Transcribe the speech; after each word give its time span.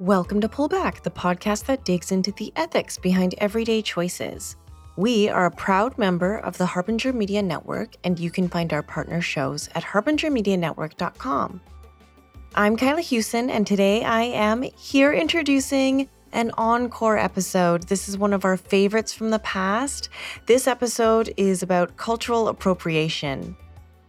Welcome 0.00 0.40
to 0.40 0.48
Pullback, 0.48 1.02
the 1.02 1.10
podcast 1.10 1.66
that 1.66 1.84
digs 1.84 2.10
into 2.10 2.32
the 2.32 2.50
ethics 2.56 2.96
behind 2.96 3.34
everyday 3.36 3.82
choices. 3.82 4.56
We 4.96 5.28
are 5.28 5.44
a 5.44 5.50
proud 5.50 5.98
member 5.98 6.38
of 6.38 6.56
the 6.56 6.64
Harbinger 6.64 7.12
Media 7.12 7.42
Network, 7.42 7.96
and 8.02 8.18
you 8.18 8.30
can 8.30 8.48
find 8.48 8.72
our 8.72 8.82
partner 8.82 9.20
shows 9.20 9.68
at 9.74 9.84
harbingermedianetwork.com. 9.84 11.60
I'm 12.54 12.78
Kyla 12.78 13.02
Hewson, 13.02 13.50
and 13.50 13.66
today 13.66 14.02
I 14.02 14.22
am 14.22 14.62
here 14.62 15.12
introducing 15.12 16.08
an 16.32 16.50
encore 16.56 17.18
episode. 17.18 17.82
This 17.82 18.08
is 18.08 18.16
one 18.16 18.32
of 18.32 18.46
our 18.46 18.56
favorites 18.56 19.12
from 19.12 19.28
the 19.28 19.38
past. 19.40 20.08
This 20.46 20.66
episode 20.66 21.34
is 21.36 21.62
about 21.62 21.98
cultural 21.98 22.48
appropriation. 22.48 23.54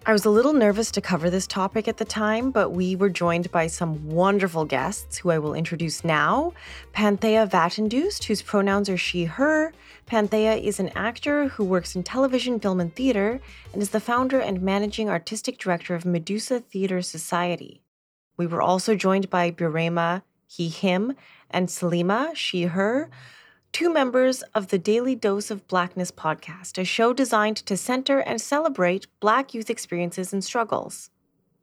I 0.04 0.14
was 0.14 0.26
a 0.26 0.32
little 0.32 0.54
nervous 0.54 0.90
to 0.92 1.02
cover 1.02 1.30
this 1.30 1.46
topic 1.46 1.88
at 1.88 1.98
the 1.98 2.06
time, 2.06 2.50
but 2.50 2.72
we 2.72 2.96
were 2.96 3.08
joined 3.08 3.52
by 3.52 3.68
some 3.68 4.10
wonderful 4.10 4.66
guests 4.66 5.20
who 5.20 5.30
I 5.30 5.38
will 5.38 5.54
introduce 5.54 6.04
now. 6.04 6.54
Panthea 6.92 7.46
Vatandoust, 7.46 8.24
whose 8.24 8.42
pronouns 8.42 8.90
are 8.90 8.98
she, 8.98 9.26
her. 9.26 9.74
Panthea 10.08 10.56
is 10.56 10.80
an 10.80 10.90
actor 10.96 11.50
who 11.50 11.64
works 11.64 11.96
in 11.96 12.02
television, 12.02 12.60
film, 12.60 12.80
and 12.80 12.96
theater, 12.96 13.40
and 13.74 13.82
is 13.84 13.92
the 13.92 14.00
founder 14.00 14.40
and 14.40 14.64
managing 14.64 15.08
artistic 15.08 15.60
director 15.60 15.94
of 15.94 16.04
Medusa 16.04 16.60
Theater 16.60 17.04
Society. 17.04 17.84
We 18.38 18.48
were 18.48 18.62
also 18.62 18.96
joined 18.96 19.30
by 19.30 19.52
Burema, 19.52 20.24
he, 20.48 20.70
him, 20.70 21.14
and 21.52 21.68
Salima, 21.68 22.36
she, 22.36 22.64
her 22.64 23.12
two 23.72 23.92
members 23.92 24.42
of 24.54 24.68
the 24.68 24.78
Daily 24.78 25.16
Dose 25.16 25.50
of 25.50 25.68
Blackness 25.68 26.12
podcast, 26.12 26.78
a 26.78 26.84
show 26.84 27.14
designed 27.14 27.58
to 27.58 27.78
center 27.78 28.20
and 28.20 28.42
celebrate 28.42 29.08
Black 29.20 29.54
youth 29.54 29.70
experiences 29.70 30.34
and 30.34 30.44
struggles. 30.44 31.10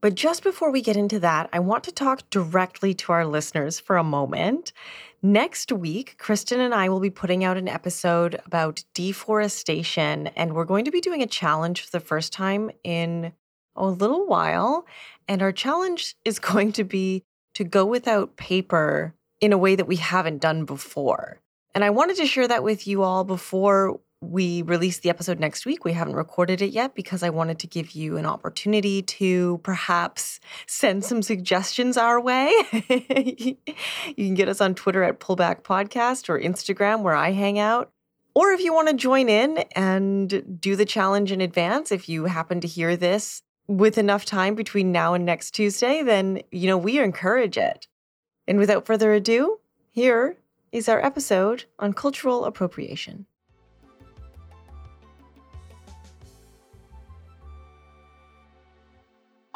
But 0.01 0.15
just 0.15 0.43
before 0.43 0.71
we 0.71 0.81
get 0.81 0.97
into 0.97 1.19
that, 1.21 1.51
I 1.53 1.59
want 1.59 1.85
to 1.85 1.93
talk 1.93 2.31
directly 2.31 2.95
to 2.95 3.13
our 3.13 3.27
listeners 3.27 3.81
for 3.81 3.97
a 3.97 4.05
moment. 4.05 4.73
Next 5.23 5.73
week, 5.73 6.17
Kristen 6.19 6.61
and 6.61 6.73
I 6.73 6.89
will 6.89 7.01
be 7.01 7.11
putting 7.11 7.43
out 7.43 7.57
an 7.57 7.69
episode 7.69 8.41
about 8.47 8.85
deforestation, 8.95 10.29
and 10.29 10.55
we're 10.55 10.65
going 10.65 10.85
to 10.85 10.93
be 10.93 11.01
doing 11.01 11.23
a 11.23 11.27
challenge 11.27 11.83
for 11.83 11.91
the 11.91 12.05
first 12.05 12.33
time 12.33 12.71
in 12.85 13.33
a 13.75 13.87
little 13.87 14.27
while. 14.27 14.87
And 15.27 15.43
our 15.43 15.53
challenge 15.53 16.15
is 16.25 16.39
going 16.39 16.73
to 16.73 16.85
be 16.85 17.25
to 17.55 17.65
go 17.65 17.85
without 17.85 18.37
paper 18.37 19.15
in 19.41 19.53
a 19.53 19.59
way 19.59 19.75
that 19.75 19.89
we 19.89 19.97
haven't 19.97 20.41
done 20.41 20.65
before. 20.65 21.41
And 21.79 21.85
I 21.85 21.91
wanted 21.91 22.17
to 22.17 22.27
share 22.27 22.49
that 22.49 22.65
with 22.65 22.89
you 22.89 23.05
all 23.05 23.23
before 23.23 24.01
we 24.21 24.63
release 24.63 24.99
the 24.99 25.11
episode 25.11 25.39
next 25.39 25.65
week. 25.65 25.85
We 25.85 25.93
haven't 25.93 26.17
recorded 26.17 26.61
it 26.61 26.73
yet 26.73 26.97
because 26.97 27.23
I 27.23 27.31
wanted 27.31 27.61
to 27.61 27.69
give 27.69 27.93
you 27.93 28.17
an 28.17 28.27
opportunity 28.27 29.01
to 29.03 29.61
perhaps 29.63 30.41
send 30.67 31.05
some 31.05 31.23
suggestions 31.23 31.97
our 31.97 32.21
way. 32.21 32.51
you 32.73 33.57
can 34.17 34.35
get 34.35 34.49
us 34.49 34.61
on 34.61 34.75
Twitter 34.75 35.05
at 35.05 35.21
Pullback 35.21 35.63
Podcast 35.63 36.29
or 36.29 36.41
Instagram 36.41 37.03
where 37.03 37.15
I 37.15 37.31
hang 37.31 37.61
out. 37.61 37.93
Or 38.35 38.51
if 38.51 38.61
you 38.61 38.75
want 38.75 38.89
to 38.89 38.95
join 38.95 39.29
in 39.29 39.59
and 39.77 40.59
do 40.61 40.75
the 40.75 40.85
challenge 40.85 41.31
in 41.31 41.41
advance, 41.41 41.93
if 41.93 42.09
you 42.09 42.25
happen 42.25 42.61
to 42.61 42.67
hear 42.67 42.97
this 42.97 43.41
with 43.69 43.99
enough 43.99 44.25
time 44.25 44.57
between 44.57 44.91
now 44.91 45.15
and 45.15 45.25
next 45.25 45.53
Tuesday, 45.53 46.03
then, 46.03 46.43
you 46.51 46.67
know, 46.67 46.77
we 46.77 46.99
encourage 46.99 47.57
it. 47.57 47.87
And 48.49 48.59
without 48.59 48.85
further 48.85 49.13
ado, 49.13 49.61
here 49.93 50.39
is 50.73 50.89
our 50.89 51.05
episode 51.05 51.65
on 51.79 51.93
cultural 51.93 52.45
appropriation. 52.45 53.27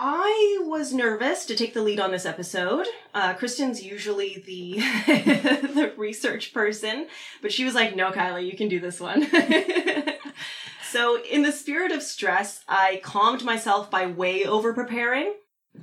I 0.05 0.59
was 0.63 0.93
nervous 0.93 1.47
to 1.47 1.55
take 1.55 1.75
the 1.75 1.83
lead 1.83 2.01
on 2.01 2.11
this 2.11 2.27
episode. 2.27 2.87
Uh, 3.15 3.35
Kristen's 3.35 3.85
usually 3.85 4.43
the 4.45 4.79
the 5.07 5.93
research 5.97 6.53
person, 6.53 7.07
but 7.41 7.53
she 7.53 7.65
was 7.65 7.75
like, 7.75 7.95
"No, 7.95 8.11
Kylie, 8.11 8.51
you 8.51 8.57
can 8.57 8.69
do 8.69 8.81
this 8.81 8.99
one." 8.99 9.29
so, 10.91 11.23
in 11.23 11.43
the 11.43 11.53
spirit 11.53 11.93
of 11.93 12.03
stress, 12.03 12.65
I 12.69 13.01
calmed 13.05 13.45
myself 13.45 13.93
by 13.93 14.07
way 14.07 14.45
over 14.45 14.73
preparing. 14.73 15.35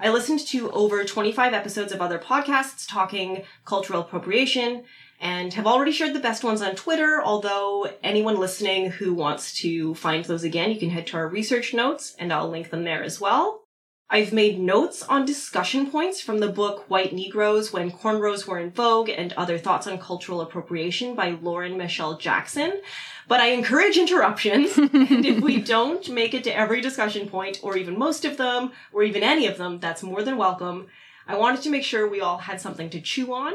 I 0.01 0.09
listened 0.09 0.41
to 0.47 0.69
over 0.71 1.03
25 1.03 1.53
episodes 1.53 1.93
of 1.93 2.01
other 2.01 2.19
podcasts 2.19 2.85
talking 2.87 3.43
cultural 3.65 4.01
appropriation 4.01 4.83
and 5.19 5.53
have 5.53 5.67
already 5.67 5.91
shared 5.91 6.13
the 6.13 6.19
best 6.19 6.43
ones 6.43 6.61
on 6.61 6.75
Twitter. 6.75 7.21
Although 7.23 7.91
anyone 8.03 8.39
listening 8.39 8.91
who 8.91 9.13
wants 9.13 9.53
to 9.59 9.93
find 9.95 10.25
those 10.25 10.43
again, 10.43 10.71
you 10.71 10.79
can 10.79 10.89
head 10.89 11.07
to 11.07 11.17
our 11.17 11.27
research 11.27 11.73
notes 11.73 12.15
and 12.17 12.31
I'll 12.31 12.49
link 12.49 12.69
them 12.69 12.83
there 12.83 13.03
as 13.03 13.19
well. 13.19 13.63
I've 14.11 14.33
made 14.33 14.59
notes 14.59 15.03
on 15.03 15.25
discussion 15.25 15.91
points 15.91 16.19
from 16.19 16.39
the 16.39 16.47
book 16.47 16.89
White 16.89 17.13
Negroes 17.13 17.71
When 17.71 17.91
Cornrows 17.91 18.47
Were 18.47 18.57
in 18.57 18.71
Vogue 18.71 19.09
and 19.09 19.33
Other 19.33 19.59
Thoughts 19.59 19.85
on 19.85 19.99
Cultural 19.99 20.41
Appropriation 20.41 21.13
by 21.13 21.37
Lauren 21.41 21.77
Michelle 21.77 22.17
Jackson. 22.17 22.81
But 23.27 23.39
I 23.39 23.49
encourage 23.49 23.97
interruptions. 23.97 24.75
and 24.77 25.23
if 25.25 25.43
we 25.43 25.61
don't 25.61 26.09
make 26.09 26.33
it 26.33 26.43
to 26.45 26.57
every 26.57 26.81
discussion 26.81 27.29
point, 27.29 27.59
or 27.61 27.77
even 27.77 27.99
most 27.99 28.25
of 28.25 28.37
them, 28.37 28.71
or 28.91 29.03
even 29.03 29.21
any 29.21 29.45
of 29.45 29.59
them, 29.59 29.79
that's 29.79 30.01
more 30.01 30.23
than 30.23 30.37
welcome. 30.37 30.87
I 31.27 31.37
wanted 31.37 31.61
to 31.61 31.69
make 31.69 31.83
sure 31.83 32.09
we 32.09 32.21
all 32.21 32.39
had 32.39 32.59
something 32.59 32.89
to 32.89 32.99
chew 32.99 33.31
on 33.31 33.53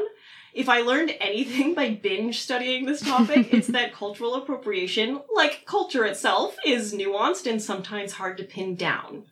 if 0.55 0.69
I 0.69 0.81
learned 0.81 1.13
anything 1.19 1.73
by 1.73 1.89
binge 1.89 2.39
studying 2.39 2.85
this 2.85 3.01
topic, 3.01 3.53
it's 3.53 3.67
that 3.67 3.93
cultural 3.93 4.35
appropriation, 4.35 5.19
like 5.35 5.65
culture 5.65 6.05
itself, 6.05 6.55
is 6.65 6.93
nuanced 6.93 7.45
and 7.45 7.61
sometimes 7.61 8.13
hard 8.13 8.37
to 8.37 8.45
pin 8.45 8.75
down. 8.75 9.25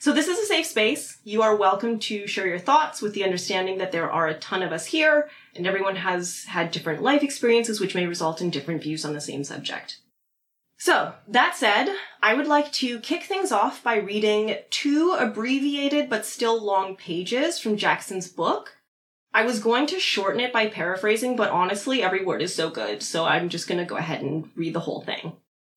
So 0.00 0.12
this 0.12 0.28
is 0.28 0.38
a 0.38 0.46
safe 0.46 0.66
space. 0.66 1.18
You 1.24 1.42
are 1.42 1.54
welcome 1.54 1.98
to 2.00 2.26
share 2.26 2.48
your 2.48 2.58
thoughts 2.58 3.02
with 3.02 3.12
the 3.12 3.22
understanding 3.22 3.78
that 3.78 3.92
there 3.92 4.10
are 4.10 4.26
a 4.26 4.38
ton 4.38 4.62
of 4.62 4.72
us 4.72 4.86
here 4.86 5.28
and 5.54 5.66
everyone 5.66 5.96
has 5.96 6.44
had 6.44 6.70
different 6.70 7.02
life 7.02 7.22
experiences 7.22 7.78
which 7.78 7.94
may 7.94 8.06
result 8.06 8.40
in 8.40 8.50
different 8.50 8.82
views 8.82 9.04
on 9.04 9.12
the 9.12 9.20
same 9.20 9.44
subject. 9.44 9.98
So, 10.78 11.14
that 11.28 11.54
said, 11.54 11.94
I 12.20 12.34
would 12.34 12.48
like 12.48 12.72
to 12.72 12.98
kick 12.98 13.24
things 13.24 13.52
off 13.52 13.84
by 13.84 13.96
reading 13.96 14.56
two 14.70 15.14
abbreviated 15.16 16.10
but 16.10 16.26
still 16.26 16.60
long 16.60 16.96
pages 16.96 17.60
from 17.60 17.76
Jackson's 17.76 18.26
book, 18.26 18.78
I 19.34 19.44
was 19.44 19.60
going 19.60 19.86
to 19.86 19.98
shorten 19.98 20.40
it 20.40 20.52
by 20.52 20.66
paraphrasing, 20.66 21.36
but 21.36 21.50
honestly, 21.50 22.02
every 22.02 22.24
word 22.24 22.42
is 22.42 22.54
so 22.54 22.68
good, 22.68 23.02
so 23.02 23.24
I'm 23.24 23.48
just 23.48 23.66
going 23.66 23.78
to 23.78 23.86
go 23.86 23.96
ahead 23.96 24.20
and 24.20 24.50
read 24.54 24.74
the 24.74 24.80
whole 24.80 25.00
thing. 25.00 25.32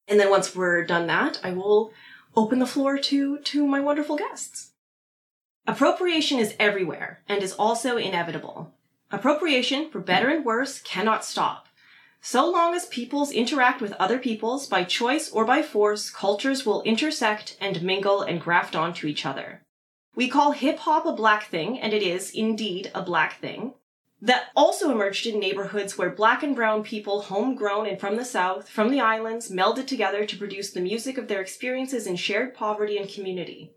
And 0.07 0.19
then 0.19 0.29
once 0.29 0.55
we're 0.55 0.85
done 0.85 1.07
that, 1.07 1.39
I 1.43 1.53
will 1.53 1.93
open 2.35 2.59
the 2.59 2.67
floor 2.67 2.97
to, 2.97 3.39
to 3.39 3.65
my 3.65 3.79
wonderful 3.79 4.17
guests. 4.17 4.71
Appropriation 5.65 6.37
is 6.37 6.53
everywhere 6.59 7.21
and 7.27 7.41
is 7.41 7.53
also 7.53 7.97
inevitable. 7.97 8.73
Appropriation, 9.09 9.89
for 9.89 9.99
better 9.99 10.27
and 10.29 10.43
worse, 10.43 10.81
cannot 10.81 11.23
stop. 11.23 11.67
So 12.21 12.49
long 12.49 12.75
as 12.75 12.87
peoples 12.87 13.31
interact 13.31 13.81
with 13.81 13.93
other 13.93 14.19
peoples 14.19 14.67
by 14.67 14.83
choice 14.83 15.29
or 15.31 15.45
by 15.45 15.61
force, 15.61 16.09
cultures 16.09 16.65
will 16.65 16.81
intersect 16.83 17.55
and 17.61 17.81
mingle 17.81 18.21
and 18.21 18.41
graft 18.41 18.75
onto 18.75 19.07
each 19.07 19.25
other. 19.25 19.61
We 20.15 20.29
call 20.29 20.51
hip 20.51 20.79
hop 20.79 21.05
a 21.05 21.11
black 21.11 21.47
thing, 21.47 21.79
and 21.79 21.93
it 21.93 22.01
is 22.01 22.31
indeed 22.31 22.89
a 22.95 23.01
black 23.01 23.39
thing. 23.39 23.73
That 24.21 24.45
also 24.55 24.89
emerged 24.89 25.27
in 25.27 25.39
neighborhoods 25.39 25.97
where 25.97 26.09
black 26.09 26.41
and 26.41 26.55
brown 26.55 26.83
people, 26.83 27.23
homegrown 27.23 27.85
and 27.85 27.99
from 27.99 28.15
the 28.15 28.23
South, 28.23 28.69
from 28.69 28.89
the 28.89 29.01
islands, 29.01 29.51
melded 29.51 29.87
together 29.87 30.25
to 30.25 30.37
produce 30.37 30.71
the 30.71 30.79
music 30.79 31.17
of 31.17 31.27
their 31.27 31.41
experiences 31.41 32.07
in 32.07 32.15
shared 32.15 32.55
poverty 32.55 32.97
and 32.97 33.09
community. 33.09 33.73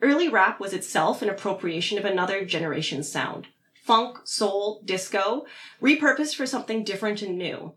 Early 0.00 0.28
rap 0.28 0.58
was 0.58 0.72
itself 0.72 1.20
an 1.20 1.28
appropriation 1.28 1.98
of 1.98 2.04
another 2.04 2.44
generation's 2.44 3.12
sound. 3.12 3.48
Funk, 3.84 4.18
soul, 4.24 4.80
disco, 4.84 5.44
repurposed 5.80 6.34
for 6.36 6.46
something 6.46 6.84
different 6.84 7.20
and 7.20 7.36
new. 7.36 7.74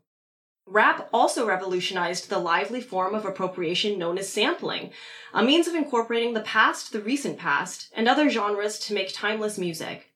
Rap 0.68 1.10
also 1.14 1.46
revolutionized 1.46 2.28
the 2.28 2.40
lively 2.40 2.82
form 2.82 3.14
of 3.14 3.24
appropriation 3.24 4.00
known 4.00 4.18
as 4.18 4.34
sampling, 4.34 4.92
a 5.32 5.44
means 5.44 5.68
of 5.68 5.76
incorporating 5.76 6.34
the 6.34 6.42
past, 6.42 6.92
the 6.92 7.02
recent 7.02 7.38
past, 7.38 7.92
and 7.94 8.08
other 8.08 8.30
genres 8.30 8.80
to 8.80 8.94
make 8.94 9.14
timeless 9.14 9.60
music. 9.60 10.12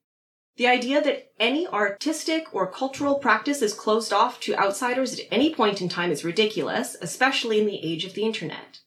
The 0.58 0.68
idea 0.68 1.02
that 1.04 1.32
any 1.40 1.68
artistic 1.68 2.54
or 2.54 2.66
cultural 2.66 3.16
practice 3.16 3.62
is 3.62 3.74
closed 3.74 4.12
off 4.12 4.40
to 4.42 4.56
outsiders 4.56 5.20
at 5.20 5.28
any 5.32 5.54
point 5.54 5.82
in 5.82 5.88
time 5.88 6.12
is 6.12 6.26
ridiculous, 6.26 6.98
especially 7.00 7.60
in 7.60 7.68
the 7.68 7.82
age 7.86 8.04
of 8.04 8.16
the 8.16 8.24
internet. 8.24 8.80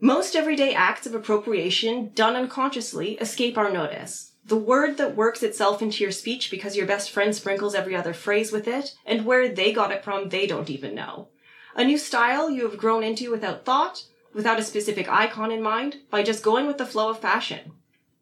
Most 0.00 0.36
everyday 0.36 0.74
acts 0.74 1.06
of 1.06 1.14
appropriation, 1.14 2.12
done 2.14 2.36
unconsciously, 2.36 3.14
escape 3.14 3.56
our 3.56 3.72
notice 3.72 4.29
the 4.44 4.56
word 4.56 4.96
that 4.96 5.16
works 5.16 5.42
itself 5.42 5.82
into 5.82 6.02
your 6.02 6.12
speech 6.12 6.50
because 6.50 6.76
your 6.76 6.86
best 6.86 7.10
friend 7.10 7.34
sprinkles 7.34 7.74
every 7.74 7.94
other 7.94 8.14
phrase 8.14 8.50
with 8.52 8.66
it, 8.66 8.94
and 9.06 9.24
where 9.24 9.48
they 9.48 9.72
got 9.72 9.92
it 9.92 10.02
from, 10.02 10.28
they 10.28 10.46
don't 10.46 10.70
even 10.70 10.94
know. 10.94 11.28
A 11.76 11.84
new 11.84 11.98
style 11.98 12.50
you 12.50 12.68
have 12.68 12.78
grown 12.78 13.04
into 13.04 13.30
without 13.30 13.64
thought, 13.64 14.04
without 14.34 14.58
a 14.58 14.64
specific 14.64 15.08
icon 15.08 15.52
in 15.52 15.62
mind, 15.62 15.98
by 16.10 16.22
just 16.22 16.42
going 16.42 16.66
with 16.66 16.78
the 16.78 16.86
flow 16.86 17.10
of 17.10 17.20
fashion. 17.20 17.72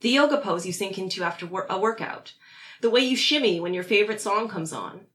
The 0.00 0.10
yoga 0.10 0.38
pose 0.38 0.66
you 0.66 0.72
sink 0.72 0.98
into 0.98 1.24
after 1.24 1.46
wor- 1.46 1.66
a 1.68 1.78
workout. 1.78 2.34
The 2.80 2.90
way 2.90 3.00
you 3.00 3.16
shimmy 3.16 3.58
when 3.60 3.74
your 3.74 3.82
favorite 3.82 4.20
song 4.20 4.48
comes 4.48 4.72
on. 4.72 5.06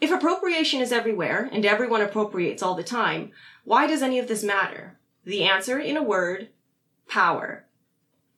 If 0.00 0.10
appropriation 0.10 0.80
is 0.80 0.92
everywhere, 0.92 1.48
and 1.52 1.66
everyone 1.66 2.00
appropriates 2.00 2.62
all 2.62 2.74
the 2.74 2.84
time, 2.84 3.32
why 3.64 3.86
does 3.86 4.02
any 4.02 4.18
of 4.18 4.28
this 4.28 4.44
matter? 4.44 4.98
The 5.24 5.42
answer, 5.42 5.78
in 5.78 5.96
a 5.96 6.02
word, 6.02 6.48
power. 7.08 7.66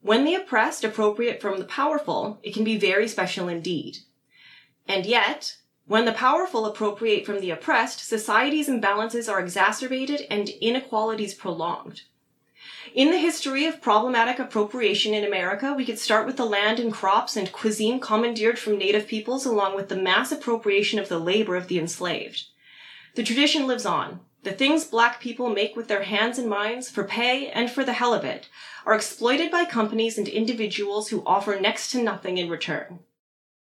When 0.03 0.25
the 0.25 0.35
oppressed 0.35 0.83
appropriate 0.83 1.43
from 1.43 1.59
the 1.59 1.65
powerful, 1.65 2.39
it 2.43 2.55
can 2.55 2.65
be 2.65 2.79
very 2.79 3.07
special 3.07 3.49
indeed. 3.49 3.99
And 4.89 5.05
yet, 5.05 5.59
when 5.87 6.05
the 6.05 6.13
powerful 6.13 6.65
appropriate 6.65 7.27
from 7.27 7.41
the 7.41 7.51
oppressed, 7.51 8.07
society's 8.07 8.69
imbalances 8.69 9.31
are 9.31 9.41
exacerbated 9.41 10.27
and 10.31 10.49
inequalities 10.49 11.35
prolonged. 11.35 12.03
In 12.95 13.11
the 13.11 13.19
history 13.19 13.67
of 13.67 13.83
problematic 13.83 14.39
appropriation 14.39 15.15
in 15.15 15.25
America, 15.25 15.75
we 15.75 15.85
could 15.85 15.99
start 15.99 16.27
with 16.27 16.37
the 16.37 16.47
land 16.47 16.81
and 16.81 16.93
crops 16.93 17.37
and 17.37 17.53
cuisine 17.53 18.01
commandeered 18.01 18.59
from 18.59 18.79
native 18.79 19.07
peoples 19.07 19.45
along 19.45 19.77
with 19.77 19.89
the 19.89 19.97
mass 19.97 20.33
appropriation 20.33 20.99
of 20.99 21.09
the 21.09 21.19
labor 21.19 21.57
of 21.57 21.69
the 21.69 21.79
enslaved. 21.79 22.45
The 23.17 23.23
tradition 23.23 23.67
lives 23.67 23.87
on. 23.87 24.21
The 24.43 24.53
things 24.53 24.85
black 24.85 25.21
people 25.21 25.51
make 25.51 25.77
with 25.77 25.89
their 25.89 26.05
hands 26.05 26.39
and 26.39 26.49
minds, 26.49 26.89
for 26.89 27.05
pay 27.05 27.49
and 27.49 27.71
for 27.71 27.85
the 27.85 27.93
hell 27.93 28.15
of 28.15 28.25
it, 28.25 28.49
are 28.87 28.95
exploited 28.95 29.51
by 29.51 29.65
companies 29.65 30.19
and 30.19 30.29
individuals 30.29 31.09
who 31.09 31.23
offer 31.27 31.59
next 31.61 31.91
to 31.91 32.03
nothing 32.03 32.39
in 32.39 32.49
return. 32.49 33.01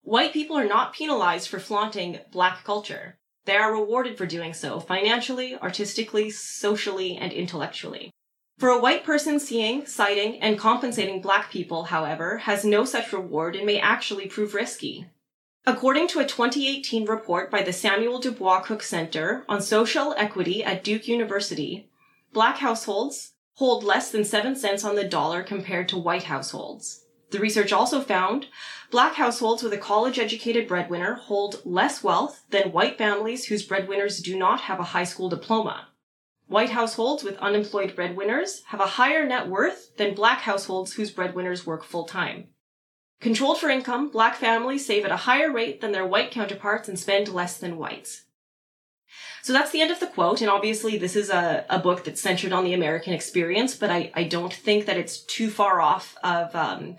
White 0.02 0.32
people 0.32 0.56
are 0.56 0.66
not 0.66 0.94
penalized 0.94 1.48
for 1.48 1.58
flaunting 1.58 2.20
black 2.30 2.64
culture. 2.64 3.18
They 3.44 3.56
are 3.56 3.72
rewarded 3.72 4.16
for 4.16 4.26
doing 4.26 4.54
so 4.54 4.80
financially, 4.80 5.56
artistically, 5.56 6.30
socially, 6.30 7.16
and 7.16 7.32
intellectually. 7.32 8.10
For 8.58 8.70
a 8.70 8.80
white 8.80 9.04
person 9.04 9.38
seeing, 9.38 9.86
citing, 9.86 10.40
and 10.40 10.58
compensating 10.58 11.22
black 11.22 11.50
people, 11.50 11.84
however, 11.84 12.38
has 12.38 12.64
no 12.64 12.84
such 12.84 13.12
reward 13.12 13.54
and 13.54 13.64
may 13.64 13.78
actually 13.78 14.26
prove 14.26 14.54
risky. 14.54 15.06
According 15.64 16.08
to 16.08 16.20
a 16.20 16.26
2018 16.26 17.04
report 17.06 17.50
by 17.50 17.62
the 17.62 17.72
Samuel 17.72 18.18
Dubois 18.18 18.60
Cook 18.60 18.82
Center 18.82 19.44
on 19.48 19.60
Social 19.60 20.14
Equity 20.16 20.64
at 20.64 20.82
Duke 20.82 21.06
University, 21.06 21.88
black 22.32 22.56
households 22.56 23.34
hold 23.58 23.82
less 23.82 24.12
than 24.12 24.24
7 24.24 24.54
cents 24.54 24.84
on 24.84 24.94
the 24.94 25.02
dollar 25.02 25.42
compared 25.42 25.88
to 25.88 25.98
white 25.98 26.22
households. 26.24 27.04
The 27.30 27.40
research 27.40 27.72
also 27.72 28.00
found 28.00 28.46
black 28.92 29.14
households 29.14 29.64
with 29.64 29.72
a 29.72 29.78
college 29.78 30.16
educated 30.16 30.68
breadwinner 30.68 31.14
hold 31.14 31.60
less 31.64 32.04
wealth 32.04 32.44
than 32.50 32.70
white 32.70 32.96
families 32.96 33.46
whose 33.46 33.66
breadwinners 33.66 34.20
do 34.20 34.38
not 34.38 34.60
have 34.60 34.78
a 34.78 34.94
high 34.94 35.02
school 35.02 35.28
diploma. 35.28 35.88
White 36.46 36.70
households 36.70 37.24
with 37.24 37.36
unemployed 37.38 37.96
breadwinners 37.96 38.62
have 38.68 38.80
a 38.80 38.86
higher 38.86 39.26
net 39.26 39.48
worth 39.48 39.96
than 39.96 40.14
black 40.14 40.42
households 40.42 40.92
whose 40.92 41.10
breadwinners 41.10 41.66
work 41.66 41.82
full 41.82 42.04
time. 42.04 42.46
Controlled 43.20 43.58
for 43.58 43.68
income, 43.68 44.08
black 44.08 44.36
families 44.36 44.86
save 44.86 45.04
at 45.04 45.10
a 45.10 45.24
higher 45.26 45.52
rate 45.52 45.80
than 45.80 45.90
their 45.90 46.06
white 46.06 46.30
counterparts 46.30 46.88
and 46.88 46.96
spend 46.96 47.26
less 47.26 47.58
than 47.58 47.76
whites. 47.76 48.22
So 49.42 49.52
that's 49.52 49.70
the 49.70 49.80
end 49.80 49.90
of 49.90 50.00
the 50.00 50.06
quote, 50.06 50.40
and 50.40 50.50
obviously 50.50 50.98
this 50.98 51.16
is 51.16 51.30
a, 51.30 51.64
a 51.70 51.78
book 51.78 52.04
that's 52.04 52.20
centered 52.20 52.52
on 52.52 52.64
the 52.64 52.74
American 52.74 53.14
experience, 53.14 53.74
but 53.74 53.90
I, 53.90 54.10
I 54.14 54.24
don't 54.24 54.52
think 54.52 54.86
that 54.86 54.96
it's 54.96 55.20
too 55.20 55.50
far 55.50 55.80
off 55.80 56.16
of 56.22 56.54
um, 56.54 56.96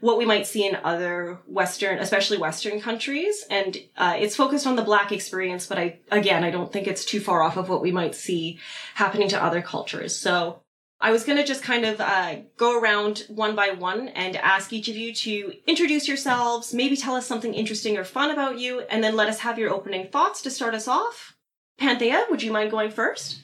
what 0.00 0.18
we 0.18 0.24
might 0.26 0.48
see 0.48 0.66
in 0.66 0.76
other 0.82 1.38
Western, 1.46 2.00
especially 2.00 2.36
Western 2.36 2.80
countries. 2.80 3.44
And 3.48 3.78
uh, 3.96 4.16
it's 4.18 4.34
focused 4.34 4.66
on 4.66 4.74
the 4.74 4.82
Black 4.82 5.12
experience, 5.12 5.66
but 5.66 5.78
I, 5.78 6.00
again, 6.10 6.42
I 6.42 6.50
don't 6.50 6.72
think 6.72 6.88
it's 6.88 7.04
too 7.04 7.20
far 7.20 7.40
off 7.40 7.56
of 7.56 7.68
what 7.68 7.82
we 7.82 7.92
might 7.92 8.16
see 8.16 8.58
happening 8.94 9.28
to 9.28 9.42
other 9.42 9.62
cultures. 9.62 10.16
So 10.16 10.62
I 11.00 11.12
was 11.12 11.22
going 11.22 11.38
to 11.38 11.44
just 11.44 11.62
kind 11.62 11.84
of 11.84 12.00
uh, 12.00 12.36
go 12.56 12.80
around 12.80 13.26
one 13.28 13.54
by 13.54 13.70
one 13.70 14.08
and 14.08 14.36
ask 14.36 14.72
each 14.72 14.88
of 14.88 14.96
you 14.96 15.14
to 15.14 15.52
introduce 15.68 16.08
yourselves, 16.08 16.74
maybe 16.74 16.96
tell 16.96 17.14
us 17.14 17.26
something 17.26 17.54
interesting 17.54 17.96
or 17.96 18.04
fun 18.04 18.32
about 18.32 18.58
you, 18.58 18.80
and 18.80 19.04
then 19.04 19.14
let 19.14 19.28
us 19.28 19.40
have 19.40 19.58
your 19.58 19.70
opening 19.70 20.08
thoughts 20.08 20.42
to 20.42 20.50
start 20.50 20.74
us 20.74 20.88
off. 20.88 21.36
Panthea, 21.78 22.26
would 22.30 22.42
you 22.42 22.52
mind 22.52 22.70
going 22.70 22.90
first? 22.90 23.40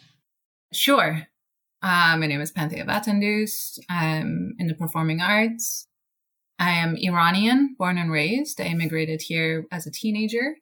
Sure. 0.73 1.27
Uh, 1.83 2.17
my 2.19 2.27
name 2.27 2.41
is 2.41 2.51
Panthea 2.51 2.85
Vatandoust. 2.85 3.79
I'm 3.89 4.55
in 4.59 4.67
the 4.67 4.75
performing 4.75 5.21
arts. 5.21 5.87
I 6.59 6.71
am 6.71 6.97
Iranian, 6.97 7.77
born 7.79 7.99
and 7.99 8.11
raised. 8.11 8.61
I 8.61 8.65
immigrated 8.65 9.23
here 9.23 9.67
as 9.71 9.87
a 9.87 9.93
teenager. 9.93 10.57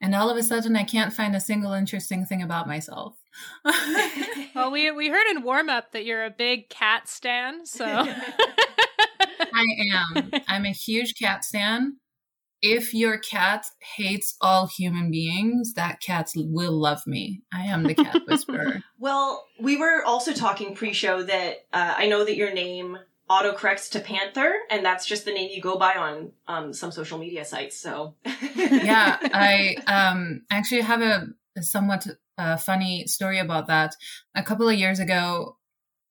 And 0.00 0.14
all 0.14 0.30
of 0.30 0.36
a 0.36 0.42
sudden, 0.42 0.76
I 0.76 0.82
can't 0.82 1.12
find 1.12 1.36
a 1.36 1.40
single 1.40 1.72
interesting 1.72 2.24
thing 2.24 2.42
about 2.42 2.66
myself. 2.66 3.16
well, 4.54 4.70
we 4.70 4.90
we 4.90 5.08
heard 5.08 5.30
in 5.30 5.42
warm 5.42 5.68
up 5.68 5.92
that 5.92 6.04
you're 6.04 6.24
a 6.24 6.30
big 6.30 6.68
cat 6.70 7.08
stan, 7.08 7.66
so 7.66 7.84
I 7.86 9.64
am. 9.92 10.30
I'm 10.48 10.64
a 10.64 10.72
huge 10.72 11.14
cat 11.20 11.44
stan. 11.44 11.98
If 12.62 12.92
your 12.92 13.18
cat 13.18 13.66
hates 13.96 14.36
all 14.40 14.66
human 14.66 15.10
beings, 15.10 15.74
that 15.74 16.00
cat 16.00 16.30
will 16.36 16.72
love 16.72 17.06
me. 17.06 17.42
I 17.52 17.62
am 17.62 17.84
the 17.84 17.94
cat 17.94 18.22
whisperer. 18.26 18.82
well, 18.98 19.46
we 19.58 19.76
were 19.76 20.04
also 20.04 20.32
talking 20.32 20.74
pre-show 20.74 21.22
that 21.22 21.66
uh, 21.72 21.94
I 21.96 22.06
know 22.08 22.24
that 22.24 22.36
your 22.36 22.52
name 22.52 22.98
autocorrects 23.30 23.90
to 23.92 24.00
Panther, 24.00 24.52
and 24.70 24.84
that's 24.84 25.06
just 25.06 25.24
the 25.24 25.32
name 25.32 25.50
you 25.54 25.62
go 25.62 25.78
by 25.78 25.94
on 25.94 26.32
um, 26.48 26.72
some 26.72 26.90
social 26.90 27.18
media 27.18 27.44
sites. 27.44 27.76
So, 27.76 28.14
yeah, 28.56 29.18
I 29.22 29.76
um, 29.86 30.42
actually 30.50 30.80
have 30.80 31.00
a, 31.00 31.28
a 31.56 31.62
somewhat 31.62 32.06
uh, 32.36 32.56
funny 32.56 33.06
story 33.06 33.38
about 33.38 33.68
that. 33.68 33.94
A 34.34 34.42
couple 34.42 34.68
of 34.68 34.74
years 34.74 34.98
ago, 34.98 35.56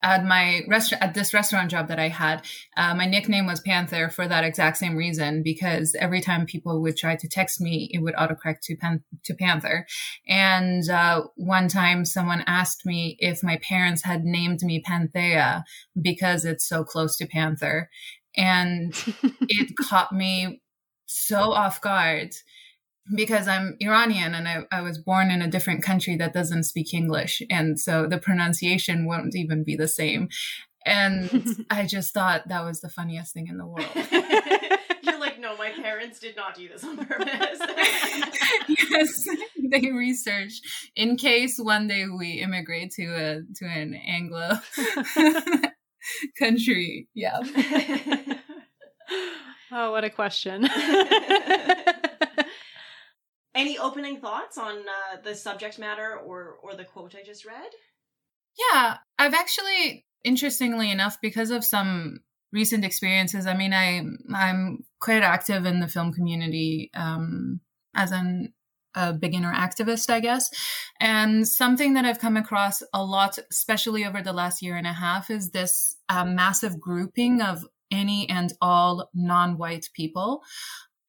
at 0.02 0.24
my 0.24 0.62
restaurant 0.68 1.04
at 1.04 1.14
this 1.14 1.34
restaurant 1.34 1.70
job 1.70 1.88
that 1.90 2.00
I 2.00 2.08
had, 2.08 2.46
uh, 2.78 2.94
my 2.96 3.06
nickname 3.06 3.46
was 3.46 3.60
Panther 3.60 4.10
for 4.10 4.28
that 4.28 4.44
exact 4.44 4.78
same 4.78 4.96
reason 4.96 5.44
because 5.44 5.96
every 6.00 6.22
time 6.22 6.46
people 6.46 6.82
would 6.82 6.96
try 6.96 7.16
to 7.16 7.28
text 7.28 7.60
me, 7.60 7.90
it 7.92 8.00
would 8.00 8.16
autocorrect 8.16 8.62
to 8.64 8.76
Pan- 8.78 9.04
to 9.26 9.34
Panther. 9.34 9.86
And 10.28 10.90
uh, 10.90 11.24
one 11.36 11.68
time, 11.68 12.06
someone 12.06 12.44
asked 12.48 12.86
me 12.86 13.18
if 13.20 13.44
my 13.44 13.60
parents 13.68 14.04
had 14.04 14.24
named 14.24 14.62
me 14.62 14.82
Panthea 14.82 15.64
because 16.02 16.46
it's 16.46 16.68
so 16.68 16.84
close 16.84 17.18
to 17.18 17.28
Panther, 17.28 17.90
and 18.38 18.94
it 19.42 19.76
caught 19.78 20.14
me 20.14 20.62
so 21.06 21.52
off 21.52 21.82
guard 21.82 22.32
because 23.14 23.48
I'm 23.48 23.76
Iranian 23.80 24.34
and 24.36 24.48
I, 24.48 24.64
I, 24.72 24.82
was 24.82 24.98
born 24.98 25.32
in 25.32 25.42
a 25.42 25.48
different 25.48 25.84
country 25.84 26.16
that 26.18 26.34
doesn't 26.34 26.64
speak 26.64 26.94
English. 26.94 27.42
And 27.50 27.80
so 27.80 28.06
the 28.06 28.18
pronunciation 28.18 29.06
won't 29.06 29.36
even 29.36 29.64
be 29.64 29.76
the 29.76 29.88
same. 29.88 30.30
And 30.86 31.66
I 31.70 31.86
just 31.86 32.14
thought 32.14 32.48
that 32.48 32.64
was 32.64 32.82
the 32.82 32.90
funniest 32.90 33.34
thing 33.34 33.48
in 33.48 33.58
the 33.58 33.66
world. 33.66 33.88
You're 35.02 35.20
like, 35.20 35.40
no, 35.40 35.58
my 35.58 35.72
parents 35.72 36.20
did 36.20 36.36
not 36.36 36.56
do 36.56 36.68
this 36.68 36.84
on 36.84 36.98
purpose. 36.98 37.60
yes, 38.68 39.10
they 39.72 39.92
researched 39.92 40.66
in 40.96 41.16
case 41.16 41.58
one 41.58 41.88
day 41.88 42.06
we 42.08 42.42
immigrate 42.42 42.92
to 42.92 43.06
a 43.06 43.42
to 43.56 43.66
an 43.66 43.94
Anglo 43.94 44.60
country. 46.38 47.08
Yeah. 47.14 47.40
oh, 49.72 49.92
what 49.92 50.04
a 50.04 50.10
question. 50.10 50.70
Any 53.60 53.78
opening 53.78 54.22
thoughts 54.22 54.58
on 54.58 54.78
uh, 54.78 55.22
the 55.22 55.36
subject 55.36 55.78
matter 55.80 56.16
or 56.16 56.58
or 56.64 56.76
the 56.76 56.86
quote 56.86 57.14
I 57.20 57.24
just 57.26 57.46
read? 57.46 57.72
Yeah, 58.58 58.98
I've 59.18 59.34
actually, 59.34 60.06
interestingly 60.24 60.90
enough, 60.90 61.18
because 61.22 61.52
of 61.52 61.66
some 61.66 62.20
recent 62.54 62.86
experiences. 62.86 63.46
I 63.46 63.56
mean, 63.58 63.74
I 63.74 64.02
I'm 64.34 64.86
quite 65.02 65.24
active 65.24 65.66
in 65.66 65.82
the 65.82 65.90
film 65.90 66.14
community 66.14 66.90
um, 66.94 67.60
as 67.94 68.12
an 68.12 68.54
a 68.96 69.12
beginner 69.12 69.54
activist, 69.54 70.10
I 70.10 70.22
guess. 70.22 70.50
And 71.02 71.46
something 71.46 71.96
that 71.96 72.06
I've 72.06 72.20
come 72.20 72.38
across 72.38 72.82
a 72.94 73.04
lot, 73.04 73.38
especially 73.52 74.06
over 74.06 74.22
the 74.22 74.34
last 74.34 74.62
year 74.62 74.78
and 74.78 74.88
a 74.88 74.94
half, 74.94 75.30
is 75.30 75.52
this 75.52 75.98
uh, 76.08 76.26
massive 76.26 76.80
grouping 76.80 77.42
of 77.42 77.66
any 77.92 78.30
and 78.30 78.54
all 78.62 79.10
non-white 79.14 79.90
people. 79.94 80.44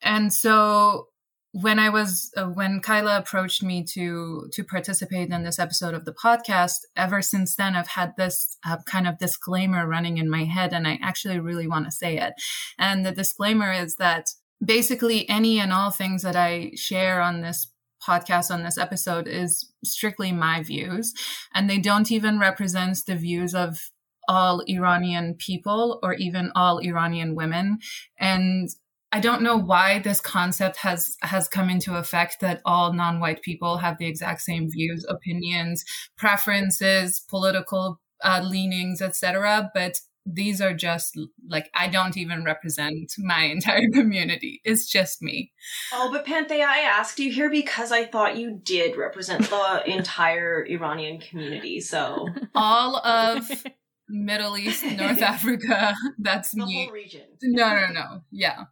And 0.03 0.33
so 0.33 1.10
when 1.53 1.81
I 1.81 1.89
was 1.89 2.31
uh, 2.37 2.45
when 2.45 2.81
Kyla 2.81 3.19
approached 3.19 3.63
me 3.63 3.85
to 3.95 4.49
to 4.53 4.65
participate 4.65 5.31
in 5.31 5.43
this 5.43 5.59
episode 5.59 5.95
of 5.95 6.05
the 6.05 6.15
podcast, 6.15 6.77
ever 6.97 7.23
since 7.23 7.57
then 7.57 7.75
I've 7.75 7.89
had 7.89 8.13
this 8.17 8.57
uh, 8.65 8.77
kind 8.87 9.09
of 9.09 9.19
disclaimer 9.19 9.87
running 9.87 10.19
in 10.19 10.31
my 10.31 10.45
head, 10.45 10.73
and 10.73 10.87
I 10.87 10.99
actually 11.03 11.41
really 11.41 11.67
want 11.67 11.87
to 11.87 11.91
say 11.91 12.19
it. 12.19 12.35
And 12.79 13.05
the 13.05 13.13
disclaimer 13.13 13.73
is 13.73 13.97
that 13.97 14.27
basically 14.65 15.29
any 15.29 15.59
and 15.59 15.73
all 15.73 15.91
things 15.91 16.23
that 16.23 16.37
I 16.37 16.73
share 16.77 17.21
on 17.21 17.41
this 17.41 17.73
podcast 18.07 18.51
on 18.51 18.63
this 18.63 18.79
episode 18.79 19.27
is 19.27 19.73
strictly 19.85 20.31
my 20.31 20.63
views, 20.63 21.13
and 21.53 21.69
they 21.69 21.79
don't 21.79 22.13
even 22.13 22.39
represent 22.39 22.99
the 23.07 23.17
views 23.17 23.55
of 23.57 23.91
all 24.29 24.63
Iranian 24.69 25.35
people 25.35 25.99
or 26.05 26.15
even 26.15 26.53
all 26.55 26.79
Iranian 26.79 27.35
women. 27.35 27.79
And 28.21 28.69
I 29.13 29.19
don't 29.21 29.43
know 29.43 29.57
why 29.57 29.99
this 29.99 30.21
concept 30.21 30.77
has 30.79 31.17
has 31.23 31.49
come 31.49 31.69
into 31.69 31.97
effect 31.97 32.41
that 32.41 32.63
all 32.65 32.93
non-white 32.93 33.43
people 33.43 33.79
have 33.79 33.99
the 33.99 34.07
exact 34.07 34.41
same 34.41 34.71
views, 34.71 35.05
opinions, 35.09 35.85
preferences, 36.17 37.25
political 37.29 38.01
uh, 38.23 38.41
leanings, 38.45 39.03
etc. 39.03 39.71
But 39.75 39.99
these 40.25 40.61
are 40.61 40.75
just 40.75 41.19
like 41.49 41.71
I 41.75 41.89
don't 41.89 42.17
even 42.17 42.45
represent 42.45 43.13
my 43.19 43.43
entire 43.45 43.89
community. 43.93 44.61
It's 44.65 44.89
just 44.89 45.23
me. 45.23 45.53
Oh, 45.93 46.11
but 46.13 46.25
Panthea, 46.25 46.65
I 46.65 46.79
asked 46.79 47.19
you 47.19 47.33
here 47.33 47.51
because 47.51 47.91
I 47.91 48.05
thought 48.05 48.37
you 48.37 48.61
did 48.63 48.97
represent 48.97 49.51
the 49.51 49.83
entire 49.87 50.65
Iranian 50.69 51.19
community. 51.19 51.81
So 51.81 52.29
all 52.55 52.97
of 53.05 53.51
Middle 54.09 54.57
East, 54.57 54.85
North 54.85 55.23
Africa, 55.23 55.95
that's 56.19 56.53
the 56.53 56.67
me. 56.67 56.85
whole 56.85 56.95
region. 56.95 57.23
No, 57.43 57.75
no, 57.75 57.93
no. 57.93 58.21
Yeah 58.31 58.65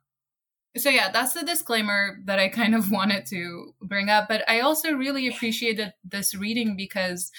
so 0.78 0.90
yeah, 0.90 1.11
that's 1.11 1.32
the 1.32 1.44
disclaimer 1.44 2.18
that 2.25 2.38
I 2.38 2.49
kind 2.49 2.75
of 2.75 2.90
wanted 2.99 3.26
to 3.26 3.75
bring 3.82 4.08
up. 4.08 4.28
But 4.28 4.49
I 4.49 4.61
also 4.61 4.92
really 4.92 5.28
appreciated 5.28 5.92
this 6.04 6.35
reading 6.35 6.76
because 6.76 7.30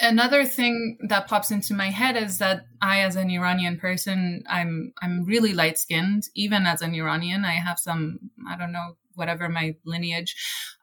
another 0.00 0.44
thing 0.44 0.98
that 1.08 1.28
pops 1.28 1.50
into 1.50 1.74
my 1.74 1.90
head 1.90 2.16
is 2.16 2.38
that 2.38 2.64
I, 2.80 3.00
as 3.00 3.16
an 3.16 3.30
Iranian 3.30 3.78
person, 3.78 4.44
I'm 4.48 4.92
I'm 5.02 5.24
really 5.24 5.52
light 5.52 5.78
skinned. 5.78 6.24
Even 6.34 6.66
as 6.66 6.82
an 6.82 6.94
Iranian, 6.94 7.44
I 7.44 7.54
have 7.54 7.78
some 7.78 8.18
I 8.48 8.56
don't 8.56 8.72
know 8.72 8.96
whatever 9.14 9.48
my 9.48 9.76
lineage, 9.84 10.34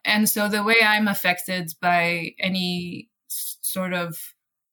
and 0.05 0.29
so 0.29 0.47
the 0.47 0.63
way 0.63 0.77
I'm 0.83 1.07
affected 1.07 1.71
by 1.81 2.35
any 2.39 3.09
sort 3.27 3.93
of 3.93 4.17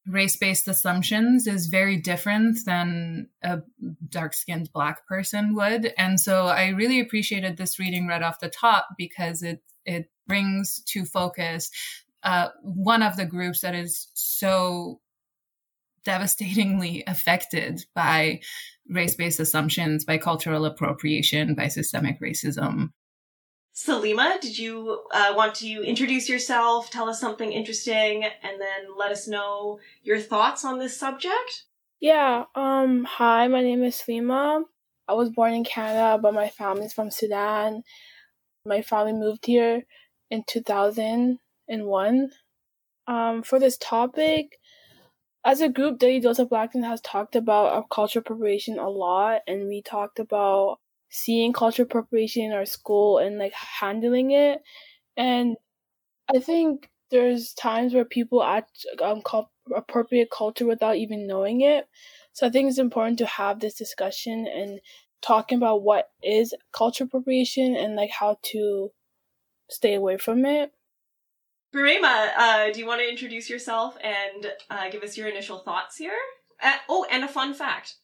race 0.08 0.36
based 0.36 0.68
assumptions 0.68 1.46
is 1.46 1.66
very 1.66 1.96
different 1.96 2.58
than 2.64 3.28
a 3.42 3.60
dark 4.08 4.34
skinned 4.34 4.70
black 4.72 5.06
person 5.06 5.54
would. 5.54 5.92
And 5.98 6.20
so 6.20 6.46
I 6.46 6.68
really 6.68 7.00
appreciated 7.00 7.56
this 7.56 7.78
reading 7.78 8.06
right 8.06 8.22
off 8.22 8.40
the 8.40 8.48
top 8.48 8.88
because 8.96 9.42
it, 9.42 9.62
it 9.84 10.10
brings 10.26 10.82
to 10.86 11.04
focus 11.04 11.70
uh, 12.22 12.48
one 12.62 13.02
of 13.02 13.16
the 13.16 13.26
groups 13.26 13.60
that 13.60 13.74
is 13.74 14.08
so 14.14 15.00
devastatingly 16.04 17.02
affected 17.06 17.84
by 17.94 18.40
race 18.88 19.16
based 19.16 19.40
assumptions, 19.40 20.04
by 20.04 20.18
cultural 20.18 20.64
appropriation, 20.64 21.54
by 21.54 21.68
systemic 21.68 22.20
racism. 22.20 22.90
Salima, 23.76 24.40
did 24.40 24.58
you 24.58 25.02
uh, 25.12 25.34
want 25.36 25.56
to 25.56 25.82
introduce 25.82 26.30
yourself, 26.30 26.88
tell 26.88 27.10
us 27.10 27.20
something 27.20 27.52
interesting, 27.52 28.24
and 28.24 28.58
then 28.58 28.96
let 28.96 29.12
us 29.12 29.28
know 29.28 29.80
your 30.02 30.18
thoughts 30.18 30.64
on 30.64 30.78
this 30.78 30.98
subject? 30.98 31.64
Yeah, 32.00 32.44
um, 32.54 33.04
hi, 33.04 33.48
my 33.48 33.60
name 33.60 33.84
is 33.84 33.96
Salima. 33.96 34.62
I 35.06 35.12
was 35.12 35.28
born 35.28 35.52
in 35.52 35.62
Canada, 35.62 36.18
but 36.20 36.32
my 36.32 36.48
family's 36.48 36.94
from 36.94 37.10
Sudan. 37.10 37.82
My 38.64 38.80
family 38.80 39.12
moved 39.12 39.44
here 39.44 39.82
in 40.30 40.42
2001. 40.48 42.30
Um, 43.06 43.42
for 43.42 43.60
this 43.60 43.76
topic, 43.76 44.58
as 45.44 45.60
a 45.60 45.68
group, 45.68 45.98
Daily 45.98 46.20
Dose 46.20 46.38
of 46.38 46.48
Blackness 46.48 46.86
has 46.86 47.00
talked 47.02 47.36
about 47.36 47.74
our 47.74 47.84
cultural 47.90 48.22
appropriation 48.22 48.78
a 48.78 48.88
lot, 48.88 49.42
and 49.46 49.68
we 49.68 49.82
talked 49.82 50.18
about 50.18 50.78
seeing 51.08 51.52
cultural 51.52 51.86
appropriation 51.86 52.44
in 52.44 52.52
our 52.52 52.66
school 52.66 53.18
and 53.18 53.38
like 53.38 53.52
handling 53.52 54.32
it. 54.32 54.60
And 55.16 55.56
I 56.34 56.40
think 56.40 56.90
there's 57.10 57.52
times 57.52 57.94
where 57.94 58.04
people 58.04 58.42
act 58.42 58.84
um 59.02 59.22
appropriate 59.74 60.28
culture 60.30 60.66
without 60.66 60.96
even 60.96 61.26
knowing 61.26 61.60
it. 61.60 61.88
So 62.32 62.46
I 62.46 62.50
think 62.50 62.68
it's 62.68 62.78
important 62.78 63.18
to 63.18 63.26
have 63.26 63.60
this 63.60 63.74
discussion 63.74 64.46
and 64.46 64.80
talking 65.22 65.56
about 65.56 65.82
what 65.82 66.10
is 66.22 66.54
cultural 66.72 67.08
appropriation 67.08 67.74
and 67.74 67.96
like 67.96 68.10
how 68.10 68.38
to 68.52 68.90
stay 69.70 69.94
away 69.94 70.18
from 70.18 70.44
it. 70.44 70.72
Burema, 71.74 72.30
uh, 72.36 72.72
do 72.72 72.78
you 72.78 72.86
want 72.86 73.00
to 73.00 73.08
introduce 73.08 73.50
yourself 73.50 73.96
and 74.02 74.52
uh, 74.70 74.88
give 74.88 75.02
us 75.02 75.16
your 75.16 75.28
initial 75.28 75.58
thoughts 75.58 75.96
here? 75.96 76.16
Uh, 76.62 76.76
oh, 76.88 77.06
and 77.10 77.24
a 77.24 77.28
fun 77.28 77.52
fact. 77.52 77.96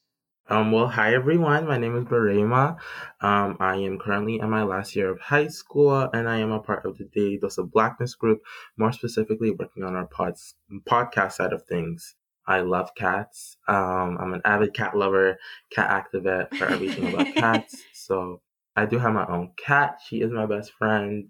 Um, 0.48 0.72
well, 0.72 0.88
hi 0.88 1.14
everyone. 1.14 1.68
My 1.68 1.78
name 1.78 1.96
is 1.96 2.04
Barema. 2.04 2.76
Um, 3.20 3.56
I 3.60 3.76
am 3.76 3.98
currently 3.98 4.40
in 4.40 4.50
my 4.50 4.64
last 4.64 4.96
year 4.96 5.08
of 5.08 5.20
high 5.20 5.46
school, 5.46 6.10
and 6.12 6.28
I 6.28 6.38
am 6.38 6.50
a 6.50 6.58
part 6.58 6.84
of 6.84 6.98
the 6.98 7.04
Daily 7.04 7.38
Dose 7.38 7.58
of 7.58 7.70
Blackness 7.70 8.16
group. 8.16 8.42
More 8.76 8.90
specifically, 8.90 9.52
working 9.52 9.84
on 9.84 9.94
our 9.94 10.06
pods 10.06 10.56
podcast 10.90 11.34
side 11.34 11.52
of 11.52 11.64
things. 11.66 12.16
I 12.44 12.60
love 12.62 12.90
cats. 12.96 13.56
Um, 13.68 14.18
I'm 14.20 14.34
an 14.34 14.42
avid 14.44 14.74
cat 14.74 14.96
lover, 14.96 15.38
cat 15.70 15.88
activist 16.12 16.56
for 16.56 16.66
everything 16.66 17.14
about 17.14 17.34
cats. 17.36 17.80
So 17.94 18.40
I 18.74 18.86
do 18.86 18.98
have 18.98 19.12
my 19.12 19.26
own 19.26 19.52
cat. 19.56 20.00
She 20.04 20.22
is 20.22 20.32
my 20.32 20.46
best 20.46 20.72
friend, 20.72 21.28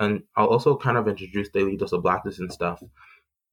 and 0.00 0.24
I'll 0.36 0.48
also 0.48 0.76
kind 0.76 0.98
of 0.98 1.06
introduce 1.06 1.50
Daily 1.50 1.76
Dose 1.76 1.92
of 1.92 2.02
Blackness 2.02 2.40
and 2.40 2.52
stuff 2.52 2.82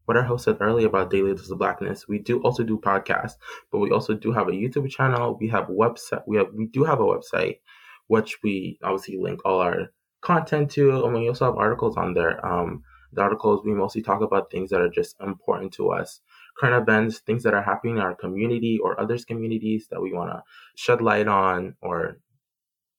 what 0.05 0.17
our 0.17 0.23
host 0.23 0.45
said 0.45 0.57
earlier 0.59 0.87
about 0.87 1.11
Daily 1.11 1.33
Dose 1.33 1.49
of 1.49 1.59
Blackness, 1.59 2.07
we 2.07 2.19
do 2.19 2.41
also 2.41 2.63
do 2.63 2.77
podcasts, 2.77 3.35
but 3.71 3.79
we 3.79 3.91
also 3.91 4.13
do 4.13 4.31
have 4.31 4.47
a 4.47 4.51
YouTube 4.51 4.89
channel. 4.89 5.37
We 5.39 5.47
have 5.49 5.69
a 5.69 5.73
website. 5.73 6.23
We 6.27 6.37
have 6.37 6.47
we 6.53 6.67
do 6.67 6.83
have 6.83 6.99
a 6.99 7.03
website, 7.03 7.59
which 8.07 8.39
we 8.43 8.79
obviously 8.83 9.17
link 9.17 9.41
all 9.45 9.59
our 9.59 9.91
content 10.21 10.71
to, 10.71 11.05
and 11.05 11.13
we 11.13 11.27
also 11.27 11.45
have 11.45 11.57
articles 11.57 11.97
on 11.97 12.13
there. 12.13 12.43
Um, 12.45 12.83
the 13.13 13.21
articles 13.21 13.65
we 13.65 13.73
mostly 13.73 14.01
talk 14.01 14.21
about 14.21 14.49
things 14.49 14.69
that 14.69 14.81
are 14.81 14.89
just 14.89 15.15
important 15.21 15.73
to 15.73 15.91
us, 15.91 16.21
current 16.57 16.81
events, 16.81 17.19
things 17.19 17.43
that 17.43 17.53
are 17.53 17.61
happening 17.61 17.97
in 17.97 18.01
our 18.01 18.15
community 18.15 18.79
or 18.81 18.99
others' 18.99 19.25
communities 19.25 19.87
that 19.91 20.01
we 20.01 20.13
want 20.13 20.31
to 20.31 20.43
shed 20.75 21.01
light 21.01 21.27
on 21.27 21.75
or 21.81 22.17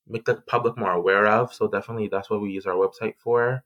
make 0.07 0.25
the 0.25 0.35
public 0.35 0.77
more 0.77 0.91
aware 0.91 1.25
of. 1.27 1.53
So 1.53 1.67
definitely, 1.67 2.09
that's 2.09 2.29
what 2.29 2.41
we 2.41 2.51
use 2.51 2.65
our 2.65 2.75
website 2.75 3.15
for. 3.17 3.63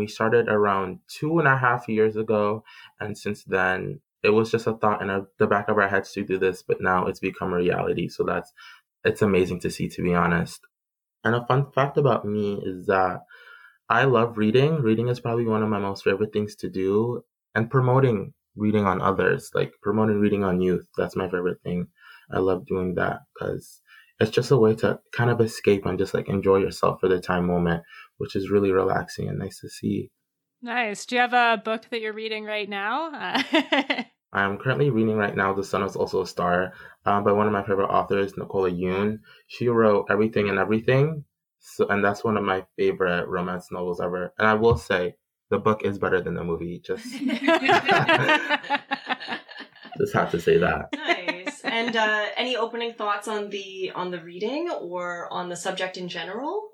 We 0.00 0.06
started 0.08 0.48
around 0.48 1.00
two 1.08 1.38
and 1.38 1.46
a 1.46 1.56
half 1.56 1.88
years 1.88 2.16
ago, 2.16 2.64
and 2.98 3.16
since 3.16 3.44
then, 3.44 4.00
it 4.22 4.30
was 4.30 4.50
just 4.50 4.66
a 4.66 4.72
thought 4.74 5.02
in 5.02 5.26
the 5.38 5.46
back 5.46 5.68
of 5.68 5.76
our 5.78 5.88
heads 5.88 6.12
to 6.12 6.24
do 6.24 6.38
this, 6.38 6.62
but 6.62 6.80
now 6.80 7.06
it's 7.06 7.20
become 7.20 7.52
a 7.52 7.56
reality. 7.56 8.08
So 8.08 8.24
that's 8.24 8.52
it's 9.04 9.22
amazing 9.22 9.60
to 9.60 9.70
see, 9.70 9.88
to 9.90 10.02
be 10.02 10.14
honest. 10.14 10.60
And 11.22 11.34
a 11.34 11.46
fun 11.46 11.70
fact 11.70 11.98
about 11.98 12.24
me 12.24 12.60
is 12.64 12.86
that 12.86 13.20
I 13.88 14.04
love 14.04 14.38
reading. 14.38 14.76
Reading 14.76 15.08
is 15.08 15.20
probably 15.20 15.46
one 15.46 15.62
of 15.62 15.68
my 15.68 15.78
most 15.78 16.04
favorite 16.04 16.32
things 16.32 16.56
to 16.56 16.70
do, 16.70 17.22
and 17.54 17.70
promoting 17.70 18.32
reading 18.56 18.84
on 18.86 19.02
others, 19.02 19.50
like 19.54 19.72
promoting 19.82 20.18
reading 20.20 20.44
on 20.44 20.60
youth. 20.60 20.86
That's 20.96 21.16
my 21.16 21.28
favorite 21.28 21.60
thing. 21.62 21.88
I 22.32 22.38
love 22.38 22.66
doing 22.66 22.94
that 22.94 23.20
because 23.34 23.80
it's 24.20 24.30
just 24.30 24.50
a 24.50 24.56
way 24.56 24.74
to 24.76 25.00
kind 25.12 25.30
of 25.30 25.40
escape 25.40 25.86
and 25.86 25.98
just 25.98 26.14
like 26.14 26.28
enjoy 26.28 26.58
yourself 26.58 27.00
for 27.00 27.08
the 27.08 27.20
time 27.20 27.46
moment, 27.46 27.82
which 28.20 28.36
is 28.36 28.50
really 28.50 28.70
relaxing 28.70 29.28
and 29.28 29.38
nice 29.38 29.60
to 29.60 29.70
see. 29.70 30.10
Nice. 30.60 31.06
Do 31.06 31.14
you 31.14 31.22
have 31.22 31.32
a 31.32 31.62
book 31.62 31.86
that 31.90 32.02
you're 32.02 32.12
reading 32.12 32.44
right 32.44 32.68
now? 32.68 33.10
I'm 34.32 34.58
currently 34.58 34.90
reading 34.90 35.16
right 35.16 35.34
now 35.34 35.54
The 35.54 35.64
Sun 35.64 35.82
is 35.84 35.96
Also 35.96 36.22
a 36.22 36.26
Star 36.26 36.74
um, 37.06 37.24
by 37.24 37.32
one 37.32 37.46
of 37.46 37.52
my 37.52 37.62
favorite 37.62 37.88
authors, 37.88 38.36
Nicola 38.36 38.70
Yoon. 38.70 39.20
She 39.48 39.68
wrote 39.68 40.06
Everything 40.10 40.50
and 40.50 40.58
Everything. 40.58 41.24
So, 41.60 41.88
and 41.88 42.04
that's 42.04 42.22
one 42.22 42.36
of 42.36 42.44
my 42.44 42.64
favorite 42.76 43.26
romance 43.26 43.72
novels 43.72 44.00
ever. 44.00 44.34
And 44.38 44.46
I 44.46 44.54
will 44.54 44.76
say, 44.76 45.16
the 45.48 45.58
book 45.58 45.82
is 45.82 45.98
better 45.98 46.20
than 46.20 46.34
the 46.34 46.44
movie. 46.44 46.80
Just, 46.84 47.04
just 49.98 50.14
have 50.14 50.30
to 50.30 50.40
say 50.40 50.58
that. 50.58 50.90
Nice. 50.94 51.62
And 51.64 51.96
uh, 51.96 52.26
any 52.36 52.56
opening 52.56 52.92
thoughts 52.92 53.28
on 53.28 53.50
the 53.50 53.92
on 53.94 54.10
the 54.10 54.22
reading 54.22 54.70
or 54.70 55.32
on 55.32 55.48
the 55.48 55.56
subject 55.56 55.96
in 55.96 56.08
general? 56.08 56.70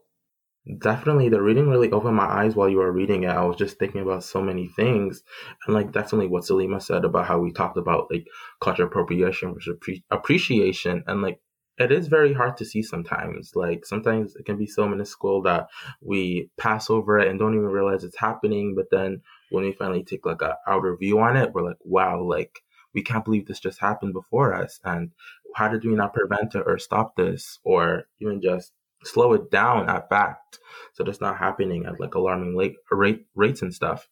Definitely, 0.78 1.28
the 1.28 1.40
reading 1.42 1.68
really 1.68 1.92
opened 1.92 2.16
my 2.16 2.24
eyes 2.24 2.56
while 2.56 2.68
you 2.68 2.78
were 2.78 2.90
reading 2.90 3.22
it. 3.22 3.28
I 3.28 3.44
was 3.44 3.56
just 3.56 3.78
thinking 3.78 4.00
about 4.00 4.24
so 4.24 4.42
many 4.42 4.66
things, 4.66 5.22
and 5.64 5.74
like 5.74 5.92
definitely 5.92 6.26
what 6.26 6.42
Salima 6.42 6.82
said 6.82 7.04
about 7.04 7.26
how 7.26 7.38
we 7.38 7.52
talked 7.52 7.76
about 7.76 8.08
like 8.10 8.26
cultural 8.60 8.88
appropriation 8.88 9.54
versus 9.54 9.76
appre- 9.76 10.02
appreciation, 10.10 11.04
and 11.06 11.22
like 11.22 11.40
it 11.78 11.92
is 11.92 12.08
very 12.08 12.32
hard 12.32 12.56
to 12.56 12.64
see 12.64 12.82
sometimes. 12.82 13.52
Like 13.54 13.86
sometimes 13.86 14.34
it 14.34 14.44
can 14.44 14.56
be 14.56 14.66
so 14.66 14.88
minuscule 14.88 15.42
that 15.42 15.68
we 16.00 16.50
pass 16.58 16.90
over 16.90 17.18
it 17.18 17.28
and 17.28 17.38
don't 17.38 17.54
even 17.54 17.66
realize 17.66 18.02
it's 18.02 18.18
happening. 18.18 18.74
But 18.74 18.90
then 18.90 19.22
when 19.50 19.62
we 19.62 19.72
finally 19.72 20.02
take 20.02 20.26
like 20.26 20.42
a 20.42 20.56
outer 20.66 20.96
view 20.96 21.20
on 21.20 21.36
it, 21.36 21.52
we're 21.52 21.62
like, 21.62 21.78
wow, 21.84 22.20
like 22.20 22.60
we 22.92 23.02
can't 23.02 23.24
believe 23.24 23.46
this 23.46 23.60
just 23.60 23.78
happened 23.78 24.14
before 24.14 24.52
us, 24.52 24.80
and 24.84 25.12
how 25.54 25.68
did 25.68 25.84
we 25.84 25.94
not 25.94 26.12
prevent 26.14 26.56
it 26.56 26.64
or 26.66 26.78
stop 26.78 27.14
this, 27.14 27.60
or 27.62 28.08
even 28.20 28.42
just 28.42 28.72
slow 29.04 29.32
it 29.34 29.50
down 29.50 29.88
at 29.88 30.08
fact. 30.08 30.58
So 30.94 31.04
that's 31.04 31.20
not 31.20 31.38
happening 31.38 31.86
at 31.86 32.00
like 32.00 32.14
alarming 32.14 32.56
late 32.56 32.76
rate 32.90 33.26
rates 33.34 33.62
and 33.62 33.72
stuff. 33.74 34.08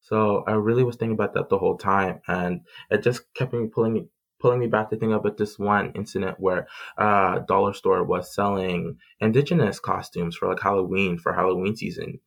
So 0.00 0.42
i 0.48 0.52
really 0.52 0.82
was 0.82 0.96
thinking 0.96 1.14
about 1.14 1.34
that 1.34 1.48
the 1.48 1.58
whole 1.58 1.78
time 1.78 2.20
and 2.26 2.62
it 2.90 3.02
just 3.02 3.32
kept 3.34 3.52
me 3.52 3.68
pulling 3.68 3.92
me 3.92 4.06
pulling 4.40 4.58
me 4.58 4.66
back 4.66 4.90
to 4.90 4.96
think 4.96 5.12
about 5.12 5.36
this 5.36 5.56
one 5.58 5.92
incident 5.92 6.40
where 6.40 6.66
a 6.98 7.02
uh, 7.02 7.38
dollar 7.46 7.72
store 7.72 8.02
was 8.02 8.34
selling 8.34 8.98
indigenous 9.20 9.78
costumes 9.78 10.36
for 10.36 10.48
like 10.48 10.60
halloween 10.60 11.16
for 11.16 11.32
halloween 11.32 11.76
season. 11.76 12.18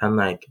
And 0.00 0.16
like 0.16 0.46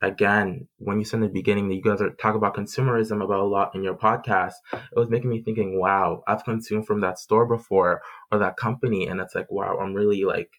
again, 0.00 0.68
when 0.78 0.98
you 0.98 1.04
said 1.04 1.16
in 1.16 1.22
the 1.22 1.28
beginning 1.28 1.68
that 1.68 1.74
you 1.74 1.82
guys 1.82 2.00
are 2.00 2.10
talk 2.10 2.34
about 2.34 2.56
consumerism 2.56 3.22
about 3.22 3.40
a 3.40 3.44
lot 3.44 3.74
in 3.74 3.82
your 3.82 3.96
podcast, 3.96 4.54
it 4.72 4.98
was 4.98 5.10
making 5.10 5.30
me 5.30 5.42
thinking, 5.42 5.78
wow, 5.78 6.22
I've 6.26 6.44
consumed 6.44 6.86
from 6.86 7.00
that 7.00 7.18
store 7.18 7.46
before 7.46 8.00
or 8.30 8.38
that 8.38 8.56
company. 8.56 9.06
And 9.06 9.20
it's 9.20 9.34
like, 9.34 9.50
wow, 9.50 9.78
I'm 9.78 9.94
really 9.94 10.24
like, 10.24 10.50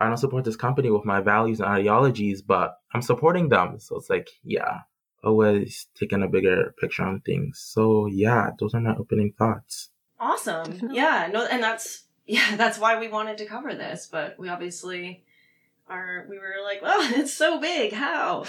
I 0.00 0.06
don't 0.06 0.16
support 0.16 0.44
this 0.44 0.56
company 0.56 0.90
with 0.90 1.04
my 1.04 1.20
values 1.20 1.60
and 1.60 1.68
ideologies, 1.68 2.42
but 2.42 2.74
I'm 2.92 3.02
supporting 3.02 3.48
them. 3.48 3.78
So 3.78 3.96
it's 3.96 4.10
like, 4.10 4.28
yeah, 4.42 4.80
always 5.22 5.86
taking 5.94 6.22
a 6.22 6.28
bigger 6.28 6.74
picture 6.78 7.04
on 7.04 7.20
things. 7.20 7.60
So 7.64 8.06
yeah, 8.06 8.50
those 8.58 8.74
are 8.74 8.80
my 8.80 8.94
opening 8.96 9.32
thoughts. 9.38 9.90
Awesome. 10.20 10.90
Yeah, 10.92 11.28
no, 11.32 11.46
and 11.46 11.62
that's, 11.62 12.04
yeah, 12.26 12.56
that's 12.56 12.78
why 12.78 12.98
we 12.98 13.08
wanted 13.08 13.38
to 13.38 13.46
cover 13.46 13.74
this, 13.74 14.08
but 14.10 14.36
we 14.38 14.48
obviously 14.48 15.24
are 15.88 16.26
we 16.28 16.38
were 16.38 16.56
like, 16.64 16.82
well, 16.82 17.00
it's 17.18 17.34
so 17.34 17.60
big. 17.60 17.92
How? 17.92 18.44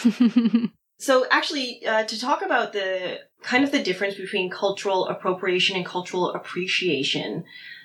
so 0.99 1.25
actually, 1.31 1.85
uh, 1.85 2.03
to 2.03 2.19
talk 2.19 2.41
about 2.41 2.73
the 2.73 3.19
kind 3.41 3.63
of 3.63 3.71
the 3.71 3.81
difference 3.81 4.15
between 4.15 4.49
cultural 4.49 5.07
appropriation 5.07 5.75
and 5.75 5.85
cultural 5.85 6.33
appreciation, 6.33 7.43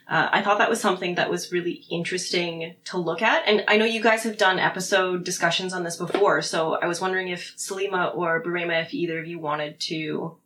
uh, 0.08 0.28
I 0.32 0.42
thought 0.42 0.58
that 0.58 0.68
was 0.68 0.80
something 0.80 1.14
that 1.14 1.30
was 1.30 1.52
really 1.52 1.84
interesting 1.90 2.74
to 2.86 2.98
look 2.98 3.22
at. 3.22 3.46
And 3.46 3.64
I 3.68 3.76
know 3.76 3.84
you 3.84 4.02
guys 4.02 4.24
have 4.24 4.36
done 4.36 4.58
episode 4.58 5.24
discussions 5.24 5.72
on 5.72 5.82
this 5.82 5.96
before, 5.96 6.42
so 6.42 6.74
I 6.74 6.86
was 6.86 7.00
wondering 7.00 7.28
if 7.28 7.56
Salima 7.56 8.14
or 8.14 8.42
Burema, 8.42 8.82
if 8.82 8.92
either 8.92 9.18
of 9.18 9.26
you 9.26 9.38
wanted 9.38 9.80
to 9.80 10.36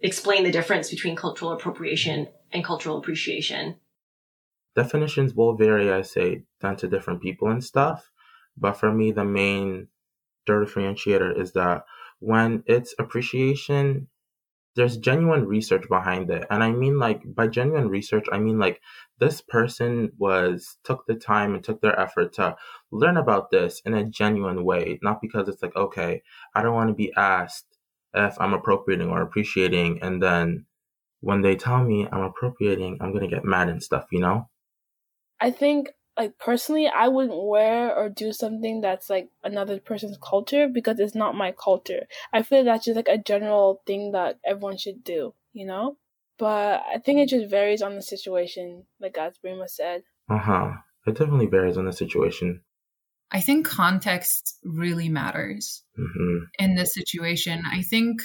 explain 0.00 0.44
the 0.44 0.50
difference 0.50 0.90
between 0.90 1.14
cultural 1.14 1.52
appropriation 1.52 2.28
and 2.52 2.64
cultural 2.64 2.98
appreciation. 2.98 3.76
Definitions 4.74 5.34
will 5.34 5.54
vary, 5.54 5.92
I 5.92 6.00
say, 6.00 6.44
down 6.60 6.76
to 6.76 6.88
different 6.88 7.20
people 7.20 7.48
and 7.48 7.62
stuff. 7.62 8.10
But 8.56 8.74
for 8.74 8.92
me, 8.92 9.12
the 9.12 9.24
main 9.24 9.88
differentiator 10.46 11.38
is 11.40 11.52
that 11.52 11.84
when 12.18 12.62
it's 12.66 12.94
appreciation, 12.98 14.08
there's 14.74 14.96
genuine 14.96 15.46
research 15.46 15.88
behind 15.88 16.30
it. 16.30 16.46
And 16.50 16.62
I 16.62 16.70
mean 16.70 16.98
like 16.98 17.22
by 17.34 17.46
genuine 17.48 17.88
research, 17.88 18.26
I 18.32 18.38
mean 18.38 18.58
like 18.58 18.80
this 19.18 19.40
person 19.40 20.12
was 20.18 20.78
took 20.84 21.04
the 21.06 21.14
time 21.14 21.54
and 21.54 21.62
took 21.62 21.80
their 21.80 21.98
effort 21.98 22.32
to 22.34 22.56
learn 22.90 23.16
about 23.16 23.50
this 23.50 23.82
in 23.84 23.94
a 23.94 24.04
genuine 24.04 24.64
way, 24.64 24.98
not 25.02 25.20
because 25.20 25.48
it's 25.48 25.62
like, 25.62 25.76
okay, 25.76 26.22
I 26.54 26.62
don't 26.62 26.74
want 26.74 26.88
to 26.88 26.94
be 26.94 27.12
asked 27.16 27.66
if 28.14 28.40
I'm 28.40 28.54
appropriating 28.54 29.08
or 29.08 29.22
appreciating 29.22 30.00
and 30.02 30.22
then 30.22 30.66
when 31.20 31.40
they 31.42 31.54
tell 31.54 31.82
me 31.82 32.08
I'm 32.10 32.22
appropriating, 32.22 32.98
I'm 33.00 33.12
gonna 33.12 33.28
get 33.28 33.44
mad 33.44 33.68
and 33.68 33.82
stuff, 33.82 34.06
you 34.10 34.20
know? 34.20 34.48
I 35.40 35.50
think 35.50 35.90
like 36.16 36.38
personally 36.38 36.88
I 36.88 37.08
wouldn't 37.08 37.44
wear 37.44 37.94
or 37.94 38.08
do 38.08 38.32
something 38.32 38.80
that's 38.80 39.08
like 39.08 39.28
another 39.42 39.78
person's 39.80 40.18
culture 40.22 40.68
because 40.68 41.00
it's 41.00 41.14
not 41.14 41.34
my 41.34 41.52
culture. 41.52 42.06
I 42.32 42.42
feel 42.42 42.64
that's 42.64 42.84
just 42.84 42.96
like 42.96 43.08
a 43.08 43.18
general 43.18 43.82
thing 43.86 44.12
that 44.12 44.38
everyone 44.44 44.76
should 44.76 45.02
do, 45.04 45.34
you 45.52 45.66
know? 45.66 45.96
But 46.38 46.82
I 46.92 46.98
think 46.98 47.20
it 47.20 47.28
just 47.28 47.50
varies 47.50 47.82
on 47.82 47.94
the 47.94 48.02
situation, 48.02 48.84
like 49.00 49.16
as 49.16 49.38
Brima 49.44 49.68
said. 49.68 50.02
Uh-huh. 50.28 50.72
It 51.06 51.16
definitely 51.16 51.46
varies 51.46 51.76
on 51.76 51.84
the 51.84 51.92
situation. 51.92 52.62
I 53.30 53.40
think 53.40 53.66
context 53.66 54.58
really 54.62 55.08
matters 55.08 55.82
hmm 55.96 56.38
in 56.58 56.74
this 56.74 56.94
situation. 56.94 57.62
I 57.70 57.82
think 57.82 58.22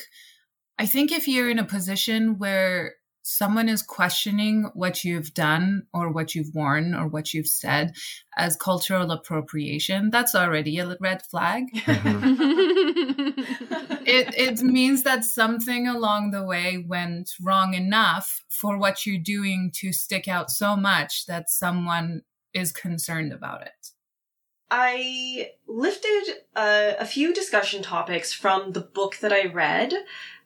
I 0.78 0.86
think 0.86 1.12
if 1.12 1.28
you're 1.28 1.50
in 1.50 1.60
a 1.60 1.66
position 1.66 2.38
where 2.38 2.96
someone 3.28 3.68
is 3.68 3.82
questioning 3.82 4.72
what 4.74 5.04
you've 5.04 5.34
done 5.34 5.86
or 5.94 6.10
what 6.10 6.34
you've 6.34 6.56
worn 6.56 6.96
or 6.96 7.10
what 7.10 7.34
you've 7.34 7.48
said 7.48 7.94
as 8.38 8.56
cultural 8.56 9.12
appropriation, 9.12 10.10
that's 10.10 10.34
already 10.34 10.80
a 10.80 10.96
red 11.02 11.22
flag. 11.24 11.66
it 14.14 14.34
it 14.38 14.62
means 14.62 15.04
that 15.04 15.26
something 15.26 15.90
along 15.90 16.32
the 16.32 16.46
way 16.46 16.86
went 16.88 17.32
wrong 17.42 17.74
enough 17.74 18.46
for 18.48 18.78
what 18.78 19.06
you're 19.06 19.22
doing 19.22 19.72
to 19.76 19.92
stick 19.92 20.30
out 20.30 20.50
so 20.50 20.78
much 20.78 21.26
that 21.26 21.50
someone 21.50 22.22
is 22.54 22.72
concerned 22.72 23.34
about 23.34 23.62
it. 23.62 23.90
I 24.70 25.52
lifted 25.68 26.24
uh, 26.56 26.94
a 27.00 27.06
few 27.06 27.34
discussion 27.34 27.84
topics 27.84 28.34
from 28.34 28.72
the 28.72 28.82
book 28.82 29.18
that 29.18 29.32
I 29.32 29.46
read. 29.46 29.94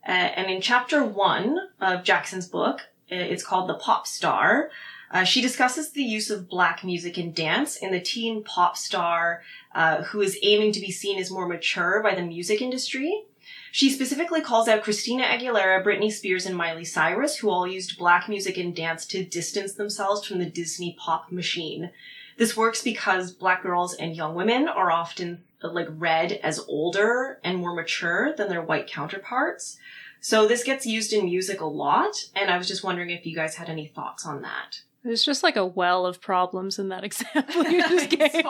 Uh, 0.08 0.12
and 0.12 0.50
in 0.50 0.62
chapter 0.62 1.04
one 1.04 1.58
of 1.80 2.04
Jackson's 2.04 2.48
book, 2.48 2.82
uh, 3.12 3.16
it's 3.16 3.44
called 3.44 3.70
The 3.70 3.76
Pop 3.76 4.08
Star. 4.08 4.72
Uh, 5.12 5.26
she 5.26 5.42
discusses 5.42 5.92
the 5.92 6.04
use 6.04 6.30
of 6.30 6.50
black 6.50 6.84
music 6.84 7.18
and 7.18 7.36
dance 7.36 7.76
in 7.76 7.92
the 7.92 8.00
teen 8.00 8.44
pop 8.44 8.78
star 8.78 9.44
uh, 9.76 10.04
who 10.04 10.22
is 10.22 10.40
aiming 10.42 10.72
to 10.72 10.80
be 10.80 10.90
seen 10.90 11.20
as 11.20 11.30
more 11.30 11.48
mature 11.48 12.02
by 12.02 12.16
the 12.16 12.22
music 12.22 12.62
industry. 12.62 13.26
She 13.74 13.90
specifically 13.90 14.42
calls 14.42 14.68
out 14.68 14.84
Christina 14.84 15.24
Aguilera, 15.24 15.84
Britney 15.84 16.12
Spears, 16.12 16.46
and 16.46 16.56
Miley 16.56 16.86
Cyrus, 16.86 17.38
who 17.38 17.50
all 17.50 17.68
used 17.68 17.98
black 17.98 18.30
music 18.30 18.58
and 18.58 18.76
dance 18.76 19.06
to 19.08 19.24
distance 19.24 19.74
themselves 19.74 20.26
from 20.26 20.40
the 20.40 20.46
Disney 20.46 20.96
pop 21.00 21.32
machine. 21.32 21.92
This 22.38 22.56
works 22.56 22.82
because 22.82 23.32
black 23.32 23.64
girls 23.64 23.94
and 23.94 24.16
young 24.16 24.36
women 24.36 24.68
are 24.68 24.92
often 24.92 25.44
like 25.64 25.88
read 25.90 26.34
as 26.44 26.60
older 26.68 27.40
and 27.44 27.58
more 27.60 27.76
mature 27.76 28.34
than 28.36 28.50
their 28.50 28.62
white 28.62 28.88
counterparts. 28.88 29.78
So 30.20 30.48
this 30.48 30.64
gets 30.64 30.86
used 30.86 31.14
in 31.14 31.26
music 31.26 31.62
a 31.62 31.66
lot, 31.66 32.16
and 32.36 32.52
I 32.52 32.58
was 32.58 32.68
just 32.68 32.84
wondering 32.84 33.10
if 33.10 33.26
you 33.26 33.36
guys 33.36 33.56
had 33.56 33.70
any 33.70 33.88
thoughts 33.88 34.26
on 34.26 34.42
that. 34.44 34.82
There's 35.04 35.24
just 35.26 35.42
like 35.42 35.56
a 35.56 35.66
well 35.66 36.06
of 36.06 36.22
problems 36.22 36.78
in 36.78 36.90
that 36.90 37.04
example 37.04 37.64
you 37.64 37.82
just 37.90 38.14
I'm 38.14 38.20
gave. 38.20 38.32
sorry. 38.32 38.44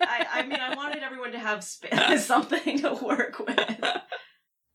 I, 0.00 0.26
I 0.34 0.42
mean, 0.46 0.60
I 0.60 0.74
wanted 0.76 1.02
everyone 1.02 1.32
to 1.32 1.38
have 1.38 1.64
sp- 1.66 1.90
something 2.18 2.78
to 2.80 2.94
work 2.94 3.38
with. 3.40 3.84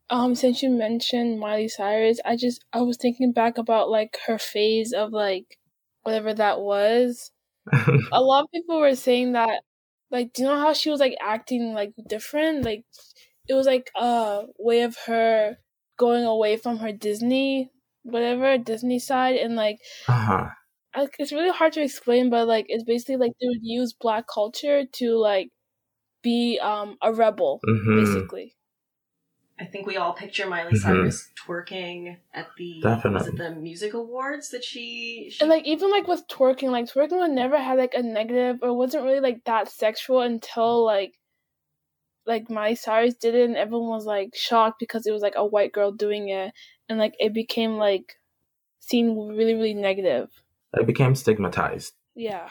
Um, 0.09 0.35
since 0.35 0.61
you 0.61 0.69
mentioned 0.69 1.39
Miley 1.39 1.69
Cyrus, 1.69 2.19
I 2.25 2.35
just 2.35 2.65
I 2.73 2.81
was 2.81 2.97
thinking 2.97 3.31
back 3.31 3.57
about 3.57 3.89
like 3.89 4.17
her 4.27 4.37
phase 4.37 4.91
of 4.91 5.11
like 5.13 5.57
whatever 6.03 6.33
that 6.33 6.59
was. 6.59 7.31
A 8.11 8.19
lot 8.21 8.43
of 8.43 8.51
people 8.53 8.79
were 8.79 8.95
saying 8.95 9.33
that 9.33 9.61
like 10.11 10.33
do 10.33 10.43
you 10.43 10.47
know 10.49 10.59
how 10.59 10.73
she 10.73 10.89
was 10.89 10.99
like 10.99 11.15
acting 11.21 11.73
like 11.73 11.93
different? 12.07 12.65
Like 12.65 12.85
it 13.47 13.53
was 13.53 13.67
like 13.67 13.89
a 13.95 14.45
way 14.59 14.83
of 14.83 14.97
her 15.07 15.57
going 15.97 16.25
away 16.25 16.57
from 16.57 16.77
her 16.79 16.91
Disney 16.91 17.71
whatever 18.03 18.57
Disney 18.57 18.99
side 18.99 19.35
and 19.37 19.55
like 19.55 19.79
uh-huh. 20.07 20.51
I, 20.93 21.07
it's 21.19 21.31
really 21.31 21.49
hard 21.51 21.73
to 21.73 21.81
explain, 21.81 22.29
but 22.29 22.47
like 22.47 22.65
it's 22.69 22.83
basically 22.83 23.17
like 23.17 23.31
they 23.39 23.47
would 23.47 23.63
use 23.63 23.93
black 23.93 24.27
culture 24.27 24.85
to 24.85 25.15
like 25.17 25.49
be 26.23 26.59
um 26.59 26.97
a 27.01 27.13
rebel 27.13 27.65
hmm 27.65 27.91
basically. 27.93 28.55
I 29.61 29.65
think 29.65 29.85
we 29.85 29.95
all 29.97 30.13
picture 30.13 30.47
Miley 30.47 30.73
Mhm. 30.73 30.81
Cyrus 30.81 31.29
twerking 31.35 32.17
at 32.33 32.47
the 32.57 32.75
was 32.77 32.83
Definitely. 32.83 33.29
it 33.33 33.37
the 33.37 33.51
music 33.51 33.93
awards 33.93 34.49
that 34.49 34.63
she, 34.63 35.29
she 35.29 35.39
And 35.41 35.49
like 35.49 35.65
even 35.65 35.91
like 35.91 36.07
with 36.07 36.27
twerking, 36.27 36.71
like 36.71 36.85
twerking 36.85 37.19
would 37.19 37.31
never 37.31 37.57
had 37.57 37.77
like 37.77 37.93
a 37.93 38.01
negative 38.01 38.59
or 38.63 38.73
wasn't 38.73 39.03
really 39.03 39.19
like 39.19 39.43
that 39.45 39.69
sexual 39.69 40.21
until 40.21 40.83
like 40.83 41.19
like 42.25 42.49
Miley 42.49 42.75
Cyrus 42.75 43.15
did 43.15 43.35
it 43.35 43.45
and 43.45 43.57
everyone 43.57 43.89
was 43.89 44.05
like 44.05 44.35
shocked 44.35 44.79
because 44.79 45.05
it 45.07 45.11
was 45.11 45.21
like 45.21 45.35
a 45.35 45.45
white 45.45 45.71
girl 45.73 45.91
doing 45.91 46.29
it 46.29 46.53
and 46.87 46.99
like 46.99 47.15
it 47.19 47.33
became 47.33 47.77
like 47.77 48.17
seen 48.79 49.17
really 49.29 49.53
really 49.55 49.73
negative. 49.73 50.29
It 50.73 50.87
became 50.87 51.15
stigmatized. 51.15 51.93
Yeah. 52.15 52.49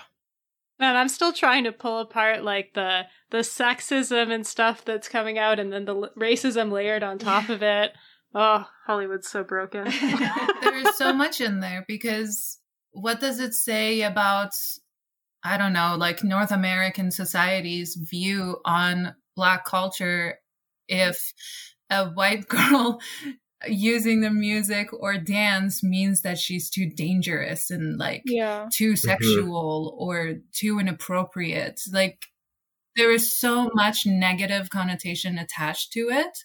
Man, 0.80 0.96
I'm 0.96 1.10
still 1.10 1.32
trying 1.32 1.64
to 1.64 1.72
pull 1.72 1.98
apart 1.98 2.42
like 2.42 2.72
the 2.74 3.02
the 3.30 3.38
sexism 3.38 4.32
and 4.32 4.46
stuff 4.46 4.84
that's 4.84 5.08
coming 5.08 5.38
out, 5.38 5.60
and 5.60 5.72
then 5.72 5.84
the 5.84 5.94
l- 5.94 6.10
racism 6.18 6.72
layered 6.72 7.02
on 7.02 7.18
top 7.18 7.48
of 7.48 7.62
it. 7.62 7.92
Oh, 8.32 8.64
Hollywood's 8.86 9.28
so 9.28 9.42
broken. 9.42 9.88
There's 10.62 10.96
so 10.96 11.12
much 11.12 11.40
in 11.40 11.58
there 11.58 11.84
because 11.88 12.60
what 12.92 13.18
does 13.18 13.40
it 13.40 13.54
say 13.54 14.02
about 14.02 14.52
I 15.42 15.56
don't 15.56 15.72
know, 15.72 15.96
like 15.98 16.22
North 16.22 16.52
American 16.52 17.10
society's 17.10 17.96
view 17.96 18.58
on 18.64 19.16
black 19.34 19.64
culture 19.64 20.38
if 20.86 21.32
a 21.90 22.10
white 22.10 22.46
girl 22.48 23.00
using 23.66 24.20
the 24.20 24.30
music 24.30 24.88
or 24.92 25.18
dance 25.18 25.82
means 25.82 26.22
that 26.22 26.38
she's 26.38 26.70
too 26.70 26.88
dangerous 26.88 27.70
and 27.70 27.98
like 27.98 28.22
Yeah. 28.24 28.68
too 28.72 28.92
mm-hmm. 28.92 29.08
sexual 29.08 29.94
or 29.98 30.36
too 30.52 30.78
inappropriate. 30.78 31.80
Like 31.92 32.26
there 32.96 33.10
is 33.10 33.34
so 33.34 33.70
much 33.74 34.06
negative 34.06 34.70
connotation 34.70 35.38
attached 35.38 35.92
to 35.92 36.08
it 36.10 36.44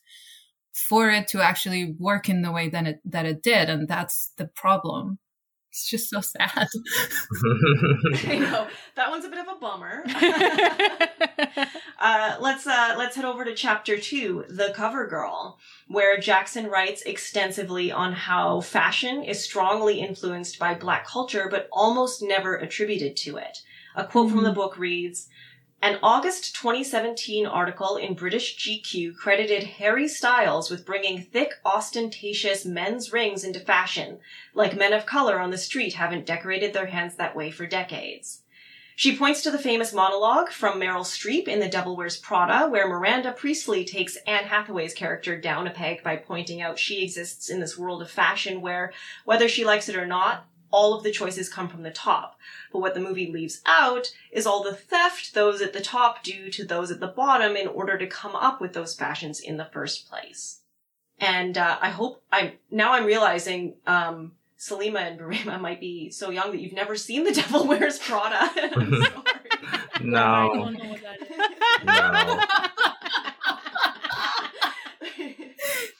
for 0.73 1.09
it 1.09 1.27
to 1.29 1.41
actually 1.41 1.95
work 1.99 2.27
in 2.27 2.41
the 2.41 2.51
way 2.51 2.67
that 2.69 2.85
it 2.85 2.99
that 3.05 3.25
it 3.25 3.41
did, 3.41 3.69
and 3.69 3.87
that's 3.87 4.31
the 4.37 4.45
problem. 4.45 5.19
It's 5.71 5.89
just 5.89 6.09
so 6.09 6.21
sad. 6.21 6.49
I 8.27 8.37
know 8.39 8.67
that 8.95 9.09
one's 9.09 9.25
a 9.25 9.29
bit 9.29 9.39
of 9.39 9.47
a 9.47 9.59
bummer. 9.59 10.03
uh, 11.99 12.35
let's 12.39 12.67
uh, 12.67 12.95
let's 12.97 13.15
head 13.15 13.25
over 13.25 13.45
to 13.45 13.55
chapter 13.55 13.97
two, 13.97 14.45
the 14.49 14.73
cover 14.75 15.07
girl, 15.07 15.57
where 15.87 16.19
Jackson 16.19 16.67
writes 16.67 17.01
extensively 17.03 17.91
on 17.91 18.13
how 18.13 18.61
fashion 18.61 19.23
is 19.23 19.43
strongly 19.43 20.01
influenced 20.01 20.59
by 20.59 20.73
Black 20.73 21.07
culture, 21.07 21.47
but 21.49 21.69
almost 21.71 22.21
never 22.21 22.55
attributed 22.55 23.15
to 23.17 23.37
it. 23.37 23.59
A 23.95 24.05
quote 24.05 24.31
from 24.31 24.43
the 24.43 24.51
book 24.51 24.77
reads. 24.77 25.29
An 25.81 25.99
August 26.01 26.55
2017 26.55 27.45
article 27.45 27.95
in 27.95 28.15
British 28.15 28.57
GQ 28.57 29.15
credited 29.15 29.63
Harry 29.63 30.07
Styles 30.07 30.71
with 30.71 30.85
bringing 30.85 31.21
thick, 31.21 31.51
ostentatious 31.63 32.65
men's 32.65 33.13
rings 33.13 33.43
into 33.43 33.59
fashion, 33.59 34.19
like 34.53 34.75
men 34.75 34.93
of 34.93 35.05
color 35.05 35.39
on 35.39 35.51
the 35.51 35.57
street 35.57 35.93
haven't 35.93 36.25
decorated 36.25 36.73
their 36.73 36.87
hands 36.87 37.15
that 37.15 37.35
way 37.35 37.51
for 37.51 37.67
decades. 37.67 38.41
She 38.97 39.17
points 39.17 39.41
to 39.41 39.51
the 39.51 39.59
famous 39.59 39.91
monologue 39.91 40.49
from 40.49 40.79
Meryl 40.79 41.03
Streep 41.03 41.49
in 41.49 41.59
The 41.59 41.67
Devil 41.67 41.97
Wears 41.97 42.15
Prada, 42.15 42.69
where 42.69 42.87
Miranda 42.87 43.33
Priestly 43.33 43.83
takes 43.83 44.15
Anne 44.25 44.45
Hathaway's 44.45 44.93
character 44.93 45.37
down 45.37 45.67
a 45.67 45.71
peg 45.71 46.01
by 46.01 46.15
pointing 46.15 46.61
out 46.61 46.79
she 46.79 47.03
exists 47.03 47.49
in 47.49 47.59
this 47.59 47.77
world 47.77 48.01
of 48.01 48.09
fashion 48.09 48.61
where, 48.61 48.93
whether 49.25 49.49
she 49.49 49.65
likes 49.65 49.89
it 49.89 49.97
or 49.97 50.05
not, 50.05 50.47
all 50.71 50.93
of 50.93 51.03
the 51.03 51.11
choices 51.11 51.49
come 51.49 51.67
from 51.67 51.83
the 51.83 51.91
top. 51.91 52.39
But 52.71 52.79
what 52.79 52.93
the 52.93 53.01
movie 53.01 53.29
leaves 53.29 53.61
out 53.65 54.13
is 54.31 54.47
all 54.47 54.63
the 54.63 54.73
theft 54.73 55.33
those 55.33 55.61
at 55.61 55.73
the 55.73 55.81
top 55.81 56.23
do 56.23 56.49
to 56.51 56.63
those 56.63 56.89
at 56.89 57.01
the 57.01 57.07
bottom 57.07 57.57
in 57.57 57.67
order 57.67 57.97
to 57.97 58.07
come 58.07 58.35
up 58.35 58.61
with 58.61 58.71
those 58.71 58.95
fashions 58.95 59.41
in 59.41 59.57
the 59.57 59.65
first 59.65 60.09
place. 60.09 60.61
And 61.19 61.57
uh, 61.57 61.77
I 61.81 61.89
hope 61.89 62.23
I'm 62.31 62.53
now 62.71 62.93
I'm 62.93 63.05
realizing 63.05 63.75
um, 63.85 64.33
Salima 64.65 64.99
and 65.01 65.19
Barima 65.19 65.61
might 65.61 65.79
be 65.79 66.09
so 66.09 66.31
young 66.31 66.51
that 66.51 66.59
you've 66.59 66.73
never 66.73 66.95
seen 66.95 67.23
The 67.23 67.31
Devil 67.41 67.67
Wears 67.67 67.99
Prada. 67.99 68.49
I'm. 68.75 69.03
I 69.93 70.01
no, 70.01 70.51
don't 70.53 70.73
know 70.73 70.89
what 70.89 71.01
that 71.01 71.21
is. 71.21 71.29
no. 71.83 72.41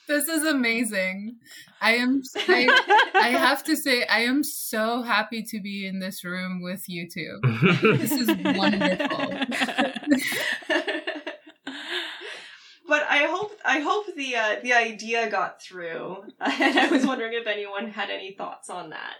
this 0.08 0.28
is 0.28 0.44
amazing. 0.46 1.38
I 1.80 1.96
am. 1.96 2.24
I, 2.48 3.12
I 3.14 3.30
have 3.30 3.64
to 3.66 3.76
say, 3.76 4.06
I 4.06 4.22
am 4.22 4.44
so 4.44 5.04
happy 5.04 5.44
to 5.44 5.62
be 5.62 5.86
in 5.86 6.00
this 6.00 6.24
room 6.24 6.62
with 6.62 6.90
you 6.90 7.08
two. 7.08 7.40
This 7.82 8.12
is 8.12 8.28
wonderful. 8.58 9.32
I 13.16 13.26
hope 13.28 13.52
I 13.66 13.80
hope 13.80 14.06
the 14.16 14.36
uh, 14.36 14.56
the 14.64 14.74
idea 14.74 15.30
got 15.30 15.62
through, 15.62 16.24
and 16.40 16.80
I 16.80 16.88
was 16.90 17.06
wondering 17.06 17.34
if 17.34 17.48
anyone 17.48 17.88
had 17.90 18.10
any 18.10 18.34
thoughts 18.34 18.70
on 18.70 18.90
that. 18.92 19.16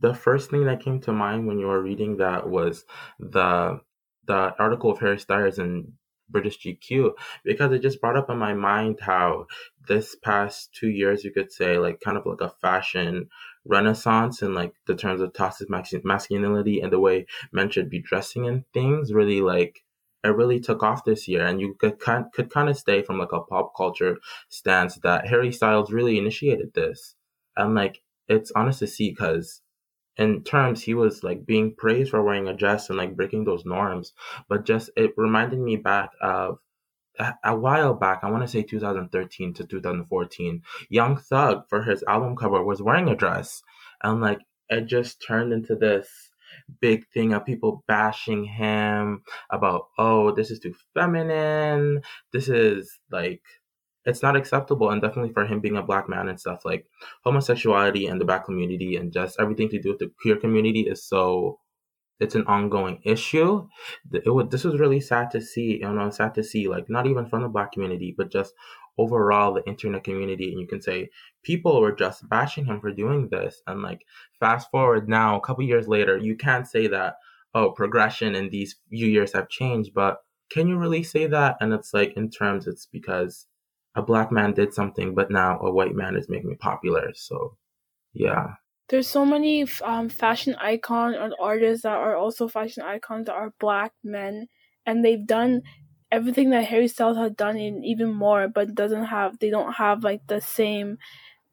the 0.00 0.14
first 0.14 0.50
thing 0.50 0.64
that 0.66 0.82
came 0.82 1.00
to 1.00 1.12
mind 1.12 1.46
when 1.46 1.58
you 1.58 1.66
were 1.66 1.82
reading 1.82 2.16
that 2.18 2.48
was 2.48 2.84
the 3.18 3.80
the 4.26 4.54
article 4.58 4.90
of 4.90 5.00
Harry 5.00 5.18
Styles 5.18 5.58
in 5.58 5.92
British 6.28 6.58
GQ 6.64 7.12
because 7.44 7.72
it 7.72 7.82
just 7.82 8.00
brought 8.00 8.16
up 8.16 8.30
in 8.30 8.38
my 8.38 8.54
mind 8.54 9.00
how 9.00 9.46
this 9.88 10.16
past 10.22 10.74
two 10.74 10.88
years 10.88 11.24
you 11.24 11.32
could 11.32 11.52
say 11.52 11.78
like 11.78 12.00
kind 12.00 12.16
of 12.16 12.24
like 12.26 12.40
a 12.40 12.54
fashion 12.60 13.28
renaissance 13.64 14.42
in 14.42 14.54
like 14.54 14.74
the 14.86 14.94
terms 14.94 15.20
of 15.20 15.32
toxic 15.32 15.68
masculinity 16.04 16.80
and 16.80 16.92
the 16.92 17.00
way 17.00 17.26
men 17.52 17.70
should 17.70 17.90
be 17.90 18.00
dressing 18.00 18.46
and 18.46 18.64
things 18.72 19.12
really 19.12 19.40
like 19.40 19.84
it 20.24 20.28
really 20.28 20.60
took 20.60 20.82
off 20.82 21.04
this 21.04 21.26
year 21.26 21.44
and 21.46 21.60
you 21.60 21.74
could 21.78 21.98
could 21.98 22.50
kind 22.50 22.68
of 22.68 22.78
stay 22.78 23.02
from 23.02 23.18
like 23.18 23.32
a 23.32 23.40
pop 23.40 23.72
culture 23.76 24.18
stance 24.48 24.96
that 24.96 25.26
Harry 25.26 25.52
Styles 25.52 25.92
really 25.92 26.18
initiated 26.18 26.72
this. 26.74 27.14
And 27.56 27.74
like 27.74 28.02
it's 28.28 28.52
honest 28.54 28.78
to 28.80 28.86
see 28.86 29.10
because 29.10 29.60
in 30.16 30.44
terms 30.44 30.82
he 30.82 30.94
was 30.94 31.24
like 31.24 31.46
being 31.46 31.74
praised 31.74 32.10
for 32.10 32.22
wearing 32.22 32.48
a 32.48 32.54
dress 32.54 32.88
and 32.88 32.98
like 32.98 33.16
breaking 33.16 33.44
those 33.44 33.64
norms. 33.64 34.12
But 34.48 34.64
just 34.64 34.90
it 34.96 35.12
reminded 35.16 35.58
me 35.58 35.76
back 35.76 36.10
of 36.20 36.58
a 37.44 37.54
while 37.54 37.92
back 37.92 38.20
i 38.22 38.30
want 38.30 38.42
to 38.42 38.48
say 38.48 38.62
2013 38.62 39.52
to 39.52 39.66
2014 39.66 40.62
young 40.88 41.14
thug 41.18 41.62
for 41.68 41.82
his 41.82 42.02
album 42.04 42.34
cover 42.34 42.64
was 42.64 42.80
wearing 42.80 43.08
a 43.08 43.16
dress. 43.16 43.62
And 44.02 44.20
like 44.20 44.40
it 44.68 44.86
just 44.86 45.22
turned 45.26 45.52
into 45.52 45.74
this 45.74 46.31
big 46.80 47.06
thing 47.12 47.32
of 47.32 47.44
people 47.44 47.84
bashing 47.86 48.44
him 48.44 49.22
about 49.50 49.88
oh 49.98 50.32
this 50.32 50.50
is 50.50 50.58
too 50.60 50.74
feminine. 50.94 52.02
This 52.32 52.48
is 52.48 52.98
like 53.10 53.42
it's 54.04 54.22
not 54.22 54.36
acceptable. 54.36 54.90
And 54.90 55.00
definitely 55.00 55.32
for 55.32 55.46
him 55.46 55.60
being 55.60 55.76
a 55.76 55.82
black 55.82 56.08
man 56.08 56.28
and 56.28 56.40
stuff 56.40 56.64
like 56.64 56.86
homosexuality 57.24 58.06
and 58.06 58.20
the 58.20 58.24
black 58.24 58.44
community 58.44 58.96
and 58.96 59.12
just 59.12 59.38
everything 59.38 59.68
to 59.70 59.80
do 59.80 59.90
with 59.90 59.98
the 59.98 60.10
queer 60.20 60.36
community 60.36 60.80
is 60.82 61.04
so 61.04 61.58
it's 62.20 62.34
an 62.36 62.46
ongoing 62.46 63.00
issue. 63.04 63.66
It 64.12 64.32
would 64.32 64.50
this 64.50 64.64
was 64.64 64.78
really 64.78 65.00
sad 65.00 65.30
to 65.32 65.40
see 65.40 65.78
you 65.80 65.92
know 65.92 66.10
sad 66.10 66.34
to 66.34 66.44
see 66.44 66.68
like 66.68 66.88
not 66.88 67.06
even 67.06 67.26
from 67.26 67.42
the 67.42 67.48
black 67.48 67.72
community 67.72 68.14
but 68.16 68.30
just 68.30 68.54
overall 68.98 69.54
the 69.54 69.66
internet 69.66 70.04
community 70.04 70.50
and 70.50 70.60
you 70.60 70.66
can 70.66 70.80
say 70.80 71.08
people 71.42 71.80
were 71.80 71.92
just 71.92 72.28
bashing 72.28 72.64
him 72.64 72.80
for 72.80 72.92
doing 72.92 73.28
this. 73.30 73.62
And 73.66 73.82
like 73.82 74.04
fast 74.40 74.70
forward 74.70 75.08
now 75.08 75.36
a 75.36 75.40
couple 75.40 75.64
years 75.64 75.88
later 75.88 76.16
you 76.16 76.36
can't 76.36 76.66
say 76.66 76.86
that 76.88 77.16
oh 77.54 77.70
progression 77.70 78.34
in 78.34 78.50
these 78.50 78.76
few 78.90 79.06
years 79.06 79.32
have 79.32 79.48
changed 79.48 79.92
but 79.94 80.18
can 80.50 80.68
you 80.68 80.76
really 80.76 81.02
say 81.02 81.26
that? 81.26 81.56
And 81.60 81.72
it's 81.72 81.94
like 81.94 82.12
in 82.16 82.30
terms 82.30 82.66
it's 82.66 82.86
because 82.86 83.46
a 83.94 84.02
black 84.02 84.30
man 84.30 84.52
did 84.52 84.74
something 84.74 85.14
but 85.14 85.30
now 85.30 85.58
a 85.60 85.72
white 85.72 85.94
man 85.94 86.16
is 86.16 86.28
making 86.28 86.52
it 86.52 86.60
popular. 86.60 87.12
So 87.14 87.56
yeah. 88.12 88.54
There's 88.88 89.08
so 89.08 89.24
many 89.24 89.66
um, 89.82 90.08
fashion 90.08 90.54
icons 90.60 91.16
and 91.18 91.34
artists 91.40 91.84
that 91.84 91.94
are 91.94 92.16
also 92.16 92.48
fashion 92.48 92.82
icons 92.82 93.26
that 93.26 93.34
are 93.34 93.54
black 93.58 93.92
men, 94.04 94.48
and 94.84 95.02
they've 95.02 95.26
done 95.26 95.62
everything 96.12 96.50
that 96.50 96.66
Harry 96.66 96.86
Styles 96.86 97.16
has 97.16 97.32
done 97.32 97.56
and 97.56 97.84
even 97.84 98.12
more, 98.12 98.46
but 98.46 98.74
doesn't 98.74 99.06
have 99.06 99.38
they 99.38 99.50
don't 99.50 99.72
have 99.72 100.04
like 100.04 100.26
the 100.28 100.40
same 100.40 100.98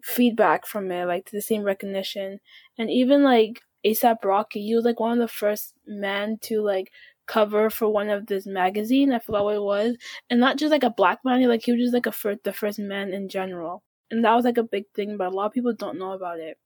feedback 0.04 0.68
from 0.68 0.92
it, 0.92 1.06
like 1.06 1.32
the 1.32 1.42
same 1.42 1.64
recognition, 1.64 2.40
and 2.78 2.92
even 2.92 3.24
like 3.24 3.62
ASAP 3.86 4.24
Rocky, 4.24 4.62
he 4.62 4.76
was 4.76 4.86
like 4.86 5.00
one 5.00 5.14
of 5.14 5.20
the 5.20 5.34
first 5.34 5.74
men 5.88 6.38
to 6.42 6.62
like 6.62 6.92
cover 7.26 7.70
for 7.70 7.88
one 7.90 8.10
of 8.10 8.28
this 8.28 8.46
magazine. 8.46 9.14
I 9.14 9.20
forgot 9.20 9.46
what 9.46 9.56
it 9.56 9.64
was, 9.64 9.96
and 10.30 10.40
not 10.40 10.58
just 10.58 10.72
like 10.72 10.84
a 10.84 10.90
black 10.90 11.20
man, 11.24 11.42
like 11.48 11.64
he 11.64 11.72
was 11.72 11.82
just 11.82 11.94
like 11.94 12.06
a 12.06 12.12
first 12.12 12.44
the 12.44 12.54
first 12.54 12.80
man 12.80 13.14
in 13.14 13.30
general, 13.30 13.84
and 14.12 14.24
that 14.26 14.36
was 14.36 14.46
like 14.46 14.58
a 14.58 14.64
big 14.64 14.86
thing, 14.94 15.18
but 15.18 15.28
a 15.28 15.36
lot 15.36 15.48
of 15.48 15.54
people 15.54 15.74
don't 15.74 15.98
know 15.98 16.12
about 16.12 16.40
it. 16.40 16.58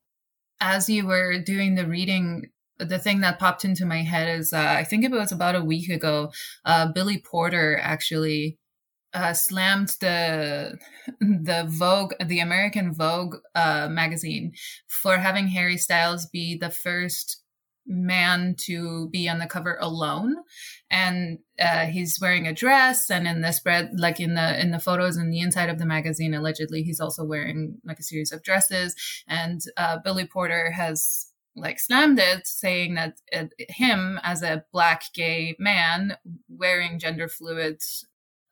As 0.60 0.90
you 0.90 1.06
were 1.06 1.40
doing 1.40 1.76
the 1.76 1.86
reading, 1.86 2.50
the 2.80 3.00
thing 3.00 3.22
that 3.22 3.40
popped 3.40 3.66
into 3.66 3.86
my 3.86 4.02
head 4.02 4.40
is 4.40 4.54
uh, 4.54 4.76
I 4.78 4.84
think 4.84 5.04
it 5.04 5.12
was 5.12 5.32
about 5.32 5.56
a 5.56 5.64
week 5.64 5.90
ago. 5.90 6.32
Uh, 6.66 6.92
Billy 6.92 7.18
Porter 7.20 7.80
actually 7.82 8.58
uh, 9.14 9.34
slammed 9.34 9.96
the 10.00 10.78
the 11.20 11.66
Vogue, 11.68 12.14
the 12.24 12.40
American 12.40 12.94
Vogue 12.94 13.36
uh, 13.56 13.88
magazine, 13.90 14.54
for 14.88 15.18
having 15.18 15.48
Harry 15.48 15.78
Styles 15.78 16.26
be 16.26 16.58
the 16.58 16.70
first 16.72 17.44
man 17.86 18.56
to 18.58 19.10
be 19.10 19.28
on 19.28 19.40
the 19.40 19.46
cover 19.46 19.78
alone 19.82 20.36
and 20.90 21.40
uh, 21.60 21.86
he's 21.86 22.18
wearing 22.22 22.48
a 22.48 22.54
dress 22.54 23.12
and 23.12 23.28
in 23.28 23.42
the 23.42 23.52
spread 23.52 23.92
like 23.98 24.22
in 24.22 24.36
the 24.36 24.62
in 24.62 24.72
the 24.72 24.80
photos 24.80 25.18
in 25.18 25.30
the 25.30 25.42
inside 25.42 25.70
of 25.70 25.80
the 25.80 25.86
magazine 25.86 26.34
allegedly 26.34 26.82
he's 26.82 27.02
also 27.02 27.26
wearing 27.26 27.78
like 27.84 28.00
a 28.00 28.04
series 28.04 28.32
of 28.32 28.42
dresses 28.42 28.96
and 29.28 29.60
uh, 29.76 29.98
billy 30.02 30.26
porter 30.26 30.72
has 30.72 31.33
like 31.56 31.80
slammed 31.80 32.20
it 32.20 32.48
saying 32.48 32.96
that 32.96 33.16
uh, 33.36 33.46
him 33.70 34.20
as 34.24 34.42
a 34.42 34.63
black 34.72 35.04
gay 35.13 35.56
man 35.60 36.18
wearing 36.50 37.00
gender 37.00 37.28
fluid 37.28 37.80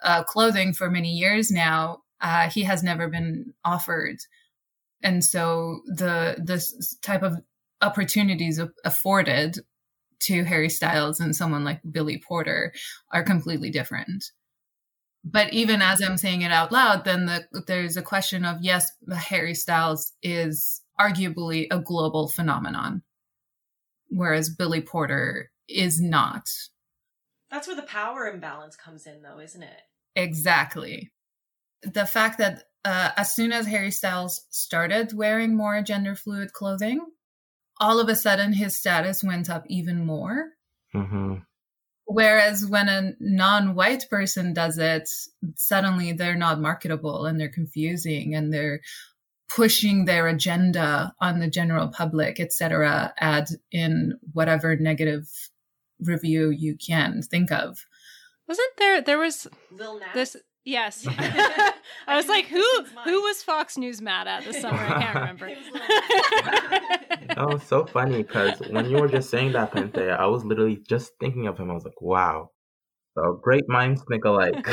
uh, 0.03 0.23
clothing 0.23 0.73
for 0.73 0.89
many 0.89 1.11
years 1.11 1.51
now 1.51 1.99
uh, 2.21 2.49
he 2.49 2.63
has 2.63 2.83
never 2.83 3.07
been 3.07 3.53
offered 3.65 4.17
and 5.03 5.23
so 5.23 5.81
the 5.87 6.35
this 6.43 6.95
type 7.01 7.23
of 7.23 7.37
opportunities 7.81 8.59
afforded 8.85 9.57
to 10.21 10.43
Harry 10.43 10.69
Styles 10.69 11.19
and 11.19 11.35
someone 11.35 11.63
like 11.63 11.81
Billy 11.89 12.21
Porter 12.25 12.73
are 13.11 13.23
completely 13.23 13.71
different. 13.71 14.23
But 15.23 15.53
even 15.53 15.81
as 15.81 16.01
I'm 16.01 16.17
saying 16.17 16.41
it 16.41 16.51
out 16.51 16.71
loud, 16.71 17.05
then 17.05 17.25
the, 17.25 17.63
there's 17.67 17.97
a 17.97 18.01
question 18.01 18.45
of 18.45 18.57
yes, 18.61 18.91
Harry 19.11 19.53
Styles 19.53 20.13
is 20.23 20.80
arguably 21.01 21.67
a 21.71 21.79
global 21.79 22.27
phenomenon, 22.27 23.01
whereas 24.09 24.49
Billy 24.49 24.81
Porter 24.81 25.51
is 25.67 26.01
not. 26.01 26.47
That's 27.49 27.67
where 27.67 27.75
the 27.75 27.81
power 27.83 28.27
imbalance 28.27 28.75
comes 28.75 29.05
in, 29.05 29.21
though, 29.21 29.39
isn't 29.39 29.63
it? 29.63 29.81
Exactly. 30.15 31.11
The 31.83 32.05
fact 32.05 32.37
that 32.37 32.63
uh, 32.85 33.11
as 33.17 33.35
soon 33.35 33.51
as 33.51 33.65
Harry 33.67 33.91
Styles 33.91 34.45
started 34.49 35.13
wearing 35.13 35.55
more 35.55 35.81
gender 35.81 36.15
fluid 36.15 36.53
clothing, 36.53 36.99
all 37.79 37.99
of 37.99 38.09
a 38.09 38.15
sudden 38.15 38.53
his 38.53 38.77
status 38.77 39.23
went 39.23 39.49
up 39.49 39.63
even 39.67 40.05
more. 40.05 40.49
Mm-hmm. 40.93 41.35
Whereas 42.05 42.65
when 42.65 42.89
a 42.89 43.13
non 43.19 43.75
white 43.75 44.05
person 44.09 44.53
does 44.53 44.77
it, 44.77 45.09
suddenly 45.55 46.11
they're 46.11 46.35
not 46.35 46.59
marketable 46.59 47.25
and 47.25 47.39
they're 47.39 47.49
confusing 47.49 48.35
and 48.35 48.53
they're 48.53 48.81
pushing 49.55 50.05
their 50.05 50.27
agenda 50.27 51.13
on 51.19 51.39
the 51.39 51.49
general 51.49 51.87
public, 51.89 52.39
etc., 52.39 53.13
add 53.19 53.47
in 53.71 54.17
whatever 54.33 54.75
negative 54.75 55.27
review 55.99 56.49
you 56.49 56.75
can 56.75 57.21
think 57.21 57.51
of. 57.51 57.85
Wasn't 58.47 58.77
there 58.77 59.01
there 59.01 59.19
was 59.19 59.47
Lil 59.71 59.99
Nas. 59.99 60.07
this 60.13 60.37
yes. 60.65 61.05
I 61.07 62.15
was 62.15 62.27
like, 62.27 62.45
who 62.45 62.63
who 63.03 63.21
was 63.21 63.43
Fox 63.43 63.77
News 63.77 64.01
mad 64.01 64.27
at 64.27 64.43
this 64.43 64.61
summer? 64.61 64.77
I 64.77 65.01
can't 65.01 65.15
remember. 65.15 65.47
It 65.51 65.57
was 65.57 65.67
Lil 65.73 65.81
Nas. 65.81 67.35
That 67.35 67.47
was 67.47 67.63
so 67.63 67.85
funny 67.85 68.23
because 68.23 68.59
when 68.69 68.89
you 68.89 68.97
were 68.97 69.07
just 69.07 69.29
saying 69.29 69.53
that, 69.53 69.71
Panthea, 69.71 70.15
I 70.15 70.25
was 70.25 70.43
literally 70.43 70.81
just 70.87 71.11
thinking 71.19 71.47
of 71.47 71.57
him. 71.57 71.71
I 71.71 71.73
was 71.73 71.85
like, 71.85 72.01
wow. 72.01 72.49
So 73.17 73.39
great 73.41 73.67
minds 73.67 74.03
think 74.09 74.25
alike. 74.25 74.65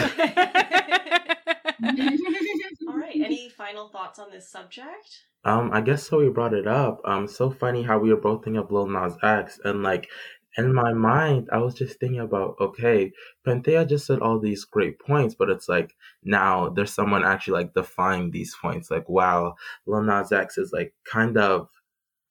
Final 3.58 3.88
thoughts 3.88 4.20
on 4.20 4.30
this 4.30 4.48
subject? 4.48 5.24
Um, 5.44 5.70
I 5.72 5.80
guess 5.80 6.04
so 6.04 6.18
we 6.18 6.28
brought 6.28 6.54
it 6.54 6.68
up. 6.68 7.00
Um, 7.04 7.26
so 7.26 7.50
funny 7.50 7.82
how 7.82 7.98
we 7.98 8.10
were 8.10 8.20
both 8.20 8.44
thinking 8.44 8.62
of 8.62 8.70
Lil 8.70 8.86
Nas 8.86 9.16
X 9.20 9.58
and 9.64 9.82
like 9.82 10.08
in 10.56 10.72
my 10.72 10.92
mind, 10.92 11.48
I 11.52 11.58
was 11.58 11.74
just 11.74 11.98
thinking 11.98 12.20
about, 12.20 12.54
okay, 12.60 13.12
Panthea 13.44 13.84
just 13.84 14.06
said 14.06 14.20
all 14.20 14.38
these 14.38 14.64
great 14.64 15.00
points, 15.00 15.34
but 15.34 15.50
it's 15.50 15.68
like 15.68 15.94
now 16.22 16.68
there's 16.68 16.94
someone 16.94 17.24
actually 17.24 17.64
like 17.64 17.74
defying 17.74 18.30
these 18.30 18.54
points. 18.60 18.92
Like, 18.92 19.08
wow, 19.08 19.56
Lil 19.86 20.02
Nas 20.02 20.30
X 20.30 20.56
is 20.56 20.72
like 20.72 20.94
kind 21.04 21.36
of, 21.36 21.68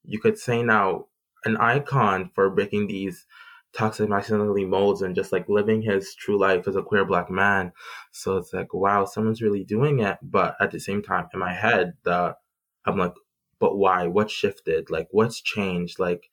you 0.05 0.19
could 0.19 0.37
say 0.37 0.63
now, 0.63 1.07
an 1.43 1.57
icon 1.57 2.31
for 2.35 2.49
breaking 2.49 2.87
these 2.87 3.25
toxic 3.73 4.09
masculinity 4.09 4.65
molds 4.65 5.01
and 5.01 5.15
just 5.15 5.31
like 5.31 5.47
living 5.49 5.81
his 5.81 6.15
true 6.15 6.39
life 6.39 6.67
as 6.67 6.75
a 6.75 6.81
queer 6.81 7.05
black 7.05 7.29
man. 7.29 7.71
So 8.11 8.37
it's 8.37 8.53
like, 8.53 8.73
wow, 8.73 9.05
someone's 9.05 9.41
really 9.41 9.63
doing 9.63 9.99
it. 9.99 10.17
But 10.21 10.55
at 10.59 10.71
the 10.71 10.79
same 10.79 11.01
time, 11.01 11.27
in 11.33 11.39
my 11.39 11.53
head, 11.53 11.93
the 12.03 12.35
I'm 12.85 12.97
like, 12.97 13.13
but 13.59 13.77
why? 13.77 14.07
What 14.07 14.31
shifted? 14.31 14.89
Like, 14.89 15.07
what's 15.11 15.41
changed? 15.41 15.99
Like, 15.99 16.29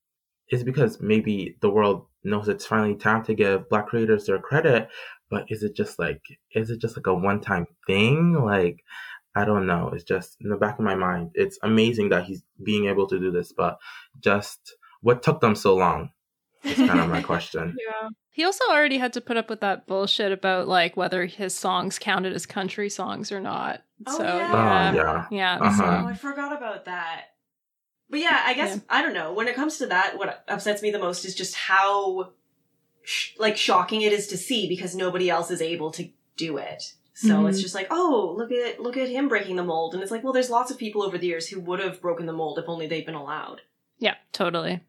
is 0.50 0.62
because 0.62 1.00
maybe 1.00 1.56
the 1.60 1.70
world 1.70 2.06
knows 2.22 2.48
it's 2.48 2.66
finally 2.66 2.96
time 2.96 3.24
to 3.24 3.34
give 3.34 3.68
black 3.68 3.88
creators 3.88 4.26
their 4.26 4.38
credit, 4.38 4.88
but 5.30 5.44
is 5.48 5.62
it 5.62 5.74
just 5.74 5.98
like, 5.98 6.22
is 6.54 6.70
it 6.70 6.80
just 6.80 6.96
like 6.96 7.06
a 7.06 7.14
one 7.14 7.40
time 7.40 7.66
thing? 7.86 8.34
Like, 8.34 8.84
I 9.34 9.44
don't 9.44 9.66
know. 9.66 9.90
It's 9.92 10.04
just 10.04 10.36
in 10.40 10.50
the 10.50 10.56
back 10.56 10.78
of 10.78 10.84
my 10.84 10.94
mind. 10.94 11.30
It's 11.34 11.58
amazing 11.62 12.10
that 12.10 12.24
he's 12.24 12.42
being 12.62 12.86
able 12.86 13.06
to 13.08 13.18
do 13.18 13.30
this, 13.30 13.52
but 13.52 13.78
just 14.20 14.76
what 15.00 15.22
took 15.22 15.40
them 15.40 15.54
so 15.54 15.74
long 15.74 16.10
is 16.64 16.76
kind 16.76 17.00
of 17.00 17.08
my 17.08 17.22
question. 17.32 17.76
Yeah. 17.78 18.08
He 18.30 18.44
also 18.44 18.64
already 18.70 18.98
had 18.98 19.12
to 19.12 19.20
put 19.20 19.36
up 19.36 19.48
with 19.48 19.60
that 19.60 19.86
bullshit 19.86 20.32
about 20.32 20.66
like 20.66 20.96
whether 20.96 21.24
his 21.26 21.54
songs 21.54 21.98
counted 21.98 22.32
as 22.32 22.46
country 22.46 22.88
songs 22.90 23.30
or 23.30 23.40
not. 23.40 23.82
Oh, 24.06 24.18
so 24.18 24.24
yeah. 24.24 24.92
yeah, 24.92 24.92
Oh, 24.92 24.94
yeah. 24.96 25.58
yeah. 25.58 25.66
Uh-huh. 25.66 26.00
Oh, 26.04 26.08
I 26.08 26.14
forgot 26.14 26.56
about 26.56 26.86
that. 26.86 27.26
But 28.10 28.20
yeah, 28.20 28.42
I 28.44 28.54
guess 28.54 28.76
Yeah. 28.76 28.82
I 28.90 29.02
don't 29.02 29.14
know. 29.14 29.32
When 29.32 29.46
it 29.48 29.54
comes 29.54 29.78
to 29.78 29.86
that, 29.86 30.18
what 30.18 30.44
upsets 30.48 30.82
me 30.82 30.90
the 30.90 30.98
most 30.98 31.24
is 31.24 31.34
just 31.34 31.54
how 31.54 32.32
sh- 33.02 33.32
like 33.38 33.56
shocking 33.56 34.02
it 34.02 34.12
is 34.12 34.26
to 34.28 34.36
see 34.36 34.68
because 34.68 34.94
nobody 34.96 35.30
else 35.30 35.50
is 35.50 35.62
able 35.62 35.90
to 35.92 36.08
do 36.36 36.56
it. 36.58 36.92
So 37.16 37.28
Mhm. 37.44 37.48
it's 37.50 37.62
just 37.62 37.74
like, 37.76 37.86
oh, 37.92 38.34
look 38.36 38.50
at 38.50 38.80
look 38.80 38.96
at 38.96 39.08
him 39.08 39.28
breaking 39.28 39.54
the 39.54 39.62
mold, 39.62 39.94
and 39.94 40.02
it's 40.02 40.10
like, 40.10 40.24
well, 40.24 40.32
there's 40.32 40.50
lots 40.50 40.72
of 40.72 40.78
people 40.78 41.02
over 41.04 41.16
the 41.16 41.28
years 41.28 41.46
who 41.48 41.60
would 41.60 41.78
have 41.78 42.00
broken 42.00 42.26
the 42.26 42.32
mold 42.32 42.58
if 42.58 42.68
only 42.68 42.88
they'd 42.88 43.06
been 43.06 43.14
allowed. 43.14 43.60
yeah, 44.00 44.14
totally. 44.32 44.80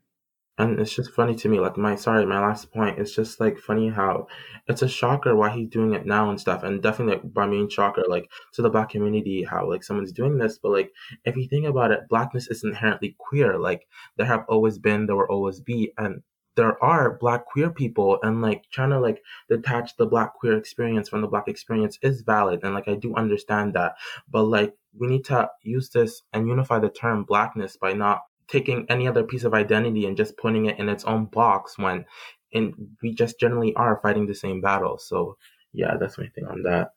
And 0.58 0.80
it's 0.80 0.96
just 0.96 1.12
funny 1.12 1.36
to 1.36 1.50
me, 1.50 1.60
like 1.60 1.76
my 1.76 1.96
sorry, 1.96 2.26
my 2.26 2.40
last 2.40 2.72
point. 2.72 2.98
It's 2.98 3.14
just 3.14 3.42
like 3.42 3.58
funny 3.58 3.90
how 3.90 4.28
it's 4.68 4.82
a 4.82 4.88
shocker 4.88 5.36
why 5.36 5.50
he's 5.50 5.68
doing 5.68 5.94
it 5.94 6.06
now 6.06 6.30
and 6.30 6.40
stuff. 6.40 6.64
And 6.64 6.82
definitely 6.82 7.28
by 7.30 7.46
mean 7.46 7.70
shocker, 7.70 8.04
like 8.08 8.32
to 8.54 8.62
the 8.62 8.70
black 8.70 8.90
community, 8.90 9.44
how 9.44 9.70
like 9.70 9.84
someone's 9.84 10.14
doing 10.14 10.38
this. 10.38 10.58
But 10.58 10.72
like 10.72 10.92
if 11.26 11.36
you 11.36 11.48
think 11.50 11.66
about 11.66 11.92
it, 11.92 12.08
blackness 12.08 12.48
is 12.48 12.64
inherently 12.64 13.18
queer. 13.20 13.60
Like 13.60 13.86
there 14.16 14.28
have 14.28 14.46
always 14.48 14.78
been, 14.78 15.08
there 15.08 15.18
will 15.18 15.26
always 15.26 15.60
be, 15.60 15.92
and 15.98 16.24
there 16.56 16.82
are 16.84 17.18
black 17.18 17.46
queer 17.46 17.70
people 17.70 18.18
and 18.24 18.42
like 18.42 18.64
trying 18.72 18.92
to 18.92 19.00
like 19.00 19.22
detach 19.50 19.98
the 19.98 20.06
black 20.06 20.36
queer 20.36 20.58
experience 20.58 21.10
from 21.10 21.22
the 21.22 21.28
black 21.28 21.50
experience 21.50 22.00
is 22.02 22.22
valid 22.22 22.62
and 22.64 22.74
like 22.74 22.88
I 22.88 22.96
do 22.96 23.14
understand 23.16 23.74
that. 23.74 23.96
But 24.30 24.44
like 24.44 24.74
we 24.98 25.08
need 25.08 25.26
to 25.26 25.50
use 25.64 25.90
this 25.90 26.22
and 26.32 26.48
unify 26.48 26.80
the 26.80 26.90
term 26.90 27.26
blackness 27.26 27.76
by 27.76 27.92
not 27.92 28.22
taking 28.48 28.86
any 28.90 29.08
other 29.08 29.24
piece 29.24 29.44
of 29.44 29.54
identity 29.54 30.06
and 30.06 30.18
just 30.18 30.38
putting 30.38 30.66
it 30.66 30.80
in 30.80 30.90
its 30.90 31.04
own 31.06 31.26
box 31.26 31.78
when 31.78 32.06
and 32.54 32.74
we 33.02 33.14
just 33.14 33.40
generally 33.40 33.76
are 33.76 34.00
fighting 34.02 34.28
the 34.28 34.36
same 34.36 34.62
battle. 34.62 34.98
So 34.98 35.38
yeah, 35.74 35.98
that's 36.00 36.18
my 36.18 36.28
thing 36.28 36.46
on 36.46 36.64
that. 36.64 36.92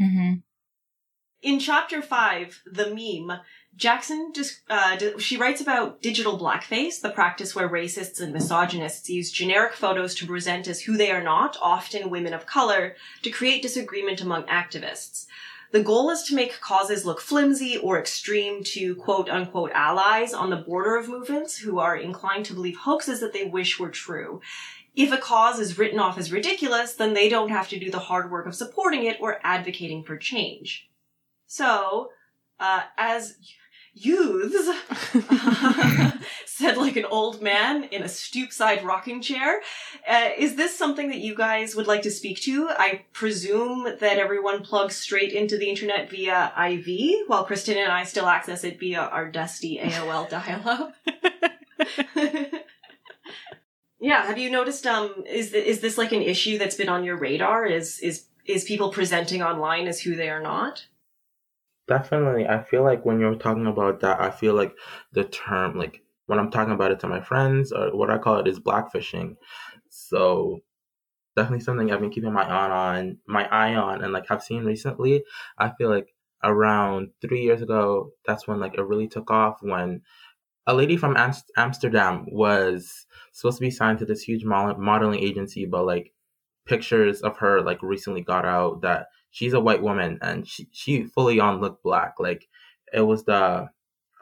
Mm-hmm. 0.00 0.34
In 1.42 1.58
chapter 1.58 2.00
five, 2.00 2.62
the 2.64 2.86
meme, 2.94 3.38
Jackson 3.76 4.32
just 4.34 4.60
uh, 4.70 4.96
she 5.18 5.36
writes 5.36 5.60
about 5.60 6.00
digital 6.00 6.38
blackface, 6.38 7.00
the 7.00 7.10
practice 7.10 7.54
where 7.54 7.68
racists 7.68 8.20
and 8.20 8.32
misogynists 8.32 9.10
use 9.10 9.30
generic 9.30 9.74
photos 9.74 10.14
to 10.14 10.26
present 10.26 10.68
as 10.68 10.82
who 10.82 10.96
they 10.96 11.10
are 11.10 11.22
not, 11.22 11.58
often 11.60 12.08
women 12.08 12.32
of 12.32 12.46
color, 12.46 12.96
to 13.22 13.30
create 13.30 13.60
disagreement 13.60 14.22
among 14.22 14.44
activists. 14.44 15.26
The 15.74 15.82
goal 15.82 16.10
is 16.10 16.22
to 16.28 16.36
make 16.36 16.60
causes 16.60 17.04
look 17.04 17.20
flimsy 17.20 17.76
or 17.76 17.98
extreme 17.98 18.62
to 18.62 18.94
quote 18.94 19.28
unquote 19.28 19.72
allies 19.72 20.32
on 20.32 20.48
the 20.48 20.56
border 20.56 20.94
of 20.94 21.08
movements 21.08 21.58
who 21.58 21.80
are 21.80 21.96
inclined 21.96 22.44
to 22.44 22.54
believe 22.54 22.76
hoaxes 22.76 23.18
that 23.18 23.32
they 23.32 23.46
wish 23.46 23.80
were 23.80 23.90
true. 23.90 24.40
If 24.94 25.10
a 25.10 25.16
cause 25.16 25.58
is 25.58 25.76
written 25.76 25.98
off 25.98 26.16
as 26.16 26.30
ridiculous, 26.30 26.94
then 26.94 27.12
they 27.12 27.28
don't 27.28 27.48
have 27.48 27.68
to 27.70 27.78
do 27.80 27.90
the 27.90 27.98
hard 27.98 28.30
work 28.30 28.46
of 28.46 28.54
supporting 28.54 29.02
it 29.02 29.16
or 29.20 29.40
advocating 29.42 30.04
for 30.04 30.16
change. 30.16 30.88
So, 31.48 32.12
uh, 32.60 32.82
as 32.96 33.34
youths, 33.94 34.70
said 36.56 36.76
like 36.76 36.94
an 36.96 37.04
old 37.04 37.42
man 37.42 37.84
in 37.84 38.02
a 38.02 38.08
stoop 38.08 38.52
side 38.52 38.84
rocking 38.84 39.20
chair, 39.20 39.60
uh, 40.08 40.30
is 40.38 40.54
this 40.54 40.76
something 40.76 41.08
that 41.08 41.18
you 41.18 41.34
guys 41.34 41.74
would 41.74 41.88
like 41.88 42.02
to 42.02 42.12
speak 42.12 42.40
to? 42.42 42.68
I 42.70 43.02
presume 43.12 43.84
that 43.84 44.18
everyone 44.18 44.62
plugs 44.62 44.94
straight 44.94 45.32
into 45.32 45.58
the 45.58 45.68
internet 45.68 46.08
via 46.10 46.52
IV, 46.56 47.26
while 47.26 47.44
Kristen 47.44 47.76
and 47.76 47.90
I 47.90 48.04
still 48.04 48.26
access 48.26 48.62
it 48.62 48.78
via 48.78 49.00
our 49.00 49.28
dusty 49.28 49.80
AOL 49.82 50.30
dial-up. 50.30 50.94
yeah, 54.00 54.24
have 54.24 54.38
you 54.38 54.48
noticed? 54.48 54.86
Um, 54.86 55.24
is 55.28 55.50
th- 55.50 55.66
is 55.66 55.80
this 55.80 55.98
like 55.98 56.12
an 56.12 56.22
issue 56.22 56.56
that's 56.58 56.76
been 56.76 56.88
on 56.88 57.02
your 57.02 57.16
radar? 57.16 57.66
Is 57.66 57.98
is 57.98 58.26
is 58.46 58.62
people 58.62 58.90
presenting 58.90 59.42
online 59.42 59.88
as 59.88 60.00
who 60.00 60.14
they 60.14 60.28
are 60.28 60.40
not? 60.40 60.86
Definitely. 61.88 62.46
I 62.46 62.62
feel 62.62 62.84
like 62.84 63.04
when 63.04 63.18
you're 63.18 63.34
talking 63.34 63.66
about 63.66 64.00
that, 64.00 64.20
I 64.20 64.30
feel 64.30 64.54
like 64.54 64.74
the 65.12 65.24
term, 65.24 65.76
like 65.76 66.03
when 66.26 66.38
I'm 66.38 66.50
talking 66.50 66.74
about 66.74 66.92
it 66.92 67.00
to 67.00 67.08
my 67.08 67.20
friends, 67.20 67.72
or 67.72 67.94
what 67.96 68.10
I 68.10 68.18
call 68.18 68.38
it 68.38 68.48
is 68.48 68.60
blackfishing. 68.60 69.36
So 69.90 70.60
definitely 71.36 71.64
something 71.64 71.90
I've 71.92 72.00
been 72.00 72.10
keeping 72.10 72.32
my 72.32 72.44
eye 72.44 72.96
on, 72.98 73.18
my 73.26 73.46
eye 73.48 73.74
on, 73.74 74.02
and 74.02 74.12
like 74.12 74.28
have 74.28 74.42
seen 74.42 74.64
recently. 74.64 75.24
I 75.58 75.70
feel 75.76 75.90
like 75.90 76.14
around 76.42 77.10
three 77.20 77.42
years 77.42 77.62
ago, 77.62 78.10
that's 78.26 78.46
when 78.46 78.60
like 78.60 78.74
it 78.74 78.82
really 78.82 79.08
took 79.08 79.30
off 79.30 79.58
when 79.62 80.02
a 80.66 80.74
lady 80.74 80.96
from 80.96 81.16
Am- 81.16 81.32
Amsterdam 81.56 82.26
was 82.30 83.06
supposed 83.32 83.58
to 83.58 83.62
be 83.62 83.70
signed 83.70 83.98
to 83.98 84.06
this 84.06 84.22
huge 84.22 84.44
model- 84.44 84.80
modeling 84.80 85.20
agency, 85.20 85.66
but 85.66 85.84
like 85.86 86.12
pictures 86.66 87.20
of 87.22 87.36
her 87.38 87.60
like 87.60 87.82
recently 87.82 88.22
got 88.22 88.44
out 88.46 88.82
that 88.82 89.08
she's 89.30 89.52
a 89.52 89.60
white 89.60 89.82
woman 89.82 90.18
and 90.22 90.46
she, 90.48 90.68
she 90.72 91.04
fully 91.04 91.40
on 91.40 91.60
looked 91.60 91.82
black. 91.82 92.14
Like 92.18 92.48
it 92.92 93.02
was 93.02 93.24
the 93.24 93.68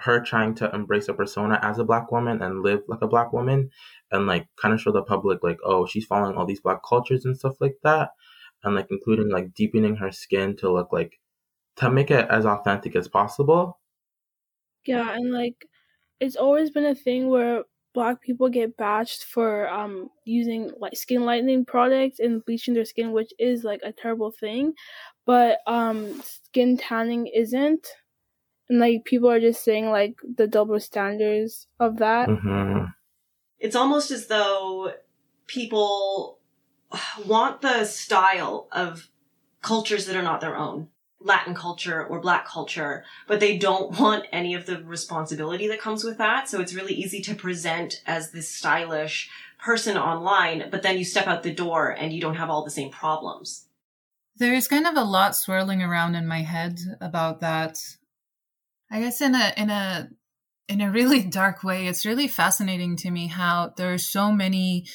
her 0.03 0.21
trying 0.21 0.55
to 0.55 0.71
embrace 0.75 1.09
a 1.09 1.15
persona 1.15 1.59
as 1.62 1.79
a 1.79 1.85
black 1.85 2.11
woman 2.12 2.43
and 2.43 2.62
live 2.62 2.83
like 2.88 3.03
a 3.03 3.09
black 3.09 3.33
woman 3.33 3.71
and 4.11 4.27
like 4.27 4.49
kind 4.57 4.75
of 4.75 4.81
show 4.81 4.93
the 4.93 5.03
public 5.03 5.43
like 5.43 5.59
oh 5.65 5.87
she's 5.87 6.07
following 6.07 6.37
all 6.37 6.47
these 6.47 6.61
black 6.61 6.81
cultures 6.88 7.25
and 7.25 7.37
stuff 7.37 7.57
like 7.61 7.77
that 7.83 8.11
and 8.65 8.75
like 8.75 8.88
including 8.91 9.29
like 9.31 9.55
deepening 9.55 9.97
her 9.97 10.11
skin 10.12 10.57
to 10.57 10.73
look 10.73 10.93
like 10.93 11.21
to 11.77 11.91
make 11.91 12.11
it 12.11 12.29
as 12.31 12.47
authentic 12.47 12.97
as 12.97 13.09
possible 13.09 13.81
Yeah, 14.87 15.12
and 15.15 15.33
like 15.33 15.67
it's 16.21 16.37
always 16.37 16.71
been 16.71 16.87
a 16.87 16.95
thing 16.95 17.29
where 17.29 17.65
black 17.95 18.23
people 18.23 18.49
get 18.49 18.77
bashed 18.77 19.25
for 19.25 19.69
um 19.69 20.09
using 20.25 20.71
like 20.79 20.97
skin 20.97 21.25
lightening 21.25 21.65
products 21.65 22.19
and 22.21 22.45
bleaching 22.45 22.75
their 22.75 22.85
skin, 22.85 23.12
which 23.12 23.33
is 23.38 23.65
like 23.65 23.81
a 23.85 23.93
terrible 23.93 24.31
thing. 24.33 24.75
But 25.27 25.61
um 25.67 26.21
skin 26.23 26.77
tanning 26.79 27.29
isn't. 27.29 27.87
And 28.68 28.79
like 28.79 29.05
people 29.05 29.31
are 29.31 29.40
just 29.40 29.64
saying 29.64 29.90
like 29.90 30.16
the 30.37 30.46
double 30.46 30.81
standards 30.81 31.66
of 31.79 31.98
that. 31.98 32.29
hmm 32.29 32.85
It's 33.59 33.77
almost 33.77 34.11
as 34.11 34.27
though 34.29 34.94
people 35.46 36.38
want 37.27 37.61
the 37.61 37.85
style 37.85 38.68
of 38.72 39.09
cultures 39.62 40.07
that 40.07 40.16
are 40.16 40.22
not 40.22 40.40
their 40.40 40.57
own. 40.57 40.88
Latin 41.25 41.55
culture 41.55 42.05
or 42.05 42.18
black 42.18 42.46
culture, 42.46 43.05
but 43.29 43.38
they 43.38 43.57
don't 43.57 43.98
want 44.01 44.27
any 44.33 44.55
of 44.55 44.66
the 44.66 44.83
responsibility 44.83 45.68
that 45.68 45.81
comes 45.81 46.03
with 46.03 46.18
that. 46.18 46.48
So 46.48 46.61
it's 46.61 46.75
really 46.75 46.94
easy 46.94 47.20
to 47.22 47.35
present 47.35 48.03
as 48.07 48.33
this 48.33 48.48
stylish 48.48 49.31
person 49.62 49.96
online, 49.96 50.68
but 50.70 50.83
then 50.83 50.98
you 50.98 51.05
step 51.05 51.29
out 51.29 51.44
the 51.44 51.55
door 51.55 51.90
and 51.90 52.12
you 52.12 52.20
don't 52.20 52.35
have 52.35 52.51
all 52.51 52.64
the 52.64 52.70
same 52.72 52.90
problems. 52.90 53.66
There's 54.37 54.66
kind 54.66 54.87
of 54.87 54.96
a 54.96 55.05
lot 55.05 55.37
swirling 55.37 55.81
around 55.83 56.16
in 56.16 56.27
my 56.27 56.42
head 56.42 56.81
about 57.01 57.40
that. 57.40 57.79
I 58.93 59.01
guess 59.01 59.23
in 59.23 59.35
a 59.35 59.55
in 59.57 59.71
a 59.71 60.09
in 60.69 60.83
a 60.83 60.91
really 60.91 61.23
dark 61.41 61.65
way, 61.65 61.87
it's 61.87 62.05
really 62.05 62.29
fascinating 62.29 62.97
to 62.97 63.11
me 63.11 63.27
how 63.27 63.73
there 63.77 63.93
are 63.95 63.99
so 63.99 64.31
many 64.31 64.87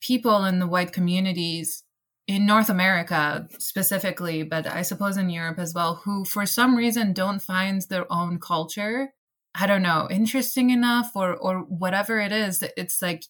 people 0.00 0.44
in 0.44 0.60
the 0.60 0.68
white 0.68 0.92
communities 0.92 1.82
in 2.28 2.46
North 2.46 2.68
America 2.70 3.48
specifically, 3.58 4.44
but 4.44 4.66
I 4.68 4.82
suppose 4.82 5.16
in 5.16 5.30
Europe 5.30 5.58
as 5.58 5.74
well, 5.74 6.02
who 6.04 6.24
for 6.24 6.46
some 6.46 6.76
reason 6.76 7.12
don't 7.12 7.42
find 7.42 7.82
their 7.82 8.10
own 8.12 8.38
culture, 8.38 9.14
I 9.54 9.66
don't 9.66 9.82
know, 9.82 10.06
interesting 10.10 10.70
enough 10.70 11.10
or 11.16 11.34
or 11.36 11.60
whatever 11.62 12.20
it 12.20 12.30
is. 12.30 12.62
It's 12.76 13.02
like 13.02 13.24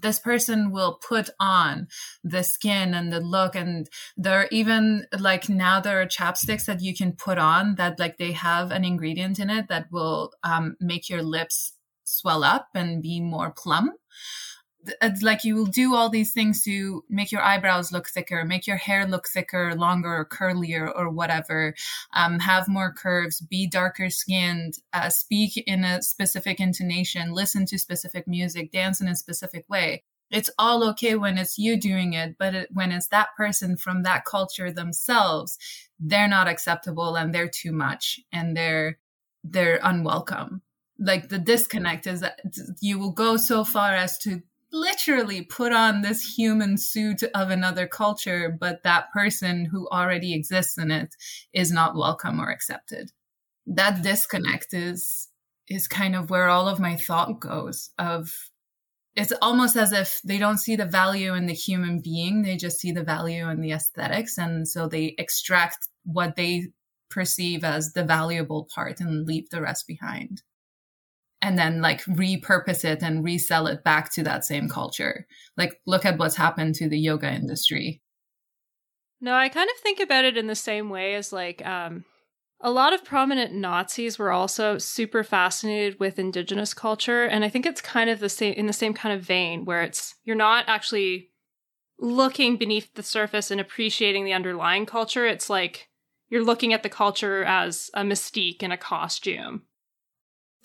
this 0.00 0.18
person 0.18 0.70
will 0.70 0.98
put 1.08 1.30
on 1.38 1.86
the 2.22 2.42
skin 2.42 2.94
and 2.94 3.12
the 3.12 3.20
look 3.20 3.54
and 3.54 3.88
there 4.16 4.40
are 4.40 4.48
even 4.50 5.06
like 5.18 5.48
now 5.48 5.80
there 5.80 6.00
are 6.00 6.06
chapsticks 6.06 6.66
that 6.66 6.82
you 6.82 6.94
can 6.94 7.12
put 7.12 7.38
on 7.38 7.76
that 7.76 7.98
like 7.98 8.18
they 8.18 8.32
have 8.32 8.70
an 8.70 8.84
ingredient 8.84 9.38
in 9.38 9.50
it 9.50 9.68
that 9.68 9.86
will 9.90 10.32
um, 10.42 10.76
make 10.80 11.08
your 11.08 11.22
lips 11.22 11.74
swell 12.04 12.44
up 12.44 12.68
and 12.74 13.02
be 13.02 13.20
more 13.20 13.52
plump 13.56 13.94
like 15.22 15.44
you 15.44 15.54
will 15.54 15.66
do 15.66 15.94
all 15.94 16.08
these 16.08 16.32
things 16.32 16.62
to 16.64 17.04
make 17.08 17.32
your 17.32 17.42
eyebrows 17.42 17.92
look 17.92 18.08
thicker, 18.08 18.44
make 18.44 18.66
your 18.66 18.76
hair 18.76 19.06
look 19.06 19.28
thicker, 19.28 19.74
longer, 19.74 20.14
or 20.14 20.26
curlier, 20.26 20.90
or 20.94 21.10
whatever. 21.10 21.74
Um, 22.12 22.38
have 22.40 22.68
more 22.68 22.92
curves, 22.92 23.40
be 23.40 23.66
darker 23.66 24.10
skinned, 24.10 24.74
uh, 24.92 25.10
speak 25.10 25.56
in 25.66 25.84
a 25.84 26.02
specific 26.02 26.60
intonation, 26.60 27.32
listen 27.32 27.66
to 27.66 27.78
specific 27.78 28.26
music, 28.26 28.72
dance 28.72 29.00
in 29.00 29.08
a 29.08 29.16
specific 29.16 29.64
way. 29.68 30.04
It's 30.30 30.50
all 30.58 30.88
okay 30.90 31.14
when 31.14 31.38
it's 31.38 31.58
you 31.58 31.78
doing 31.80 32.14
it, 32.14 32.36
but 32.38 32.54
it, 32.54 32.68
when 32.72 32.90
it's 32.92 33.08
that 33.08 33.28
person 33.36 33.76
from 33.76 34.02
that 34.02 34.24
culture 34.24 34.72
themselves, 34.72 35.58
they're 36.00 36.28
not 36.28 36.48
acceptable 36.48 37.14
and 37.14 37.34
they're 37.34 37.48
too 37.48 37.72
much 37.72 38.20
and 38.32 38.56
they're 38.56 38.98
they're 39.44 39.78
unwelcome. 39.82 40.62
Like 40.98 41.28
the 41.28 41.38
disconnect 41.38 42.06
is 42.06 42.20
that 42.20 42.40
you 42.80 42.98
will 42.98 43.12
go 43.12 43.36
so 43.36 43.62
far 43.64 43.94
as 43.94 44.16
to 44.18 44.42
literally 44.74 45.42
put 45.42 45.72
on 45.72 46.02
this 46.02 46.36
human 46.36 46.76
suit 46.76 47.22
of 47.34 47.50
another 47.50 47.86
culture, 47.86 48.54
but 48.58 48.82
that 48.82 49.10
person 49.12 49.64
who 49.64 49.88
already 49.88 50.34
exists 50.34 50.76
in 50.76 50.90
it 50.90 51.14
is 51.52 51.70
not 51.72 51.94
welcome 51.94 52.40
or 52.40 52.50
accepted. 52.50 53.12
That 53.66 54.02
disconnect 54.02 54.74
is 54.74 55.28
is 55.66 55.88
kind 55.88 56.14
of 56.14 56.28
where 56.28 56.48
all 56.48 56.68
of 56.68 56.78
my 56.78 56.94
thought 56.94 57.40
goes 57.40 57.90
of 57.98 58.50
it's 59.16 59.32
almost 59.40 59.76
as 59.76 59.92
if 59.92 60.20
they 60.24 60.38
don't 60.38 60.58
see 60.58 60.76
the 60.76 60.84
value 60.84 61.32
in 61.32 61.46
the 61.46 61.54
human 61.54 62.00
being 62.00 62.42
they 62.42 62.54
just 62.54 62.78
see 62.78 62.92
the 62.92 63.02
value 63.02 63.48
in 63.48 63.62
the 63.62 63.72
aesthetics 63.72 64.36
and 64.36 64.68
so 64.68 64.86
they 64.86 65.14
extract 65.16 65.88
what 66.04 66.36
they 66.36 66.66
perceive 67.08 67.64
as 67.64 67.94
the 67.94 68.04
valuable 68.04 68.68
part 68.74 69.00
and 69.00 69.26
leave 69.26 69.48
the 69.48 69.62
rest 69.62 69.86
behind 69.86 70.42
and 71.44 71.58
then 71.58 71.82
like 71.82 72.02
repurpose 72.06 72.84
it 72.84 73.02
and 73.02 73.22
resell 73.22 73.66
it 73.66 73.84
back 73.84 74.10
to 74.10 74.22
that 74.22 74.44
same 74.44 74.68
culture 74.68 75.26
like 75.56 75.80
look 75.86 76.04
at 76.04 76.18
what's 76.18 76.36
happened 76.36 76.74
to 76.74 76.88
the 76.88 76.98
yoga 76.98 77.30
industry 77.30 78.00
no 79.20 79.34
i 79.34 79.48
kind 79.48 79.68
of 79.68 79.80
think 79.82 80.00
about 80.00 80.24
it 80.24 80.36
in 80.36 80.46
the 80.46 80.54
same 80.54 80.88
way 80.88 81.14
as 81.14 81.32
like 81.32 81.64
um 81.66 82.04
a 82.60 82.70
lot 82.70 82.94
of 82.94 83.04
prominent 83.04 83.52
Nazis 83.52 84.18
were 84.18 84.32
also 84.32 84.78
super 84.78 85.22
fascinated 85.22 86.00
with 86.00 86.18
indigenous 86.18 86.72
culture, 86.72 87.24
and 87.24 87.44
I 87.44 87.50
think 87.50 87.66
it's 87.66 87.82
kind 87.82 88.08
of 88.08 88.20
the 88.20 88.30
same 88.30 88.54
in 88.54 88.66
the 88.66 88.72
same 88.72 88.94
kind 88.94 89.14
of 89.14 89.20
vein 89.20 89.66
where 89.66 89.82
it's 89.82 90.14
you're 90.24 90.34
not 90.34 90.64
actually 90.66 91.28
looking 91.98 92.56
beneath 92.56 92.94
the 92.94 93.02
surface 93.02 93.50
and 93.50 93.60
appreciating 93.60 94.24
the 94.24 94.32
underlying 94.32 94.86
culture. 94.86 95.26
It's 95.26 95.50
like 95.50 95.88
you're 96.30 96.42
looking 96.42 96.72
at 96.72 96.82
the 96.82 96.88
culture 96.88 97.44
as 97.44 97.90
a 97.92 98.00
mystique 98.00 98.62
and 98.62 98.72
a 98.72 98.78
costume. 98.78 99.64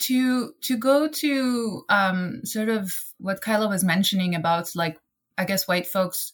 To 0.00 0.52
to 0.62 0.76
go 0.76 1.08
to 1.08 1.84
um, 1.88 2.40
sort 2.44 2.68
of 2.68 2.94
what 3.18 3.42
Kyla 3.42 3.68
was 3.68 3.84
mentioning 3.84 4.34
about 4.34 4.74
like 4.74 4.98
I 5.36 5.44
guess 5.44 5.68
white 5.68 5.86
folks 5.86 6.32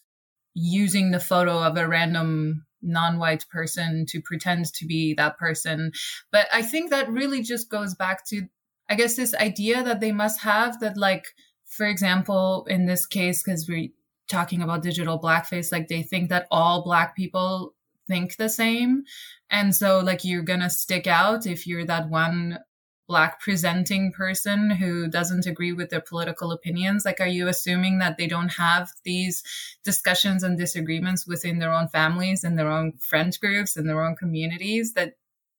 using 0.53 1.11
the 1.11 1.19
photo 1.19 1.61
of 1.61 1.77
a 1.77 1.87
random 1.87 2.65
non-white 2.81 3.45
person 3.49 4.05
to 4.07 4.21
pretend 4.21 4.65
to 4.73 4.85
be 4.85 5.13
that 5.15 5.37
person. 5.37 5.91
But 6.31 6.47
i 6.53 6.61
think 6.61 6.89
that 6.89 7.09
really 7.09 7.41
just 7.41 7.69
goes 7.69 7.95
back 7.95 8.25
to 8.27 8.43
i 8.89 8.95
guess 8.95 9.15
this 9.15 9.33
idea 9.35 9.83
that 9.83 9.99
they 9.99 10.11
must 10.11 10.41
have 10.41 10.79
that 10.79 10.95
like 10.95 11.25
for 11.65 11.85
example 11.85 12.65
in 12.69 12.85
this 12.85 13.05
case 13.05 13.43
because 13.43 13.67
we're 13.67 13.89
talking 14.27 14.61
about 14.61 14.83
digital 14.83 15.19
blackface 15.19 15.71
like 15.71 15.87
they 15.87 16.03
think 16.03 16.29
that 16.29 16.47
all 16.51 16.83
black 16.83 17.15
people 17.15 17.73
think 18.07 18.37
the 18.37 18.49
same. 18.49 19.03
And 19.49 19.75
so 19.75 19.99
like 19.99 20.23
you're 20.23 20.43
gonna 20.43 20.69
stick 20.69 21.07
out 21.07 21.45
if 21.45 21.67
you're 21.67 21.85
that 21.85 22.09
one 22.09 22.59
black 23.07 23.39
presenting 23.39 24.11
person 24.11 24.69
who 24.69 25.07
doesn't 25.07 25.45
agree 25.45 25.71
with 25.71 25.89
their 25.89 26.01
political 26.01 26.51
opinions 26.51 27.05
like 27.05 27.21
are 27.21 27.27
you 27.27 27.47
assuming 27.47 27.99
that 27.99 28.17
they 28.17 28.27
don't 28.27 28.49
have 28.49 28.91
these 29.03 29.43
discussions 29.83 30.43
and 30.43 30.57
disagreements 30.57 31.25
within 31.25 31.59
their 31.59 31.71
own 31.71 31.87
families 31.87 32.43
and 32.43 32.59
their 32.59 32.69
own 32.69 32.91
friend 32.99 33.37
groups 33.39 33.77
and 33.77 33.87
their 33.87 34.03
own 34.03 34.15
communities 34.15 34.93
that 34.93 35.13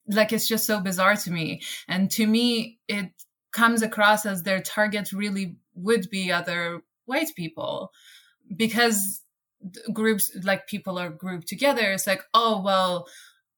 like 0.09 0.33
it's 0.33 0.49
just 0.49 0.67
so 0.67 0.81
bizarre 0.81 1.17
to 1.17 1.31
me. 1.31 1.63
And 1.87 2.11
to 2.13 2.27
me 2.27 2.79
it 2.89 3.13
comes 3.53 3.83
across 3.83 4.27
as 4.27 4.43
their 4.43 4.61
target 4.61 5.13
really 5.13 5.57
would 5.75 6.09
be 6.11 6.33
other 6.33 6.83
white 7.07 7.35
people 7.37 7.93
because 8.55 9.23
groups 9.93 10.31
like 10.43 10.67
people 10.67 10.99
are 10.99 11.11
grouped 11.11 11.49
together. 11.49 11.93
It's 11.93 12.07
like 12.07 12.23
oh 12.35 12.63
well 12.63 13.07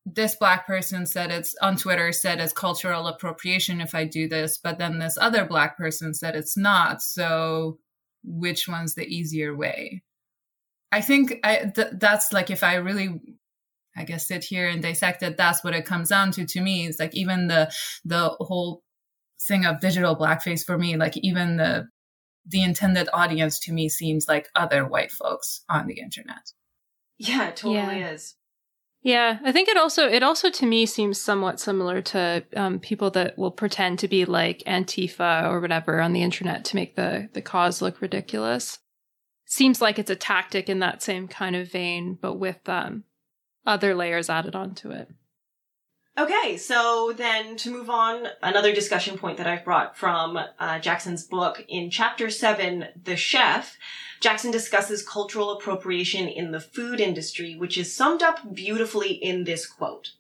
this 0.07 0.35
black 0.35 0.67
person 0.67 1.07
said 1.07 1.31
it's 1.31 1.55
on 1.61 1.77
Twitter 1.77 2.13
said 2.13 2.41
it's 2.41 2.53
cultural 2.53 3.07
appropriation 3.07 3.81
if 3.81 3.95
I 3.95 4.05
do 4.05 4.29
this, 4.29 4.59
but 4.59 4.79
then 4.79 4.99
this 4.99 5.19
other 5.21 5.45
black 5.45 5.77
person 5.77 6.15
said 6.15 6.35
it's 6.35 6.57
not. 6.57 7.03
So 7.03 7.79
which 8.25 8.67
one's 8.69 8.95
the 8.95 9.07
easier 9.07 9.55
way? 9.57 10.03
I 10.93 11.01
think 11.03 11.39
I, 11.45 11.71
th- 11.75 11.95
that's 11.95 12.33
like 12.33 12.51
if 12.51 12.63
I 12.65 12.75
really, 12.77 13.21
I 13.97 14.05
guess, 14.05 14.27
sit 14.27 14.43
here 14.45 14.69
and 14.69 14.83
dissect 14.83 15.23
it, 15.23 15.37
that's 15.37 15.63
what 15.63 15.75
it 15.75 15.85
comes 15.87 16.09
down 16.09 16.33
to. 16.33 16.45
To 16.47 16.61
me, 16.61 16.87
it's 16.87 16.99
like 16.99 17.15
even 17.15 17.47
the 17.49 17.71
the 18.05 18.31
whole 18.41 18.83
thing 19.47 19.65
of 19.65 19.81
digital 19.81 20.17
blackface 20.17 20.65
for 20.65 20.77
me, 20.79 20.97
like 20.97 21.17
even 21.19 21.57
the 21.59 21.89
the 22.47 22.63
intended 22.63 23.09
audience 23.13 23.59
to 23.61 23.73
me 23.73 23.89
seems 23.89 24.27
like 24.27 24.49
other 24.57 24.87
white 24.87 25.13
folks 25.13 25.63
on 25.69 25.87
the 25.87 26.01
internet. 26.01 26.53
Yeah, 27.19 27.49
it 27.49 27.57
totally 27.57 28.01
Yeah. 28.01 28.11
is. 28.13 28.35
Yeah, 29.03 29.39
I 29.43 29.51
think 29.51 29.69
it 29.69 29.79
also 29.79 30.09
it 30.09 30.23
also 30.23 30.51
to 30.51 30.67
me 30.67 30.85
seems 30.85 31.19
somewhat 31.19 31.59
similar 31.59 32.03
to 32.03 32.45
um, 32.55 32.79
people 32.79 33.11
that 33.13 33.39
will 33.39 33.51
pretend 33.51 33.99
to 34.01 34.09
be 34.09 34.27
like 34.27 34.63
Antifa 34.67 35.49
or 35.49 35.61
whatever 35.61 36.01
on 36.01 36.13
the 36.13 36.23
internet 36.23 36.67
to 36.67 36.77
make 36.77 36.97
the 36.97 37.31
the 37.33 37.41
cause 37.41 37.81
look 37.81 38.03
ridiculous. 38.03 38.79
Seems 39.47 39.81
like 39.81 39.99
it's 39.99 40.11
a 40.11 40.17
tactic 40.17 40.69
in 40.69 40.81
that 40.81 41.03
same 41.03 41.29
kind 41.29 41.57
of 41.57 41.73
vein, 41.73 42.19
but 42.21 42.35
with 42.35 42.69
um, 42.69 43.05
other 43.67 43.95
layers 43.95 44.29
added 44.29 44.55
onto 44.55 44.91
it. 44.91 45.09
Okay, 46.21 46.59
so 46.59 47.15
then 47.17 47.57
to 47.57 47.71
move 47.71 47.89
on, 47.89 48.27
another 48.43 48.75
discussion 48.75 49.17
point 49.17 49.39
that 49.39 49.47
I've 49.47 49.65
brought 49.65 49.97
from 49.97 50.39
uh, 50.59 50.79
Jackson's 50.79 51.25
book 51.25 51.65
in 51.67 51.89
chapter 51.89 52.29
seven, 52.29 52.89
The 53.03 53.17
Chef, 53.17 53.79
Jackson 54.21 54.51
discusses 54.51 55.03
cultural 55.03 55.51
appropriation 55.51 56.29
in 56.29 56.53
the 56.53 56.61
food 56.61 57.01
industry, 57.01 57.57
which 57.57 57.79
is 57.79 57.97
summed 57.97 58.23
up 58.23 58.53
beautifully 58.53 59.13
in 59.13 59.45
this 59.45 59.67
quote. 59.67 60.11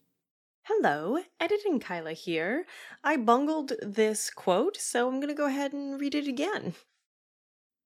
Hello, 0.62 1.18
editing 1.38 1.78
Kyla 1.78 2.14
here. 2.14 2.64
I 3.04 3.18
bungled 3.18 3.74
this 3.82 4.30
quote, 4.30 4.78
so 4.78 5.06
I'm 5.06 5.16
going 5.16 5.28
to 5.28 5.34
go 5.34 5.48
ahead 5.48 5.74
and 5.74 6.00
read 6.00 6.14
it 6.14 6.26
again. 6.26 6.76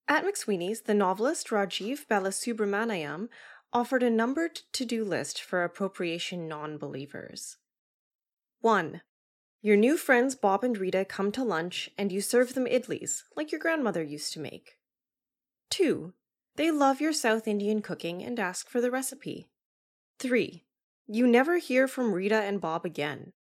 At 0.06 0.24
McSweeney's, 0.24 0.82
the 0.82 0.94
novelist 0.94 1.48
Rajeev 1.48 2.06
Balasubramanyam 2.06 3.26
offered 3.72 4.04
a 4.04 4.10
numbered 4.10 4.60
to 4.74 4.84
do 4.84 5.04
list 5.04 5.42
for 5.42 5.64
appropriation 5.64 6.46
non 6.46 6.78
believers. 6.78 7.56
1. 8.64 9.02
Your 9.60 9.76
new 9.76 9.98
friends 9.98 10.34
Bob 10.34 10.64
and 10.64 10.78
Rita 10.78 11.04
come 11.04 11.30
to 11.32 11.44
lunch 11.44 11.90
and 11.98 12.10
you 12.10 12.22
serve 12.22 12.54
them 12.54 12.64
idlis, 12.64 13.24
like 13.36 13.52
your 13.52 13.58
grandmother 13.58 14.02
used 14.02 14.32
to 14.32 14.40
make. 14.40 14.78
2. 15.68 16.14
They 16.56 16.70
love 16.70 16.98
your 16.98 17.12
South 17.12 17.46
Indian 17.46 17.82
cooking 17.82 18.24
and 18.24 18.40
ask 18.40 18.70
for 18.70 18.80
the 18.80 18.90
recipe. 18.90 19.50
3. 20.18 20.64
You 21.06 21.26
never 21.26 21.58
hear 21.58 21.86
from 21.86 22.14
Rita 22.14 22.36
and 22.36 22.58
Bob 22.58 22.86
again. 22.86 23.34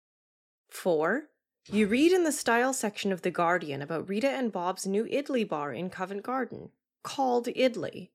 4. 0.70 1.24
You 1.70 1.86
read 1.86 2.12
in 2.12 2.24
the 2.24 2.32
style 2.32 2.72
section 2.72 3.12
of 3.12 3.20
The 3.20 3.30
Guardian 3.30 3.82
about 3.82 4.08
Rita 4.08 4.30
and 4.30 4.50
Bob's 4.50 4.86
new 4.86 5.04
Idli 5.04 5.46
bar 5.46 5.74
in 5.74 5.90
Covent 5.90 6.22
Garden, 6.22 6.70
called 7.02 7.44
Idli. 7.44 8.08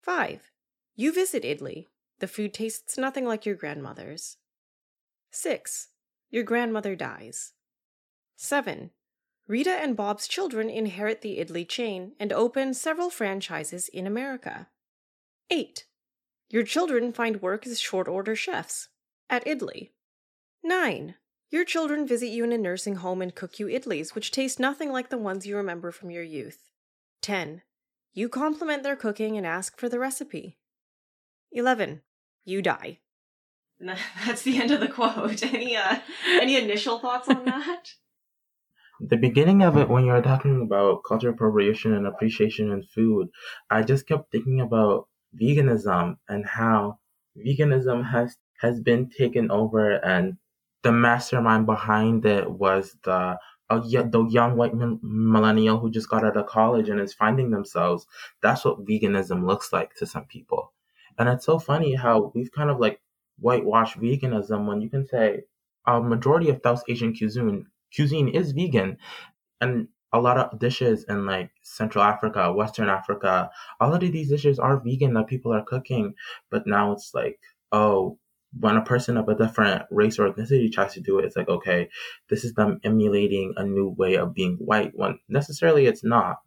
5. 0.00 0.50
You 0.96 1.12
visit 1.12 1.42
Idli. 1.42 1.84
The 2.20 2.26
food 2.26 2.54
tastes 2.54 2.96
nothing 2.96 3.26
like 3.26 3.44
your 3.44 3.56
grandmother's. 3.56 4.38
6. 5.32 5.89
Your 6.30 6.44
grandmother 6.44 6.94
dies. 6.94 7.52
7. 8.36 8.90
Rita 9.48 9.70
and 9.70 9.96
Bob's 9.96 10.28
children 10.28 10.70
inherit 10.70 11.22
the 11.22 11.38
Idli 11.38 11.68
chain 11.68 12.12
and 12.20 12.32
open 12.32 12.72
several 12.72 13.10
franchises 13.10 13.88
in 13.88 14.06
America. 14.06 14.68
8. 15.50 15.84
Your 16.48 16.62
children 16.62 17.12
find 17.12 17.42
work 17.42 17.66
as 17.66 17.80
short 17.80 18.06
order 18.06 18.36
chefs 18.36 18.88
at 19.28 19.44
Idli. 19.44 19.90
9. 20.62 21.14
Your 21.50 21.64
children 21.64 22.06
visit 22.06 22.28
you 22.28 22.44
in 22.44 22.52
a 22.52 22.58
nursing 22.58 22.96
home 22.96 23.20
and 23.20 23.34
cook 23.34 23.58
you 23.58 23.66
idlis, 23.66 24.14
which 24.14 24.30
taste 24.30 24.60
nothing 24.60 24.92
like 24.92 25.10
the 25.10 25.18
ones 25.18 25.46
you 25.46 25.56
remember 25.56 25.90
from 25.90 26.10
your 26.10 26.22
youth. 26.22 26.68
10. 27.22 27.62
You 28.12 28.28
compliment 28.28 28.84
their 28.84 28.94
cooking 28.94 29.36
and 29.36 29.44
ask 29.44 29.76
for 29.78 29.88
the 29.88 29.98
recipe. 29.98 30.58
11. 31.50 32.02
You 32.44 32.62
die. 32.62 33.00
And 33.80 33.96
that's 34.26 34.42
the 34.42 34.58
end 34.58 34.70
of 34.70 34.80
the 34.80 34.88
quote. 34.88 35.42
Any 35.54 35.76
uh, 35.76 35.98
any 36.28 36.56
initial 36.56 36.98
thoughts 36.98 37.28
on 37.28 37.44
that? 37.46 37.94
the 39.00 39.16
beginning 39.16 39.62
of 39.62 39.78
it 39.78 39.88
when 39.88 40.04
you 40.04 40.12
were 40.12 40.20
talking 40.20 40.60
about 40.62 41.02
cultural 41.08 41.32
appropriation 41.32 41.94
and 41.94 42.06
appreciation 42.06 42.70
in 42.70 42.82
food 42.82 43.28
i 43.70 43.82
just 43.82 44.06
kept 44.06 44.30
thinking 44.30 44.60
about 44.60 45.08
veganism 45.40 46.16
and 46.28 46.44
how 46.44 46.98
veganism 47.38 48.04
has 48.10 48.36
has 48.60 48.78
been 48.80 49.08
taken 49.08 49.50
over 49.50 49.92
and 50.04 50.36
the 50.82 50.92
mastermind 50.92 51.64
behind 51.64 52.26
it 52.26 52.50
was 52.50 52.96
the 53.04 53.38
uh, 53.70 53.78
the 53.80 54.26
young 54.28 54.56
white 54.56 54.74
mil- 54.74 54.98
millennial 55.00 55.78
who 55.78 55.90
just 55.90 56.10
got 56.10 56.24
out 56.24 56.36
of 56.36 56.46
college 56.46 56.88
and 56.88 57.00
is 57.00 57.14
finding 57.14 57.50
themselves 57.50 58.06
that's 58.42 58.64
what 58.64 58.84
veganism 58.84 59.46
looks 59.46 59.72
like 59.72 59.94
to 59.94 60.04
some 60.04 60.24
people 60.24 60.72
and 61.18 61.28
it's 61.28 61.46
so 61.46 61.58
funny 61.58 61.94
how 61.94 62.30
we've 62.34 62.52
kind 62.52 62.68
of 62.68 62.78
like 62.78 63.00
whitewashed 63.40 63.98
veganism 63.98 64.66
when 64.66 64.80
you 64.80 64.90
can 64.90 65.06
say 65.06 65.42
a 65.86 66.00
majority 66.00 66.50
of 66.50 66.60
South 66.62 66.82
Asian 66.88 67.14
cuisine 67.14 67.66
cuisine 67.94 68.28
is 68.28 68.52
vegan 68.52 68.96
and 69.60 69.88
a 70.12 70.20
lot 70.20 70.38
of 70.38 70.58
dishes 70.58 71.04
in 71.08 71.26
like 71.26 71.50
Central 71.62 72.02
Africa, 72.02 72.52
Western 72.52 72.88
Africa, 72.88 73.50
all 73.78 73.94
of 73.94 74.00
these 74.00 74.28
dishes 74.28 74.58
are 74.58 74.80
vegan 74.80 75.14
that 75.14 75.28
people 75.28 75.52
are 75.52 75.64
cooking, 75.64 76.14
but 76.50 76.66
now 76.66 76.92
it's 76.92 77.12
like, 77.14 77.38
oh, 77.70 78.18
when 78.58 78.76
a 78.76 78.84
person 78.84 79.16
of 79.16 79.28
a 79.28 79.36
different 79.36 79.84
race 79.90 80.18
or 80.18 80.28
ethnicity 80.28 80.72
tries 80.72 80.94
to 80.94 81.00
do 81.00 81.18
it, 81.18 81.24
it's 81.24 81.36
like, 81.36 81.48
okay, 81.48 81.88
this 82.28 82.42
is 82.44 82.54
them 82.54 82.80
emulating 82.82 83.54
a 83.56 83.64
new 83.64 83.88
way 83.88 84.16
of 84.16 84.34
being 84.34 84.56
white 84.56 84.90
when 84.94 85.18
necessarily 85.28 85.86
it's 85.86 86.02
not. 86.02 86.38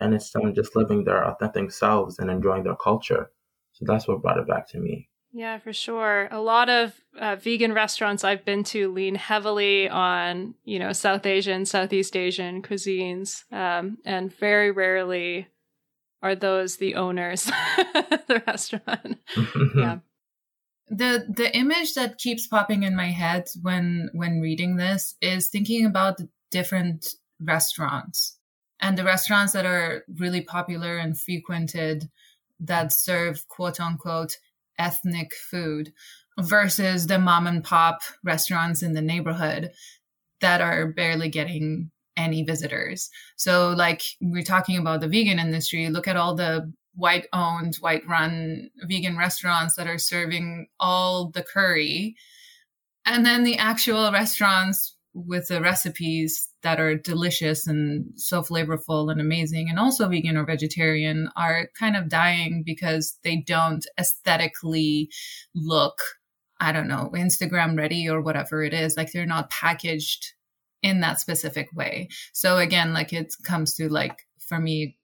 And 0.00 0.14
it's 0.14 0.30
them 0.30 0.54
just 0.54 0.76
living 0.76 1.04
their 1.04 1.24
authentic 1.26 1.70
selves 1.72 2.18
and 2.18 2.30
enjoying 2.30 2.64
their 2.64 2.76
culture. 2.76 3.30
So 3.72 3.84
that's 3.86 4.08
what 4.08 4.22
brought 4.22 4.38
it 4.38 4.48
back 4.48 4.68
to 4.70 4.78
me. 4.78 5.08
Yeah, 5.36 5.58
for 5.58 5.74
sure. 5.74 6.28
A 6.30 6.40
lot 6.40 6.70
of 6.70 6.94
uh, 7.18 7.36
vegan 7.36 7.74
restaurants 7.74 8.24
I've 8.24 8.46
been 8.46 8.64
to 8.64 8.90
lean 8.90 9.16
heavily 9.16 9.86
on, 9.86 10.54
you 10.64 10.78
know, 10.78 10.94
South 10.94 11.26
Asian, 11.26 11.66
Southeast 11.66 12.16
Asian 12.16 12.62
cuisines, 12.62 13.44
um, 13.52 13.98
and 14.06 14.34
very 14.34 14.70
rarely 14.70 15.48
are 16.22 16.34
those 16.34 16.78
the 16.78 16.94
owners 16.94 17.44
the 18.28 18.42
restaurant. 18.46 19.18
yeah. 19.76 19.98
The 20.88 21.26
the 21.28 21.54
image 21.54 21.92
that 21.94 22.16
keeps 22.16 22.46
popping 22.46 22.84
in 22.84 22.96
my 22.96 23.10
head 23.10 23.44
when 23.60 24.08
when 24.14 24.40
reading 24.40 24.76
this 24.76 25.16
is 25.20 25.50
thinking 25.50 25.84
about 25.84 26.16
the 26.16 26.30
different 26.50 27.08
restaurants 27.42 28.38
and 28.80 28.96
the 28.96 29.04
restaurants 29.04 29.52
that 29.52 29.66
are 29.66 30.02
really 30.18 30.40
popular 30.40 30.96
and 30.96 31.20
frequented 31.20 32.08
that 32.58 32.90
serve 32.90 33.46
quote 33.48 33.78
unquote 33.78 34.38
ethnic 34.78 35.34
food 35.34 35.92
versus 36.40 37.06
the 37.06 37.18
mom 37.18 37.46
and 37.46 37.64
pop 37.64 38.00
restaurants 38.22 38.82
in 38.82 38.92
the 38.92 39.02
neighborhood 39.02 39.70
that 40.40 40.60
are 40.60 40.92
barely 40.92 41.28
getting 41.28 41.90
any 42.16 42.42
visitors. 42.42 43.10
So, 43.36 43.70
like, 43.70 44.02
we're 44.20 44.42
talking 44.42 44.78
about 44.78 45.00
the 45.00 45.08
vegan 45.08 45.38
industry, 45.38 45.88
look 45.88 46.08
at 46.08 46.16
all 46.16 46.34
the 46.34 46.72
white 46.94 47.26
owned, 47.32 47.76
white 47.76 48.06
run 48.08 48.70
vegan 48.84 49.16
restaurants 49.16 49.76
that 49.76 49.86
are 49.86 49.98
serving 49.98 50.68
all 50.80 51.30
the 51.30 51.42
curry. 51.42 52.16
And 53.04 53.24
then 53.24 53.44
the 53.44 53.58
actual 53.58 54.10
restaurants 54.10 54.95
with 55.24 55.48
the 55.48 55.60
recipes 55.60 56.48
that 56.62 56.78
are 56.78 56.94
delicious 56.94 57.66
and 57.66 58.06
so 58.16 58.42
flavorful 58.42 59.10
and 59.10 59.20
amazing 59.20 59.68
and 59.70 59.78
also 59.78 60.08
vegan 60.08 60.36
or 60.36 60.44
vegetarian 60.44 61.30
are 61.36 61.68
kind 61.78 61.96
of 61.96 62.08
dying 62.08 62.62
because 62.66 63.18
they 63.22 63.36
don't 63.36 63.86
aesthetically 63.98 65.08
look 65.54 65.98
i 66.60 66.70
don't 66.70 66.88
know 66.88 67.10
instagram 67.14 67.78
ready 67.78 68.08
or 68.08 68.20
whatever 68.20 68.62
it 68.62 68.74
is. 68.74 68.96
Like 68.96 69.12
they're 69.12 69.26
not 69.26 69.50
packaged 69.50 70.34
in 70.82 71.00
that 71.00 71.20
specific 71.20 71.68
way. 71.74 72.08
So 72.32 72.58
again 72.58 72.92
like 72.92 73.12
it 73.12 73.34
comes 73.42 73.74
to 73.76 73.88
like 73.88 74.26
for 74.38 74.58
me 74.58 74.98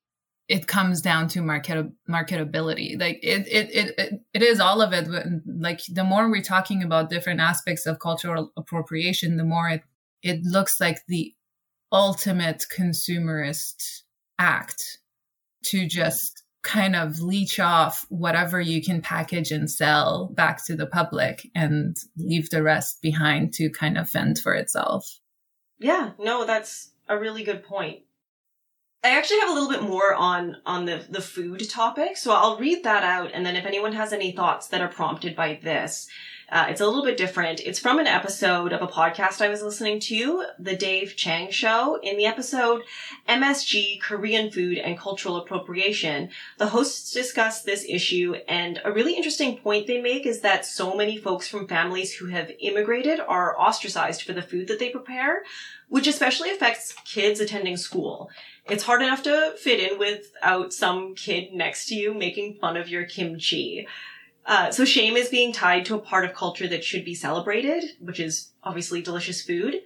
it 0.49 0.67
comes 0.67 1.01
down 1.01 1.29
to 1.29 1.41
market 1.41 1.87
marketability. 2.09 3.01
Like 3.01 3.21
it, 3.23 3.47
it 3.49 3.71
it 3.73 3.95
it 3.99 4.13
it 4.35 4.43
is 4.43 4.61
all 4.61 4.83
of 4.83 4.93
it 4.93 5.09
like 5.47 5.81
the 5.89 6.05
more 6.05 6.29
we're 6.31 6.43
talking 6.43 6.83
about 6.83 7.11
different 7.11 7.41
aspects 7.41 7.87
of 7.87 8.01
cultural 8.01 8.53
appropriation 8.57 9.37
the 9.37 9.45
more 9.45 9.69
it 9.69 9.83
it 10.23 10.45
looks 10.45 10.81
like 10.81 11.05
the 11.07 11.35
ultimate 11.91 12.65
consumerist 12.75 14.03
act 14.39 14.99
to 15.65 15.87
just 15.87 16.43
kind 16.63 16.95
of 16.95 17.21
leech 17.21 17.59
off 17.59 18.07
whatever 18.09 18.61
you 18.61 18.83
can 18.83 19.03
package 19.03 19.51
and 19.51 19.71
sell 19.71 20.29
back 20.35 20.65
to 20.65 20.77
the 20.77 20.87
public 20.87 21.51
and 21.55 21.97
leave 22.17 22.51
the 22.51 22.63
rest 22.63 23.03
behind 23.03 23.53
to 23.53 23.69
kind 23.69 23.99
of 23.99 24.09
fend 24.09 24.39
for 24.39 24.55
itself. 24.55 25.19
Yeah, 25.79 26.13
no, 26.19 26.47
that's 26.47 26.91
a 27.09 27.19
really 27.19 27.43
good 27.43 27.65
point. 27.65 28.01
I 29.05 29.19
actually 29.19 29.41
have 29.41 29.51
a 29.51 29.53
little 29.53 29.69
bit 29.69 29.83
more 29.83 30.15
on 30.15 30.59
on 30.65 30.85
the 30.85 31.05
the 31.11 31.21
food 31.21 31.69
topic, 31.69 32.17
so 32.17 32.33
I'll 32.33 32.57
read 32.57 32.85
that 32.85 33.03
out 33.03 33.33
and 33.35 33.45
then 33.45 33.57
if 33.57 33.67
anyone 33.67 33.93
has 33.95 34.13
any 34.13 34.31
thoughts 34.31 34.69
that 34.69 34.81
are 34.81 34.89
prompted 34.89 35.35
by 35.35 35.59
this, 35.61 36.09
uh, 36.53 36.67
it's 36.69 36.83
a 36.83 36.87
little 36.87 37.03
bit 37.03 37.17
different. 37.17 37.61
It's 37.61 37.79
from 37.79 37.99
an 37.99 38.07
episode 38.07 38.75
of 38.75 38.83
a 38.83 38.87
podcast 38.87 39.41
I 39.41 39.49
was 39.49 39.63
listening 39.63 39.99
to, 40.01 40.45
The 40.59 40.77
Dave 40.77 41.17
Chang 41.17 41.51
Show. 41.51 41.99
In 42.03 42.19
the 42.19 42.27
episode 42.27 42.83
MSG, 43.27 44.03
Korean 44.03 44.51
Food 44.51 44.77
and 44.77 44.99
Cultural 44.99 45.39
Appropriation, 45.39 46.29
the 46.59 46.67
hosts 46.67 47.11
discuss 47.11 47.63
this 47.63 47.87
issue 47.89 48.35
and 48.49 48.83
a 48.85 48.93
really 48.93 49.17
interesting 49.17 49.57
point 49.57 49.87
they 49.87 50.03
make 50.03 50.27
is 50.27 50.43
that 50.43 50.67
so 50.67 50.95
many 50.95 51.17
folks 51.17 51.49
from 51.49 51.67
families 51.67 52.13
who 52.13 52.27
have 52.27 52.53
immigrated 52.61 53.19
are 53.19 53.59
ostracized 53.59 54.23
for 54.23 54.35
the 54.35 54.43
food 54.43 54.69
that 54.69 54.79
they 54.79 54.91
prepare, 54.91 55.45
which 55.89 56.07
especially 56.07 56.51
affects 56.51 56.95
kids 57.07 57.41
attending 57.41 57.79
school. 57.79 58.29
It's 58.69 58.85
hard 58.85 59.01
enough 59.01 59.23
to 59.23 59.55
fit 59.59 59.81
in 59.81 59.99
without 59.99 60.75
some 60.75 61.15
kid 61.15 61.55
next 61.55 61.87
to 61.87 61.95
you 61.95 62.13
making 62.13 62.59
fun 62.61 62.77
of 62.77 62.91
your 62.91 63.07
kimchi. 63.07 63.89
Uh, 64.45 64.71
so 64.71 64.85
shame 64.85 65.17
is 65.17 65.29
being 65.29 65.53
tied 65.53 65.85
to 65.87 65.95
a 65.95 66.01
part 66.01 66.25
of 66.25 66.35
culture 66.35 66.67
that 66.69 66.85
should 66.85 67.05
be 67.05 67.15
celebrated, 67.15 67.85
which 68.01 68.19
is 68.19 68.51
obviously 68.63 69.01
delicious 69.01 69.43
food. 69.43 69.83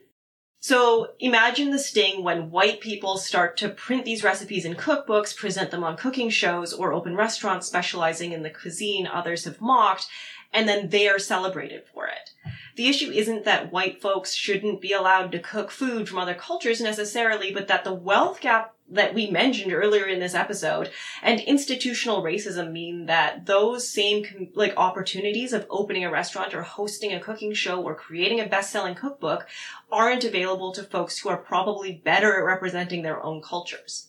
So 0.61 1.13
imagine 1.21 1.71
the 1.71 1.79
sting 1.79 2.25
when 2.25 2.51
white 2.51 2.81
people 2.81 3.19
start 3.19 3.57
to 3.59 3.69
print 3.69 4.05
these 4.05 4.25
recipes 4.25 4.65
in 4.65 4.75
cookbooks, 4.75 5.37
present 5.37 5.71
them 5.71 5.85
on 5.85 5.97
cooking 5.97 6.31
shows, 6.31 6.73
or 6.73 6.93
open 6.93 7.15
restaurants 7.15 7.67
specializing 7.67 8.33
in 8.33 8.43
the 8.43 8.51
cuisine 8.51 9.07
others 9.07 9.45
have 9.45 9.61
mocked, 9.61 10.09
and 10.53 10.69
then 10.69 10.89
they 10.89 11.07
are 11.07 11.19
celebrated 11.19 11.85
for 11.93 12.07
it. 12.07 12.31
The 12.77 12.89
issue 12.89 13.11
isn't 13.11 13.45
that 13.45 13.73
white 13.73 14.01
folks 14.01 14.35
shouldn't 14.35 14.81
be 14.81 14.93
allowed 14.93 15.33
to 15.33 15.39
cook 15.39 15.71
food 15.71 16.09
from 16.09 16.19
other 16.19 16.35
cultures 16.35 16.81
necessarily, 16.81 17.53
but 17.53 17.69
that 17.69 17.85
the 17.85 17.95
wealth 17.95 18.41
gap 18.41 18.76
that 18.89 19.15
we 19.15 19.31
mentioned 19.31 19.73
earlier 19.73 20.07
in 20.07 20.21
this 20.21 20.35
episode 20.35 20.91
and 21.23 21.41
institutional 21.41 22.23
racism 22.23 22.73
mean 22.73 23.07
that 23.07 23.47
those 23.47 23.89
same 23.89 24.51
like 24.55 24.75
opportunities 24.77 25.53
of 25.53 25.67
opening 25.71 26.05
a 26.05 26.11
restaurant 26.11 26.55
or 26.55 26.63
hosting 26.63 27.13
a 27.13 27.21
cooking 27.21 27.53
show 27.53 27.83
or 27.83 27.95
creating 27.95 28.41
a 28.41 28.47
best-selling 28.47 28.95
cookbook 28.95 29.47
aren't 29.91 30.25
available 30.25 30.73
to 30.73 30.83
folks 30.83 31.19
who 31.19 31.29
are 31.29 31.37
probably 31.37 31.93
better 31.93 32.37
at 32.37 32.45
representing 32.45 33.03
their 33.03 33.23
own 33.23 33.43
cultures. 33.43 34.09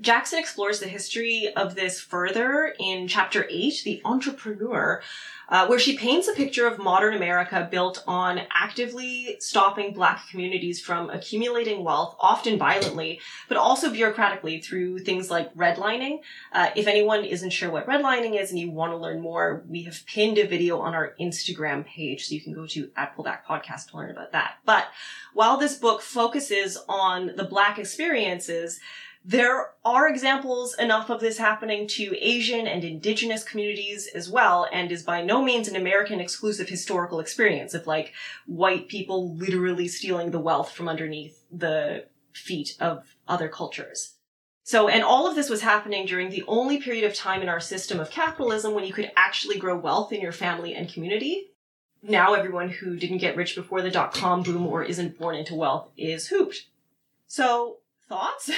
Jackson 0.00 0.38
explores 0.38 0.80
the 0.80 0.88
history 0.88 1.52
of 1.54 1.74
this 1.74 2.00
further 2.00 2.74
in 2.78 3.06
chapter 3.06 3.46
8, 3.48 3.82
The 3.84 4.00
Entrepreneur, 4.04 5.02
uh, 5.52 5.66
where 5.66 5.78
she 5.78 5.98
paints 5.98 6.26
a 6.28 6.32
picture 6.32 6.66
of 6.66 6.78
modern 6.78 7.14
America 7.14 7.68
built 7.70 8.02
on 8.06 8.40
actively 8.54 9.36
stopping 9.38 9.92
black 9.92 10.26
communities 10.30 10.80
from 10.80 11.10
accumulating 11.10 11.84
wealth, 11.84 12.16
often 12.18 12.58
violently, 12.58 13.20
but 13.48 13.58
also 13.58 13.92
bureaucratically 13.92 14.64
through 14.64 14.98
things 14.98 15.30
like 15.30 15.54
redlining. 15.54 16.20
Uh, 16.52 16.70
if 16.74 16.86
anyone 16.86 17.22
isn't 17.22 17.50
sure 17.50 17.70
what 17.70 17.86
redlining 17.86 18.40
is 18.40 18.50
and 18.50 18.58
you 18.58 18.70
want 18.70 18.92
to 18.92 18.96
learn 18.96 19.20
more, 19.20 19.62
we 19.68 19.82
have 19.82 20.04
pinned 20.06 20.38
a 20.38 20.46
video 20.46 20.78
on 20.78 20.94
our 20.94 21.14
Instagram 21.20 21.84
page, 21.84 22.26
so 22.26 22.34
you 22.34 22.40
can 22.40 22.54
go 22.54 22.66
to 22.66 22.90
at 22.96 23.14
Pullback 23.14 23.44
Podcast 23.44 23.90
to 23.90 23.98
learn 23.98 24.10
about 24.10 24.32
that. 24.32 24.54
But 24.64 24.86
while 25.34 25.58
this 25.58 25.76
book 25.76 26.00
focuses 26.00 26.78
on 26.88 27.36
the 27.36 27.44
black 27.44 27.78
experiences, 27.78 28.80
there 29.24 29.70
are 29.84 30.08
examples 30.08 30.74
enough 30.78 31.10
of 31.10 31.20
this 31.20 31.38
happening 31.38 31.86
to 31.88 32.16
Asian 32.18 32.66
and 32.66 32.82
indigenous 32.82 33.44
communities 33.44 34.08
as 34.14 34.28
well, 34.28 34.66
and 34.72 34.90
is 34.90 35.02
by 35.02 35.22
no 35.22 35.42
means 35.42 35.68
an 35.68 35.76
American 35.76 36.20
exclusive 36.20 36.68
historical 36.68 37.20
experience 37.20 37.72
of 37.72 37.86
like 37.86 38.12
white 38.46 38.88
people 38.88 39.34
literally 39.36 39.86
stealing 39.88 40.30
the 40.30 40.40
wealth 40.40 40.72
from 40.72 40.88
underneath 40.88 41.44
the 41.52 42.06
feet 42.32 42.76
of 42.80 43.14
other 43.28 43.48
cultures. 43.48 44.14
So, 44.64 44.88
and 44.88 45.02
all 45.02 45.28
of 45.28 45.34
this 45.34 45.50
was 45.50 45.60
happening 45.60 46.06
during 46.06 46.30
the 46.30 46.44
only 46.46 46.80
period 46.80 47.04
of 47.04 47.14
time 47.14 47.42
in 47.42 47.48
our 47.48 47.60
system 47.60 48.00
of 48.00 48.10
capitalism 48.10 48.74
when 48.74 48.84
you 48.84 48.92
could 48.92 49.10
actually 49.16 49.58
grow 49.58 49.76
wealth 49.76 50.12
in 50.12 50.20
your 50.20 50.32
family 50.32 50.74
and 50.74 50.92
community. 50.92 51.48
Now 52.02 52.34
everyone 52.34 52.70
who 52.70 52.96
didn't 52.96 53.18
get 53.18 53.36
rich 53.36 53.54
before 53.54 53.82
the 53.82 53.90
dot 53.90 54.14
com 54.14 54.42
boom 54.42 54.66
or 54.66 54.82
isn't 54.82 55.18
born 55.18 55.34
into 55.36 55.54
wealth 55.54 55.90
is 55.96 56.28
hooped. 56.28 56.66
So, 57.26 57.78
Thoughts? 58.12 58.46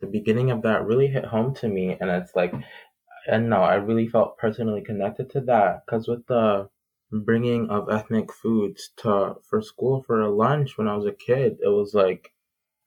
the 0.00 0.08
beginning 0.10 0.50
of 0.50 0.62
that 0.62 0.84
really 0.84 1.06
hit 1.06 1.26
home 1.26 1.54
to 1.54 1.68
me, 1.68 1.96
and 2.00 2.10
it's 2.10 2.34
like, 2.34 2.52
and 3.30 3.48
no, 3.48 3.62
I 3.62 3.76
really 3.76 4.08
felt 4.08 4.36
personally 4.36 4.82
connected 4.84 5.30
to 5.30 5.40
that 5.42 5.82
because 5.86 6.08
with 6.08 6.26
the 6.26 6.68
bringing 7.12 7.70
of 7.70 7.88
ethnic 7.88 8.32
foods 8.32 8.90
to 8.96 9.36
for 9.48 9.62
school 9.62 10.02
for 10.08 10.22
a 10.22 10.28
lunch 10.28 10.76
when 10.76 10.88
I 10.88 10.96
was 10.96 11.06
a 11.06 11.12
kid, 11.12 11.58
it 11.62 11.68
was 11.68 11.94
like 11.94 12.32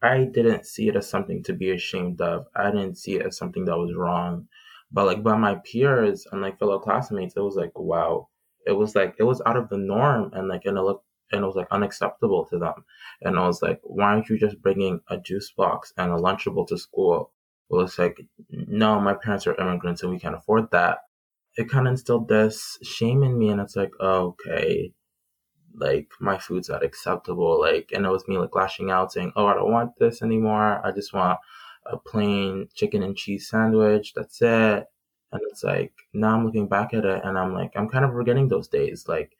I 0.01 0.25
didn't 0.25 0.65
see 0.65 0.89
it 0.89 0.97
as 0.97 1.09
something 1.09 1.41
to 1.43 1.53
be 1.53 1.71
ashamed 1.71 2.19
of. 2.19 2.47
I 2.53 2.69
didn't 2.69 2.97
see 2.97 3.15
it 3.15 3.25
as 3.25 3.37
something 3.37 3.63
that 3.63 3.77
was 3.77 3.95
wrong. 3.95 4.49
But 4.91 5.05
like 5.05 5.23
by 5.23 5.37
my 5.37 5.55
peers 5.63 6.27
and 6.29 6.41
like 6.41 6.59
fellow 6.59 6.79
classmates, 6.79 7.37
it 7.37 7.39
was 7.39 7.55
like 7.55 7.79
wow. 7.79 8.27
It 8.67 8.73
was 8.73 8.93
like 8.93 9.15
it 9.19 9.23
was 9.23 9.41
out 9.45 9.55
of 9.55 9.69
the 9.69 9.77
norm 9.77 10.31
and 10.33 10.49
like 10.49 10.65
and 10.65 10.77
it 10.77 10.81
looked 10.81 11.05
and 11.31 11.43
it 11.43 11.45
was 11.45 11.55
like 11.55 11.67
unacceptable 11.71 12.45
to 12.45 12.59
them. 12.59 12.85
And 13.21 13.37
I 13.37 13.47
was 13.47 13.61
like, 13.61 13.79
why 13.83 14.13
aren't 14.13 14.29
you 14.29 14.37
just 14.37 14.61
bringing 14.61 15.01
a 15.07 15.17
juice 15.17 15.51
box 15.51 15.93
and 15.97 16.11
a 16.11 16.15
Lunchable 16.15 16.67
to 16.67 16.77
school? 16.77 17.31
Well, 17.69 17.85
it's 17.85 17.97
like, 17.97 18.25
no, 18.49 18.99
my 18.99 19.13
parents 19.13 19.47
are 19.47 19.55
immigrants 19.55 20.03
and 20.03 20.11
we 20.11 20.19
can't 20.19 20.35
afford 20.35 20.71
that. 20.71 20.99
It 21.57 21.69
kind 21.69 21.87
of 21.87 21.91
instilled 21.91 22.29
this 22.29 22.77
shame 22.81 23.23
in 23.23 23.37
me, 23.37 23.49
and 23.49 23.59
it's 23.59 23.75
like, 23.75 23.91
oh, 23.99 24.35
okay, 24.39 24.93
like 25.75 26.07
my 26.19 26.37
food's 26.37 26.69
not 26.69 26.83
acceptable. 26.83 27.59
Like, 27.59 27.91
and 27.93 28.05
it 28.05 28.09
was 28.09 28.27
me 28.27 28.37
like 28.37 28.55
lashing 28.55 28.89
out, 28.89 29.11
saying, 29.11 29.33
oh, 29.35 29.47
I 29.47 29.55
don't 29.55 29.71
want 29.71 29.97
this 29.99 30.21
anymore. 30.21 30.79
I 30.85 30.91
just 30.91 31.13
want 31.13 31.39
a 31.85 31.97
plain 31.97 32.69
chicken 32.73 33.03
and 33.03 33.17
cheese 33.17 33.49
sandwich. 33.49 34.13
That's 34.13 34.41
it. 34.41 34.85
And 35.33 35.41
it's 35.49 35.63
like 35.63 35.93
now 36.13 36.35
I'm 36.35 36.45
looking 36.45 36.67
back 36.67 36.93
at 36.93 37.05
it 37.05 37.21
and 37.23 37.37
I'm 37.37 37.53
like, 37.53 37.71
I'm 37.75 37.89
kind 37.89 38.05
of 38.05 38.11
forgetting 38.11 38.47
those 38.47 38.67
days. 38.67 39.07
Like 39.07 39.37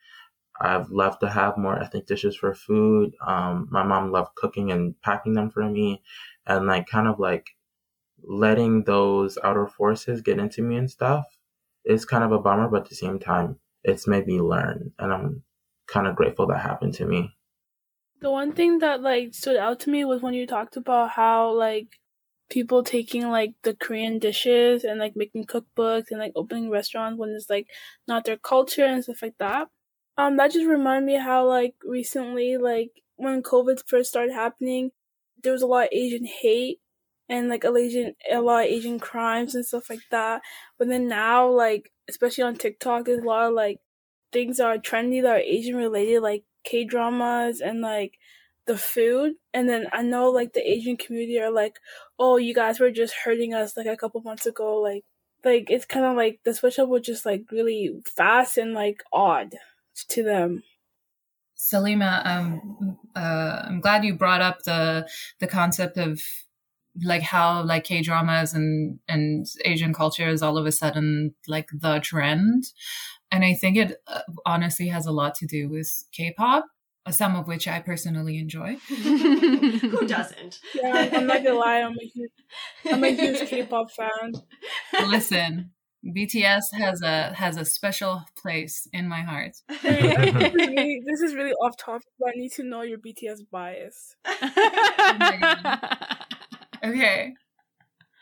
I've 0.61 0.89
loved 0.89 1.21
to 1.21 1.29
have 1.29 1.57
more 1.57 1.79
ethnic 1.79 2.05
dishes 2.05 2.35
for 2.35 2.53
food. 2.53 3.13
Um, 3.25 3.67
my 3.71 3.83
mom 3.83 4.11
loved 4.11 4.35
cooking 4.35 4.71
and 4.71 4.99
packing 5.01 5.33
them 5.33 5.49
for 5.49 5.67
me. 5.67 6.01
And 6.45 6.67
like 6.67 6.87
kind 6.87 7.07
of 7.07 7.19
like 7.19 7.47
letting 8.23 8.83
those 8.83 9.37
outer 9.43 9.67
forces 9.67 10.21
get 10.21 10.39
into 10.39 10.61
me 10.61 10.77
and 10.77 10.89
stuff 10.89 11.25
is 11.85 12.05
kind 12.05 12.23
of 12.23 12.31
a 12.31 12.39
bummer, 12.39 12.67
but 12.67 12.83
at 12.83 12.89
the 12.89 12.95
same 12.95 13.19
time, 13.19 13.57
it's 13.83 14.07
made 14.07 14.27
me 14.27 14.39
learn. 14.39 14.93
And 14.99 15.11
I'm 15.11 15.43
kind 15.87 16.07
of 16.07 16.15
grateful 16.15 16.47
that 16.47 16.59
happened 16.59 16.93
to 16.95 17.05
me. 17.05 17.35
The 18.19 18.29
one 18.29 18.53
thing 18.53 18.79
that 18.79 19.01
like 19.01 19.33
stood 19.33 19.57
out 19.57 19.79
to 19.81 19.89
me 19.89 20.05
was 20.05 20.21
when 20.21 20.35
you 20.35 20.45
talked 20.45 20.77
about 20.77 21.09
how 21.09 21.51
like 21.51 21.99
people 22.49 22.83
taking 22.83 23.29
like 23.29 23.53
the 23.63 23.73
Korean 23.73 24.19
dishes 24.19 24.83
and 24.83 24.99
like 24.99 25.15
making 25.15 25.45
cookbooks 25.45 26.11
and 26.11 26.19
like 26.19 26.33
opening 26.35 26.69
restaurants 26.69 27.17
when 27.17 27.29
it's 27.29 27.49
like 27.49 27.67
not 28.07 28.25
their 28.25 28.37
culture 28.37 28.85
and 28.85 29.03
stuff 29.03 29.23
like 29.23 29.37
that. 29.39 29.69
Um, 30.17 30.37
that 30.37 30.51
just 30.51 30.67
reminded 30.67 31.05
me 31.05 31.19
how 31.19 31.47
like 31.47 31.75
recently, 31.83 32.57
like 32.57 32.91
when 33.15 33.41
COVID 33.43 33.83
first 33.87 34.09
started 34.09 34.33
happening, 34.33 34.91
there 35.43 35.53
was 35.53 35.61
a 35.61 35.67
lot 35.67 35.85
of 35.85 35.89
Asian 35.91 36.25
hate 36.25 36.79
and 37.29 37.49
like 37.49 37.63
a 37.63 37.69
lot 37.69 38.65
of 38.65 38.67
Asian 38.67 38.99
crimes 38.99 39.55
and 39.55 39.65
stuff 39.65 39.89
like 39.89 40.01
that. 40.11 40.41
But 40.77 40.89
then 40.89 41.07
now, 41.07 41.49
like 41.49 41.91
especially 42.09 42.43
on 42.43 42.55
TikTok, 42.55 43.05
there's 43.05 43.23
a 43.23 43.27
lot 43.27 43.47
of 43.47 43.53
like 43.53 43.79
things 44.33 44.57
that 44.57 44.65
are 44.65 44.77
trendy 44.77 45.21
that 45.21 45.31
are 45.31 45.39
Asian 45.39 45.75
related, 45.75 46.21
like 46.21 46.43
K 46.63 46.83
dramas 46.83 47.61
and 47.61 47.81
like 47.81 48.17
the 48.67 48.77
food. 48.77 49.33
And 49.53 49.67
then 49.69 49.87
I 49.93 50.01
know 50.03 50.29
like 50.29 50.53
the 50.53 50.67
Asian 50.67 50.97
community 50.97 51.39
are 51.39 51.51
like, 51.51 51.79
oh, 52.19 52.37
you 52.37 52.53
guys 52.53 52.79
were 52.79 52.91
just 52.91 53.13
hurting 53.23 53.53
us 53.53 53.77
like 53.77 53.87
a 53.87 53.97
couple 53.97 54.21
months 54.21 54.45
ago. 54.45 54.81
Like, 54.81 55.03
like 55.43 55.69
it's 55.69 55.85
kind 55.85 56.05
of 56.05 56.15
like 56.15 56.39
the 56.43 56.53
switch 56.53 56.79
up 56.79 56.89
was 56.89 57.03
just 57.03 57.25
like 57.25 57.45
really 57.51 57.91
fast 58.15 58.57
and 58.57 58.73
like 58.73 59.03
odd 59.11 59.55
to 60.09 60.23
them. 60.23 60.63
Salima, 61.57 62.25
um, 62.25 62.97
uh, 63.15 63.63
I'm 63.65 63.81
glad 63.81 64.03
you 64.03 64.15
brought 64.15 64.41
up 64.41 64.63
the 64.63 65.07
the 65.39 65.47
concept 65.47 65.97
of 65.97 66.19
like 67.03 67.21
how 67.21 67.63
like 67.63 67.83
K 67.83 68.01
dramas 68.01 68.53
and 68.53 68.99
and 69.07 69.45
Asian 69.63 69.93
culture 69.93 70.27
is 70.27 70.41
all 70.41 70.57
of 70.57 70.65
a 70.65 70.71
sudden 70.71 71.35
like 71.47 71.69
the 71.71 71.99
trend, 71.99 72.65
and 73.31 73.45
I 73.45 73.53
think 73.53 73.77
it 73.77 74.01
uh, 74.07 74.21
honestly 74.45 74.87
has 74.87 75.05
a 75.05 75.11
lot 75.11 75.35
to 75.35 75.45
do 75.45 75.69
with 75.69 76.03
K-pop, 76.11 76.65
some 77.11 77.35
of 77.35 77.47
which 77.47 77.67
I 77.67 77.79
personally 77.79 78.37
enjoy. 78.37 78.75
Who 78.87 80.07
doesn't? 80.07 80.59
Yeah, 80.75 81.09
I'm 81.13 81.27
not 81.27 81.43
gonna 81.43 81.57
lie, 81.57 81.81
I'm 81.81 81.97
a 81.97 82.05
huge, 82.05 82.31
I'm 82.85 83.03
a 83.03 83.09
huge 83.09 83.47
K-pop 83.47 83.91
fan. 83.91 84.33
Listen, 85.07 85.71
BTS 86.05 86.73
has 86.73 87.01
a 87.01 87.33
has 87.33 87.57
a 87.57 87.65
special 87.65 88.23
place 88.41 88.87
in 88.91 89.07
my 89.07 89.21
heart. 89.21 89.57
this, 89.69 89.83
is 89.83 90.53
really, 90.53 91.01
this 91.05 91.21
is 91.21 91.35
really 91.35 91.53
off 91.53 91.77
topic, 91.77 92.07
but 92.19 92.29
I 92.29 92.31
need 92.35 92.51
to 92.53 92.63
know 92.63 92.81
your 92.81 92.97
BTS 92.97 93.41
bias. 93.51 94.15
Oh 96.83 96.89
okay. 96.89 97.33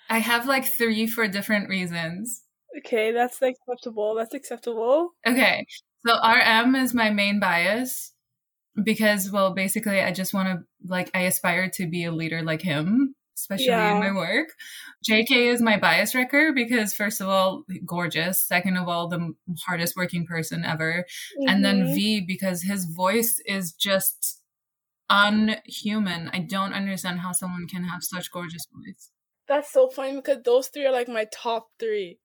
I 0.10 0.18
have 0.20 0.48
like 0.48 0.66
three 0.66 1.08
for 1.08 1.28
different 1.28 1.70
reasons. 1.70 2.44
Okay, 2.80 3.12
that's 3.12 3.42
acceptable. 3.42 4.16
That's 4.16 4.34
acceptable. 4.34 5.12
Okay. 5.26 5.66
So 6.06 6.16
RM 6.22 6.76
is 6.76 6.94
my 6.94 7.10
main 7.12 7.40
bias 7.40 8.14
because 8.84 9.32
well 9.32 9.54
basically 9.54 10.02
I 10.02 10.12
just 10.12 10.34
want 10.34 10.48
to 10.48 10.66
like 10.86 11.10
I 11.14 11.22
aspire 11.22 11.70
to 11.76 11.88
be 11.88 12.04
a 12.04 12.12
leader 12.12 12.42
like 12.42 12.62
him 12.62 13.16
especially 13.40 13.68
yeah. 13.68 13.94
in 13.94 14.00
my 14.00 14.12
work. 14.12 14.50
JK 15.10 15.54
is 15.54 15.62
my 15.62 15.78
bias 15.78 16.14
wrecker 16.14 16.52
because 16.54 16.94
first 16.94 17.22
of 17.22 17.28
all, 17.28 17.64
gorgeous. 17.86 18.40
Second 18.40 18.78
of 18.78 18.88
all, 18.88 19.08
the 19.08 19.34
hardest 19.68 19.96
working 19.96 20.26
person 20.26 20.64
ever. 20.66 21.06
Mm-hmm. 21.40 21.50
And 21.50 21.66
then 21.66 21.84
mm-hmm. 21.84 21.94
V 21.94 22.26
because 22.28 22.64
his 22.64 22.86
voice 22.86 23.42
is 23.46 23.72
just 23.72 24.42
unhuman. 25.10 26.30
I 26.34 26.40
don't 26.40 26.74
understand 26.74 27.20
how 27.20 27.32
someone 27.32 27.68
can 27.68 27.84
have 27.84 28.04
such 28.04 28.32
gorgeous 28.32 28.66
voice. 28.74 29.10
That's 29.48 29.72
so 29.72 29.90
funny 29.90 30.16
because 30.16 30.44
those 30.44 30.68
three 30.68 30.86
are 30.86 30.92
like 30.92 31.08
my 31.08 31.26
top 31.34 31.68
three. 31.80 32.20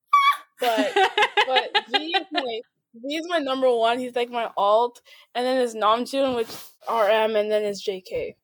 But 0.60 0.92
but 1.46 1.84
V 1.90 2.14
is 2.16 2.26
my 2.30 2.60
V 2.94 3.16
is 3.16 3.26
my 3.28 3.38
number 3.38 3.74
one. 3.74 3.98
He's 3.98 4.14
like 4.14 4.30
my 4.30 4.50
alt, 4.56 5.00
and 5.34 5.44
then 5.44 5.60
is 5.60 5.74
Namjoon, 5.74 6.36
which 6.36 6.48
RM, 6.88 7.36
and 7.36 7.50
then 7.50 7.64
is 7.64 7.82
JK. 7.82 8.34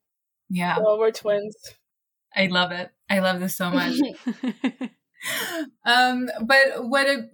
Yeah, 0.49 0.77
so 0.77 0.99
we're 0.99 1.13
twins. 1.13 1.55
I 2.35 2.47
love 2.47 2.73
it. 2.73 2.91
I 3.09 3.19
love 3.19 3.41
this 3.41 3.57
so 3.57 3.71
much. 3.71 3.95
um, 5.85 6.31
but 6.43 6.89
what 6.89 7.07
it 7.07 7.31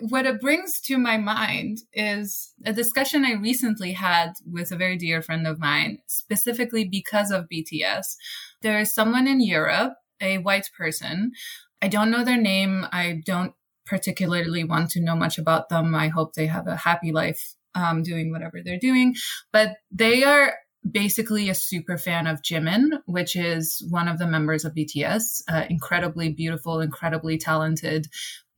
what 0.00 0.26
it 0.26 0.40
brings 0.40 0.80
to 0.82 0.98
my 0.98 1.16
mind 1.18 1.78
is 1.92 2.54
a 2.64 2.72
discussion 2.72 3.24
I 3.24 3.34
recently 3.34 3.92
had 3.92 4.32
with 4.50 4.72
a 4.72 4.76
very 4.76 4.96
dear 4.96 5.22
friend 5.22 5.46
of 5.46 5.58
mine, 5.58 5.98
specifically 6.06 6.84
because 6.84 7.30
of 7.30 7.48
BTS. 7.52 8.16
There 8.62 8.80
is 8.80 8.94
someone 8.94 9.26
in 9.28 9.40
Europe, 9.40 9.94
a 10.20 10.38
white 10.38 10.70
person. 10.76 11.32
I 11.80 11.88
don't 11.88 12.10
know 12.10 12.24
their 12.24 12.40
name. 12.40 12.86
I 12.90 13.20
don't 13.24 13.52
particularly 13.86 14.64
want 14.64 14.90
to 14.90 15.00
know 15.00 15.14
much 15.14 15.38
about 15.38 15.68
them. 15.68 15.94
I 15.94 16.08
hope 16.08 16.34
they 16.34 16.46
have 16.46 16.66
a 16.66 16.76
happy 16.76 17.12
life 17.12 17.54
um, 17.74 18.02
doing 18.02 18.30
whatever 18.30 18.60
they're 18.62 18.78
doing. 18.78 19.14
But 19.52 19.76
they 19.90 20.24
are 20.24 20.54
basically 20.88 21.48
a 21.48 21.54
super 21.54 21.98
fan 21.98 22.26
of 22.26 22.42
Jimin, 22.42 23.00
which 23.06 23.36
is 23.36 23.84
one 23.90 24.08
of 24.08 24.18
the 24.18 24.26
members 24.26 24.64
of 24.64 24.74
BTS, 24.74 25.42
uh, 25.48 25.64
incredibly 25.68 26.30
beautiful, 26.30 26.80
incredibly 26.80 27.38
talented, 27.38 28.08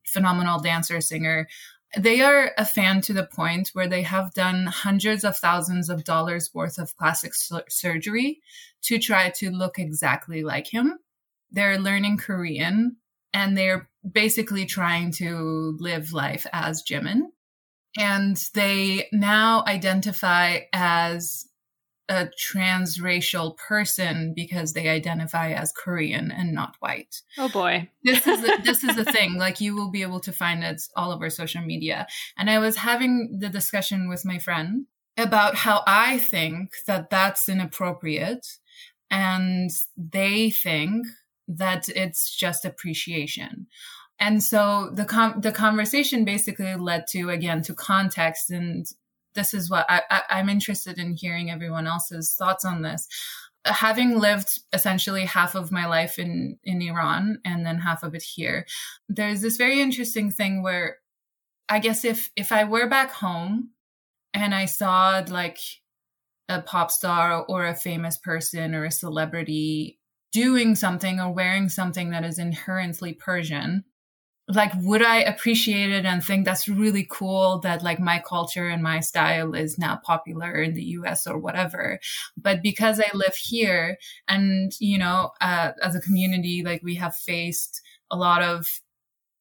phenomenal 0.07 0.61
dancer, 0.61 1.01
singer. 1.01 1.49
They 1.97 2.21
are 2.21 2.53
a 2.57 2.65
fan 2.65 3.01
to 3.03 3.13
the 3.13 3.27
point 3.27 3.71
where 3.73 3.89
they 3.89 4.03
have 4.03 4.33
done 4.33 4.67
hundreds 4.67 5.25
of 5.25 5.37
thousands 5.37 5.89
of 5.89 6.05
dollars 6.05 6.51
worth 6.55 6.79
of 6.79 6.97
plastic 6.97 7.35
su- 7.35 7.63
surgery 7.69 8.41
to 8.83 8.99
try 8.99 9.31
to 9.31 9.51
look 9.51 9.79
exactly 9.79 10.45
like 10.45 10.69
him. 10.69 10.99
They're 11.51 11.79
learning 11.79 12.19
Korean 12.19 12.97
and 13.33 13.57
they're 13.57 13.89
basically 14.09 14.67
trying 14.67 15.13
to 15.13 15.77
live 15.81 16.13
life 16.13 16.47
as 16.53 16.83
Jimin. 16.83 17.23
And 17.99 18.41
they 18.55 19.09
now 19.13 19.65
identify 19.67 20.61
as 20.73 21.45
a 22.11 22.29
transracial 22.37 23.57
person 23.57 24.35
because 24.35 24.73
they 24.73 24.89
identify 24.89 25.53
as 25.53 25.73
Korean 25.73 26.33
and 26.33 26.53
not 26.53 26.75
white. 26.81 27.23
Oh 27.39 27.49
boy. 27.49 27.89
This 28.03 28.27
is 28.27 28.43
the, 28.43 28.61
this 28.65 28.83
is 28.83 28.97
the 28.97 29.05
thing. 29.13 29.39
Like 29.39 29.61
you 29.61 29.77
will 29.77 29.93
be 29.93 30.03
able 30.03 30.19
to 30.21 30.33
find 30.33 30.65
it 30.65 30.83
all 30.97 31.13
over 31.13 31.31
social 31.31 31.63
media. 31.63 32.09
And 32.37 32.51
I 32.51 32.59
was 32.59 32.77
having 32.77 33.39
the 33.39 33.49
discussion 33.49 34.09
with 34.09 34.25
my 34.25 34.39
friend 34.39 34.87
about 35.17 35.55
how 35.55 35.85
I 35.87 36.19
think 36.19 36.73
that 36.89 37.11
that's 37.11 37.49
inappropriate 37.49 38.45
and 39.09 39.71
they 39.97 40.51
think 40.51 41.07
that 41.47 41.89
it's 41.89 42.35
just 42.37 42.65
appreciation. 42.65 43.69
And 44.19 44.43
so 44.43 44.91
the 44.93 45.05
com- 45.05 45.41
the 45.41 45.53
conversation 45.53 46.25
basically 46.25 46.75
led 46.75 47.07
to 47.11 47.31
again 47.31 47.63
to 47.63 47.75
context 47.75 48.51
and 48.51 48.85
this 49.35 49.55
is 49.55 49.71
what 49.71 49.87
I, 49.89 50.03
I, 50.11 50.23
I'm 50.31 50.49
interested 50.49 50.99
in 50.99 51.17
hearing 51.17 51.51
everyone 51.51 51.87
else's 51.87 52.35
thoughts 52.39 52.65
on 52.65 52.83
this. 52.83 53.07
Having 53.65 54.19
lived 54.19 54.61
essentially 54.73 55.27
half 55.27 55.55
of 55.55 55.71
my 55.71 55.87
life 55.87 56.19
in 56.19 56.59
in 56.65 56.81
Iran 56.81 57.39
and 57.45 57.65
then 57.67 57.79
half 57.79 58.03
of 58.03 58.15
it 58.15 58.23
here 58.23 58.67
there's 59.09 59.43
this 59.43 59.57
very 59.57 59.81
interesting 59.81 60.31
thing 60.31 60.63
where 60.63 60.99
i 61.69 61.79
guess 61.79 62.05
if 62.05 62.31
if 62.37 62.53
i 62.53 62.65
were 62.65 62.89
back 62.89 63.11
home 63.13 63.71
and 64.33 64.55
i 64.55 64.65
saw 64.65 65.23
like 65.29 65.59
a 66.49 66.63
pop 66.63 66.91
star 66.91 67.45
or 67.45 67.67
a 67.67 67.75
famous 67.75 68.17
person 68.19 68.75
or 68.75 68.85
a 68.85 68.91
celebrity 68.91 69.99
doing 70.33 70.75
something 70.75 71.21
or 71.21 71.33
wearing 71.33 71.69
something 71.69 72.11
that 72.11 72.25
is 72.25 72.39
inherently 72.39 73.13
persian 73.13 73.85
like 74.55 74.73
would 74.77 75.03
i 75.03 75.17
appreciate 75.17 75.91
it 75.91 76.05
and 76.05 76.25
think 76.25 76.45
that's 76.45 76.69
really 76.69 77.07
cool 77.11 77.59
that 77.61 77.83
like 77.83 78.01
my 78.01 78.23
culture 78.27 78.69
and 78.69 78.83
my 78.83 79.01
style 79.01 79.55
is 79.55 79.79
now 79.79 79.99
popular 80.05 80.61
in 80.63 80.75
the 80.75 80.83
us 80.83 81.27
or 81.27 81.39
whatever. 81.39 81.99
But 82.37 82.63
because 82.63 83.01
i 83.01 83.09
live 83.15 83.35
here 83.35 83.97
and 84.29 84.73
you 84.81 84.99
know 84.99 85.31
uh, 85.41 85.73
as 85.83 85.95
a 85.95 86.01
community 86.01 86.63
like 86.65 86.83
we 86.83 86.97
have 86.97 87.15
faced 87.15 87.83
a 88.11 88.17
lot 88.17 88.43
of 88.43 88.67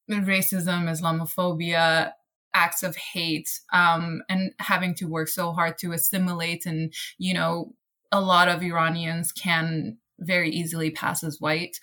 racism 0.10 0.89
islamophobia 0.89 2.12
acts 2.53 2.82
of 2.84 2.95
hate 2.95 3.49
um, 3.72 4.22
and 4.28 4.51
having 4.60 4.95
to 4.95 5.05
work 5.05 5.28
so 5.28 5.51
hard 5.51 5.78
to 5.78 5.91
assimilate 5.91 6.66
and 6.66 6.93
you 7.18 7.34
know 7.34 7.74
a 8.12 8.22
lot 8.22 8.49
of 8.49 8.64
iranians 8.64 9.32
can 9.32 9.97
very 10.20 10.49
easily 10.49 10.91
pass 10.91 11.24
as 11.24 11.39
white 11.39 11.78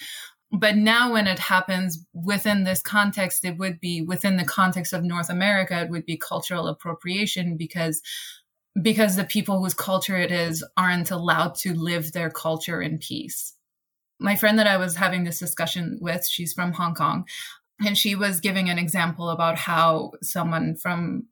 but 0.52 0.76
now 0.76 1.12
when 1.12 1.26
it 1.26 1.38
happens 1.38 2.04
within 2.12 2.64
this 2.64 2.80
context 2.80 3.44
it 3.44 3.58
would 3.58 3.80
be 3.80 4.00
within 4.02 4.36
the 4.36 4.44
context 4.44 4.92
of 4.92 5.02
north 5.02 5.28
america 5.28 5.82
it 5.82 5.90
would 5.90 6.06
be 6.06 6.16
cultural 6.16 6.68
appropriation 6.68 7.56
because 7.56 8.00
because 8.80 9.16
the 9.16 9.24
people 9.24 9.62
whose 9.62 9.74
culture 9.74 10.16
it 10.16 10.30
is 10.30 10.64
aren't 10.76 11.10
allowed 11.10 11.54
to 11.54 11.74
live 11.74 12.12
their 12.12 12.30
culture 12.30 12.82
in 12.82 12.98
peace. 12.98 13.54
My 14.18 14.36
friend 14.36 14.58
that 14.58 14.66
i 14.66 14.76
was 14.76 14.96
having 14.96 15.24
this 15.24 15.38
discussion 15.38 15.98
with 16.00 16.26
she's 16.26 16.52
from 16.52 16.72
hong 16.72 16.94
kong 16.94 17.26
and 17.84 17.98
she 17.98 18.14
was 18.14 18.40
giving 18.40 18.70
an 18.70 18.78
example 18.78 19.28
about 19.28 19.56
how 19.56 20.12
someone 20.22 20.74
from 20.74 21.26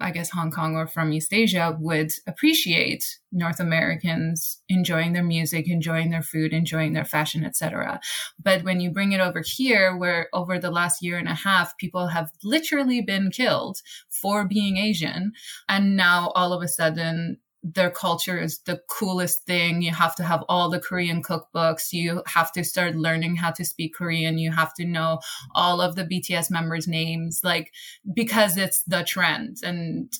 I 0.00 0.10
guess 0.10 0.30
Hong 0.30 0.50
Kong 0.50 0.76
or 0.76 0.86
from 0.86 1.12
East 1.12 1.32
Asia 1.32 1.76
would 1.80 2.10
appreciate 2.26 3.18
North 3.32 3.60
Americans 3.60 4.60
enjoying 4.68 5.12
their 5.12 5.24
music, 5.24 5.68
enjoying 5.68 6.10
their 6.10 6.22
food, 6.22 6.52
enjoying 6.52 6.92
their 6.92 7.04
fashion, 7.04 7.44
etc. 7.44 8.00
But 8.42 8.64
when 8.64 8.80
you 8.80 8.90
bring 8.90 9.12
it 9.12 9.20
over 9.20 9.42
here, 9.44 9.96
where 9.96 10.28
over 10.32 10.58
the 10.58 10.70
last 10.70 11.02
year 11.02 11.18
and 11.18 11.28
a 11.28 11.34
half, 11.34 11.76
people 11.78 12.08
have 12.08 12.30
literally 12.42 13.02
been 13.02 13.30
killed 13.30 13.78
for 14.08 14.46
being 14.46 14.76
Asian, 14.76 15.32
and 15.68 15.96
now 15.96 16.30
all 16.34 16.52
of 16.52 16.62
a 16.62 16.68
sudden 16.68 17.38
their 17.62 17.90
culture 17.90 18.38
is 18.38 18.60
the 18.60 18.80
coolest 18.88 19.44
thing. 19.44 19.82
You 19.82 19.92
have 19.92 20.14
to 20.16 20.22
have 20.22 20.44
all 20.48 20.70
the 20.70 20.80
Korean 20.80 21.22
cookbooks. 21.22 21.92
You 21.92 22.22
have 22.26 22.52
to 22.52 22.64
start 22.64 22.94
learning 22.94 23.36
how 23.36 23.50
to 23.52 23.64
speak 23.64 23.94
Korean. 23.94 24.38
You 24.38 24.52
have 24.52 24.74
to 24.74 24.84
know 24.84 25.18
all 25.54 25.80
of 25.80 25.96
the 25.96 26.04
BTS 26.04 26.50
members' 26.50 26.86
names, 26.86 27.40
like 27.42 27.72
because 28.14 28.56
it's 28.56 28.82
the 28.84 29.02
trend 29.02 29.58
and 29.64 30.12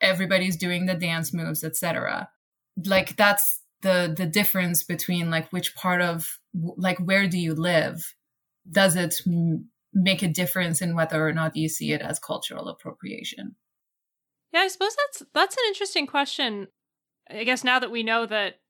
everybody's 0.00 0.56
doing 0.56 0.86
the 0.86 0.94
dance 0.94 1.34
moves, 1.34 1.62
etc. 1.64 2.30
Like 2.84 3.16
that's 3.16 3.60
the 3.82 4.12
the 4.16 4.26
difference 4.26 4.82
between 4.82 5.30
like 5.30 5.52
which 5.52 5.74
part 5.74 6.00
of 6.00 6.38
like 6.54 6.98
where 6.98 7.28
do 7.28 7.38
you 7.38 7.54
live? 7.54 8.14
Does 8.70 8.96
it 8.96 9.16
m- 9.26 9.68
make 9.92 10.22
a 10.22 10.28
difference 10.28 10.80
in 10.80 10.94
whether 10.94 11.26
or 11.26 11.32
not 11.32 11.56
you 11.56 11.68
see 11.68 11.92
it 11.92 12.00
as 12.00 12.18
cultural 12.18 12.68
appropriation? 12.68 13.56
Yeah, 14.52 14.60
I 14.60 14.68
suppose 14.68 14.96
that's 14.96 15.30
that's 15.34 15.56
an 15.56 15.64
interesting 15.68 16.06
question. 16.06 16.68
I 17.30 17.44
guess 17.44 17.64
now 17.64 17.78
that 17.78 17.90
we 17.90 18.02
know 18.02 18.26
that 18.26 18.60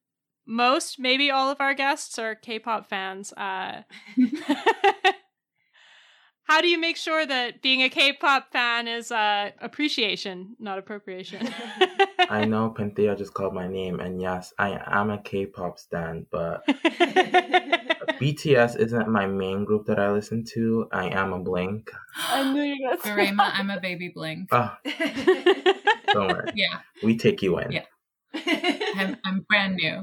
most, 0.46 0.98
maybe 0.98 1.30
all 1.30 1.50
of 1.50 1.60
our 1.60 1.74
guests 1.74 2.18
are 2.18 2.34
K-pop 2.34 2.88
fans, 2.88 3.32
uh, 3.32 3.82
how 6.44 6.60
do 6.60 6.68
you 6.68 6.78
make 6.78 6.96
sure 6.96 7.26
that 7.26 7.62
being 7.62 7.82
a 7.82 7.88
K-pop 7.88 8.52
fan 8.52 8.86
is 8.86 9.10
uh, 9.10 9.50
appreciation, 9.60 10.54
not 10.58 10.78
appropriation? 10.78 11.48
I 12.30 12.44
know 12.44 12.70
Panthea 12.70 13.16
just 13.16 13.34
called 13.34 13.54
my 13.54 13.66
name, 13.66 14.00
and 14.00 14.20
yes, 14.20 14.52
I 14.58 14.80
am 14.86 15.10
a 15.10 15.20
K-pop 15.20 15.78
stan, 15.78 16.26
but 16.30 16.64
BTS 16.66 18.78
isn't 18.78 19.08
my 19.08 19.26
main 19.26 19.64
group 19.64 19.86
that 19.86 19.98
I 19.98 20.12
listen 20.12 20.44
to. 20.54 20.88
I 20.92 21.08
am 21.08 21.32
a 21.32 21.40
Blink. 21.40 21.90
I 22.16 22.52
knew 22.52 22.62
you 22.62 22.76
were 22.82 22.90
going 22.90 23.02
to 23.02 23.04
say 23.04 23.32
I'm 23.38 23.70
a 23.70 23.80
baby 23.80 24.10
blink. 24.14 24.48
Oh, 24.52 24.72
don't 26.12 26.28
worry. 26.28 26.52
Yeah, 26.54 26.80
We 27.02 27.16
take 27.16 27.42
you 27.42 27.58
in. 27.58 27.72
Yeah. 27.72 27.82
I'm, 28.36 29.16
I'm 29.24 29.46
brand 29.48 29.76
new. 29.76 30.02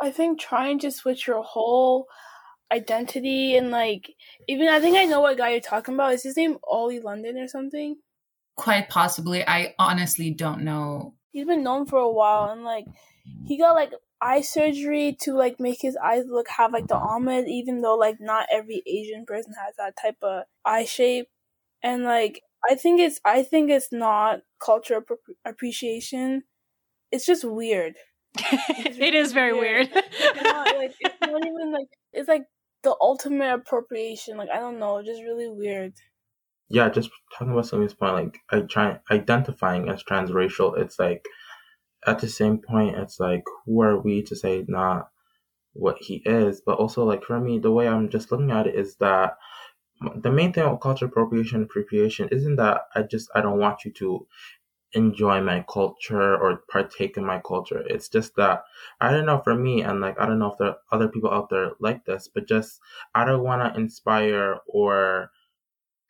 I 0.00 0.10
think 0.10 0.40
trying 0.40 0.78
to 0.80 0.90
switch 0.90 1.26
your 1.26 1.42
whole 1.42 2.06
identity 2.72 3.56
and 3.56 3.70
like 3.70 4.10
even 4.48 4.68
I 4.68 4.80
think 4.80 4.96
I 4.96 5.04
know 5.04 5.20
what 5.20 5.38
guy 5.38 5.50
you're 5.50 5.60
talking 5.60 5.94
about. 5.94 6.14
Is 6.14 6.22
his 6.22 6.36
name 6.36 6.58
Ollie 6.64 7.00
London 7.00 7.38
or 7.38 7.48
something? 7.48 7.96
Quite 8.56 8.88
possibly. 8.88 9.46
I 9.46 9.74
honestly 9.78 10.30
don't 10.30 10.62
know. 10.62 11.14
He's 11.30 11.46
been 11.46 11.62
known 11.62 11.86
for 11.86 11.98
a 11.98 12.10
while 12.10 12.50
and 12.50 12.64
like 12.64 12.86
he 13.46 13.58
got 13.58 13.74
like 13.74 13.92
eye 14.20 14.40
surgery 14.40 15.16
to 15.20 15.34
like 15.34 15.60
make 15.60 15.80
his 15.80 15.96
eyes 15.96 16.24
look 16.26 16.48
have 16.48 16.72
like 16.72 16.86
the 16.86 16.96
almond 16.96 17.48
even 17.48 17.80
though 17.80 17.96
like 17.96 18.16
not 18.20 18.46
every 18.50 18.82
Asian 18.86 19.24
person 19.26 19.54
has 19.64 19.74
that 19.76 19.94
type 20.00 20.16
of 20.22 20.44
eye 20.64 20.84
shape. 20.84 21.28
And 21.82 22.04
like 22.04 22.42
I 22.68 22.74
think 22.74 23.00
it's 23.00 23.20
I 23.24 23.42
think 23.42 23.70
it's 23.70 23.92
not 23.92 24.40
cultural 24.58 25.02
appro- 25.02 25.34
appreciation. 25.44 26.44
It's 27.14 27.26
just 27.26 27.44
weird. 27.44 27.94
it 28.36 29.14
is 29.14 29.32
very 29.32 29.52
weird. 29.52 29.88
It's 29.94 30.42
not 30.42 30.76
like 30.76 30.94
it's 30.98 31.14
not 31.20 31.46
even 31.46 31.72
like 31.72 31.86
it's 32.12 32.26
like 32.26 32.42
the 32.82 32.96
ultimate 33.00 33.54
appropriation. 33.54 34.36
Like 34.36 34.48
I 34.52 34.58
don't 34.58 34.80
know, 34.80 35.00
just 35.00 35.22
really 35.22 35.48
weird. 35.48 35.92
yeah, 36.68 36.88
just 36.88 37.10
talking 37.32 37.52
about 37.52 37.66
Sylvia's 37.66 37.94
point, 37.94 38.14
like 38.14 38.38
I 38.50 38.66
try 38.66 38.98
identifying 39.12 39.88
as 39.88 40.02
transracial, 40.02 40.76
it's 40.76 40.98
like 40.98 41.24
at 42.04 42.18
the 42.18 42.28
same 42.28 42.58
point, 42.58 42.96
it's 42.96 43.20
like 43.20 43.44
who 43.64 43.80
are 43.82 44.00
we 44.00 44.24
to 44.24 44.34
say 44.34 44.64
not 44.66 45.10
what 45.72 45.98
he 46.00 46.20
is? 46.26 46.62
But 46.66 46.78
also, 46.78 47.04
like 47.04 47.22
for 47.22 47.38
me, 47.38 47.60
the 47.60 47.70
way 47.70 47.86
I'm 47.86 48.08
just 48.08 48.32
looking 48.32 48.50
at 48.50 48.66
it 48.66 48.74
is 48.74 48.96
that 48.96 49.36
the 50.16 50.32
main 50.32 50.52
thing 50.52 50.68
with 50.68 50.80
culture 50.80 51.06
appropriation, 51.06 51.62
appropriation 51.62 52.28
isn't 52.32 52.56
that 52.56 52.82
I 52.96 53.02
just 53.02 53.30
I 53.36 53.40
don't 53.40 53.60
want 53.60 53.84
you 53.84 53.92
to 53.92 54.26
enjoy 54.94 55.40
my 55.40 55.64
culture 55.68 56.36
or 56.36 56.62
partake 56.70 57.16
in 57.16 57.24
my 57.24 57.40
culture. 57.40 57.82
It's 57.88 58.08
just 58.08 58.36
that 58.36 58.64
I 59.00 59.10
don't 59.10 59.26
know 59.26 59.40
for 59.42 59.54
me, 59.54 59.82
and 59.82 60.00
like 60.00 60.18
I 60.20 60.26
don't 60.26 60.38
know 60.38 60.52
if 60.52 60.58
there 60.58 60.68
are 60.68 60.78
other 60.92 61.08
people 61.08 61.30
out 61.30 61.50
there 61.50 61.72
like 61.80 62.04
this, 62.04 62.28
but 62.32 62.48
just 62.48 62.80
I 63.14 63.24
don't 63.24 63.44
want 63.44 63.74
to 63.74 63.80
inspire 63.80 64.58
or 64.66 65.30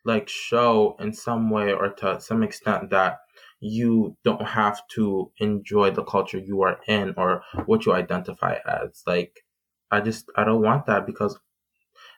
like 0.05 0.29
show 0.29 0.95
in 0.99 1.13
some 1.13 1.49
way 1.49 1.73
or 1.73 1.89
to 1.89 2.19
some 2.21 2.43
extent 2.43 2.89
that 2.91 3.19
you 3.59 4.15
don't 4.23 4.45
have 4.45 4.79
to 4.89 5.31
enjoy 5.39 5.89
the 5.91 6.03
culture 6.03 6.37
you 6.37 6.61
are 6.61 6.79
in 6.87 7.13
or 7.17 7.41
what 7.65 7.85
you 7.85 7.93
identify 7.93 8.55
as 8.67 9.01
like 9.07 9.43
i 9.91 9.99
just 9.99 10.29
i 10.35 10.43
don't 10.43 10.61
want 10.61 10.85
that 10.85 11.05
because 11.05 11.39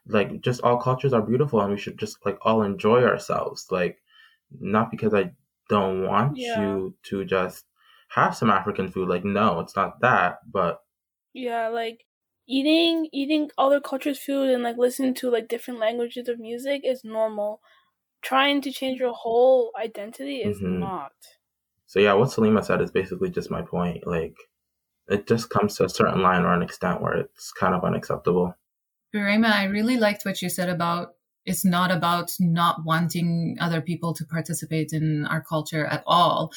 like 0.07 0.41
just 0.41 0.61
all 0.61 0.77
cultures 0.77 1.13
are 1.13 1.21
beautiful 1.21 1.61
and 1.61 1.71
we 1.71 1.77
should 1.77 1.97
just 1.97 2.17
like 2.25 2.37
all 2.43 2.63
enjoy 2.63 3.03
ourselves 3.03 3.67
like 3.71 3.97
not 4.59 4.91
because 4.91 5.13
i 5.13 5.31
don't 5.69 6.03
want 6.05 6.37
Yeah. 6.37 6.55
you 6.61 6.95
to 7.03 7.25
just 7.25 7.65
have 8.09 8.35
some 8.35 8.49
african 8.49 8.89
food 8.91 9.07
like 9.09 9.25
no 9.25 9.59
it's 9.59 9.75
not 9.75 9.99
that 10.01 10.39
but 10.51 10.81
Yeah, 11.33 11.67
like 11.67 12.05
eating 12.47 13.09
eating 13.13 13.51
other 13.57 13.79
cultures' 13.81 14.19
food 14.19 14.49
and 14.49 14.63
like 14.63 14.77
listening 14.77 15.13
to 15.15 15.29
like 15.29 15.47
different 15.47 15.79
languages 15.79 16.27
of 16.29 16.39
music 16.39 16.81
is 16.83 17.03
normal. 17.03 17.61
Trying 18.21 18.61
to 18.61 18.71
change 18.71 18.99
your 18.99 19.13
whole 19.13 19.71
identity 19.79 20.37
is 20.43 20.59
Mhm. 20.59 20.79
not. 20.79 21.13
so 21.85 21.99
yeah 21.99 22.13
what 22.13 22.29
salima 22.29 22.63
said 22.65 22.81
is 22.81 22.91
basically 22.91 23.29
just 23.29 23.51
my 23.51 23.61
point 23.61 24.05
like 24.07 24.35
it 25.09 25.27
just 25.27 25.49
comes 25.49 25.75
to 25.75 25.85
a 25.85 25.89
certain 25.89 26.21
line 26.21 26.43
or 26.43 26.53
an 26.53 26.61
extent 26.63 27.01
where 27.01 27.15
it's 27.15 27.51
kind 27.53 27.75
of 27.75 27.83
unacceptable 27.83 28.55
Burema, 29.13 29.51
I 29.51 29.65
really 29.65 29.97
liked 29.97 30.25
what 30.25 30.41
you 30.41 30.49
said 30.49 30.69
about 30.69 31.15
it's 31.47 31.65
not 31.65 31.91
about 31.91 32.33
not 32.39 32.83
wanting 32.85 33.57
other 33.59 33.81
people 33.81 34.13
to 34.13 34.25
participate 34.25 34.91
in 34.91 35.25
our 35.25 35.41
culture 35.41 35.85
at 35.85 36.03
all. 36.05 36.51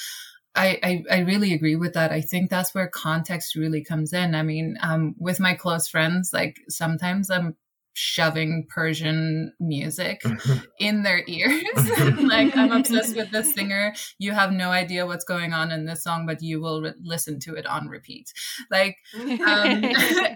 I, 0.57 0.79
I, 0.83 1.05
I 1.11 1.19
really 1.21 1.55
agree 1.55 1.77
with 1.77 1.95
that. 1.95 2.11
I 2.11 2.21
think 2.21 2.51
that's 2.51 2.75
where 2.75 2.89
context 2.89 3.55
really 3.55 3.85
comes 3.85 4.13
in. 4.13 4.35
I 4.35 4.43
mean, 4.43 4.77
um, 4.83 5.15
with 5.17 5.39
my 5.39 5.55
close 5.55 5.87
friends, 5.89 6.31
like 6.33 6.57
sometimes 6.69 7.31
I'm 7.31 7.55
shoving 7.93 8.67
Persian 8.69 9.53
music 9.61 10.23
in 10.81 11.05
their 11.05 11.23
ears. 11.29 11.63
like 12.23 12.57
I'm 12.57 12.73
obsessed 12.73 13.17
with 13.17 13.31
this 13.31 13.55
singer. 13.55 13.95
You 14.19 14.33
have 14.33 14.51
no 14.51 14.71
idea 14.71 15.07
what's 15.07 15.25
going 15.25 15.53
on 15.53 15.71
in 15.71 15.85
this 15.85 16.03
song, 16.03 16.27
but 16.27 16.43
you 16.43 16.61
will 16.61 16.83
re- 16.83 16.95
listen 17.01 17.39
to 17.41 17.55
it 17.55 17.67
on 17.67 17.87
repeat. 17.87 18.33
Like, 18.73 18.97
um, 19.15 19.85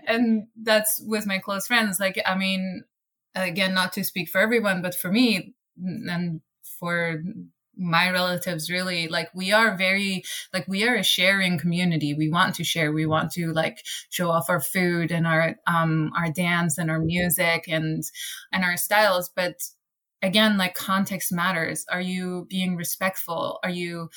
and 0.07 0.46
that's 0.62 1.02
with 1.05 1.26
my 1.26 1.38
close 1.38 1.66
friends. 1.66 1.98
Like, 1.98 2.22
I 2.24 2.36
mean, 2.36 2.84
again, 3.35 3.74
not 3.74 3.93
to 3.95 4.05
speak 4.05 4.28
for 4.28 4.41
everyone, 4.41 4.82
but 4.82 4.95
for 4.95 5.11
me 5.11 5.55
and 5.76 6.41
for 6.78 7.22
my 7.76 8.11
relatives 8.11 8.70
really 8.70 9.09
like 9.09 9.28
we 9.35 9.53
are 9.53 9.76
very 9.76 10.22
like 10.53 10.66
we 10.68 10.87
are 10.87 10.95
a 10.95 11.03
sharing 11.03 11.59
community. 11.59 12.14
We 12.14 12.30
want 12.30 12.55
to 12.57 12.64
share. 12.64 12.93
We 12.93 13.07
want 13.07 13.32
to 13.32 13.53
like 13.53 13.85
show 14.11 14.30
off 14.30 14.49
our 14.49 14.61
food 14.61 15.11
and 15.11 15.26
our 15.26 15.57
um 15.66 16.12
our 16.16 16.30
dance 16.30 16.78
and 16.78 16.91
our 16.91 17.01
music 17.01 17.64
and 17.68 18.05
and 18.53 18.64
our 18.64 18.76
styles. 18.76 19.30
But 19.35 19.57
again 20.22 20.57
like 20.57 20.74
context 20.74 21.32
matters. 21.32 21.85
Are 21.91 22.01
you 22.01 22.47
being 22.49 22.76
respectful? 22.76 23.59
Are 23.62 23.70
you 23.70 24.11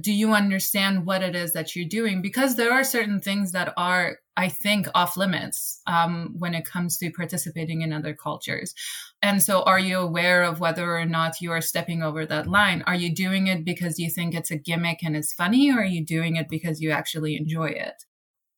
do 0.00 0.12
you 0.12 0.32
understand 0.32 1.06
what 1.06 1.22
it 1.22 1.36
is 1.36 1.52
that 1.52 1.76
you're 1.76 1.88
doing? 1.88 2.22
Because 2.22 2.56
there 2.56 2.72
are 2.72 2.84
certain 2.84 3.20
things 3.20 3.52
that 3.52 3.72
are 3.76 4.18
i 4.36 4.48
think 4.48 4.86
off 4.94 5.16
limits 5.16 5.80
um, 5.86 6.34
when 6.38 6.54
it 6.54 6.64
comes 6.64 6.96
to 6.98 7.10
participating 7.10 7.82
in 7.82 7.92
other 7.92 8.14
cultures 8.14 8.74
and 9.22 9.42
so 9.42 9.62
are 9.62 9.78
you 9.78 9.98
aware 9.98 10.42
of 10.42 10.60
whether 10.60 10.96
or 10.96 11.04
not 11.04 11.40
you 11.40 11.50
are 11.50 11.60
stepping 11.60 12.02
over 12.02 12.26
that 12.26 12.46
line 12.46 12.82
are 12.86 12.94
you 12.94 13.14
doing 13.14 13.46
it 13.46 13.64
because 13.64 13.98
you 13.98 14.10
think 14.10 14.34
it's 14.34 14.50
a 14.50 14.58
gimmick 14.58 15.02
and 15.02 15.16
it's 15.16 15.32
funny 15.32 15.70
or 15.70 15.80
are 15.80 15.84
you 15.84 16.04
doing 16.04 16.36
it 16.36 16.48
because 16.48 16.80
you 16.80 16.90
actually 16.90 17.36
enjoy 17.36 17.68
it 17.68 18.04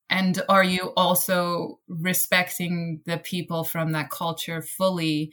and 0.08 0.42
are 0.48 0.64
you 0.64 0.92
also 0.96 1.80
respecting 1.88 3.00
the 3.06 3.18
people 3.18 3.64
from 3.64 3.92
that 3.92 4.10
culture 4.10 4.62
fully 4.62 5.32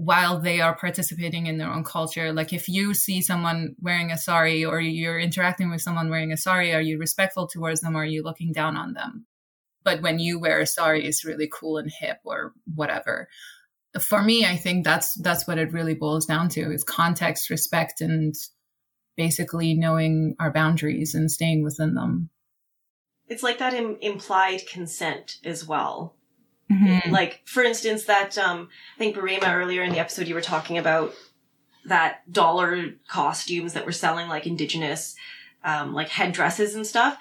while 0.00 0.40
they 0.40 0.62
are 0.62 0.74
participating 0.74 1.46
in 1.46 1.58
their 1.58 1.70
own 1.70 1.84
culture. 1.84 2.32
Like 2.32 2.54
if 2.54 2.70
you 2.70 2.94
see 2.94 3.20
someone 3.20 3.74
wearing 3.80 4.10
a 4.10 4.16
sari 4.16 4.64
or 4.64 4.80
you're 4.80 5.20
interacting 5.20 5.70
with 5.70 5.82
someone 5.82 6.08
wearing 6.08 6.32
a 6.32 6.38
sari, 6.38 6.72
are 6.72 6.80
you 6.80 6.98
respectful 6.98 7.46
towards 7.46 7.82
them 7.82 7.94
or 7.94 8.00
are 8.00 8.06
you 8.06 8.22
looking 8.22 8.50
down 8.50 8.78
on 8.78 8.94
them? 8.94 9.26
But 9.82 10.02
when 10.02 10.18
you 10.18 10.38
wear 10.38 10.60
a 10.60 10.66
sari, 10.66 11.06
it's 11.06 11.24
really 11.24 11.48
cool 11.52 11.78
and 11.78 11.90
hip 11.90 12.18
or 12.24 12.52
whatever. 12.74 13.28
For 14.00 14.22
me, 14.22 14.44
I 14.44 14.56
think 14.56 14.84
that's 14.84 15.14
that's 15.14 15.46
what 15.46 15.58
it 15.58 15.72
really 15.72 15.94
boils 15.94 16.26
down 16.26 16.48
to 16.50 16.72
is 16.72 16.84
context, 16.84 17.50
respect, 17.50 18.00
and 18.00 18.34
basically 19.16 19.74
knowing 19.74 20.36
our 20.38 20.52
boundaries 20.52 21.14
and 21.14 21.30
staying 21.30 21.64
within 21.64 21.94
them. 21.94 22.30
It's 23.26 23.42
like 23.42 23.58
that 23.58 23.74
Im- 23.74 23.98
implied 24.00 24.66
consent 24.68 25.38
as 25.44 25.66
well. 25.66 26.14
Mhm. 26.70 27.10
Like, 27.10 27.42
for 27.44 27.62
instance, 27.62 28.04
that 28.04 28.38
um, 28.38 28.68
I 28.94 28.98
think 28.98 29.16
Barima 29.16 29.54
earlier 29.54 29.82
in 29.82 29.92
the 29.92 29.98
episode 29.98 30.28
you 30.28 30.34
were 30.34 30.40
talking 30.40 30.78
about 30.78 31.14
that 31.84 32.30
dollar 32.30 32.94
costumes 33.08 33.72
that 33.72 33.86
were 33.86 33.92
selling 33.92 34.28
like 34.28 34.46
indigenous 34.46 35.16
um, 35.64 35.92
like 35.94 36.08
headdresses 36.08 36.74
and 36.74 36.86
stuff. 36.86 37.18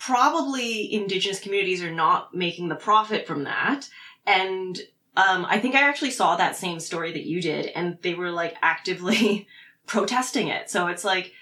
Probably 0.00 0.92
indigenous 0.92 1.38
communities 1.38 1.82
are 1.82 1.92
not 1.92 2.34
making 2.34 2.68
the 2.68 2.74
profit 2.74 3.26
from 3.26 3.44
that. 3.44 3.88
And 4.26 4.80
um, 5.16 5.44
I 5.48 5.58
think 5.58 5.74
I 5.74 5.88
actually 5.88 6.10
saw 6.10 6.36
that 6.36 6.56
same 6.56 6.80
story 6.80 7.12
that 7.12 7.26
you 7.26 7.42
did, 7.42 7.66
and 7.66 7.98
they 8.02 8.14
were 8.14 8.30
like 8.30 8.56
actively 8.62 9.46
protesting 9.86 10.48
it. 10.48 10.70
So 10.70 10.86
it's 10.86 11.04
like 11.04 11.32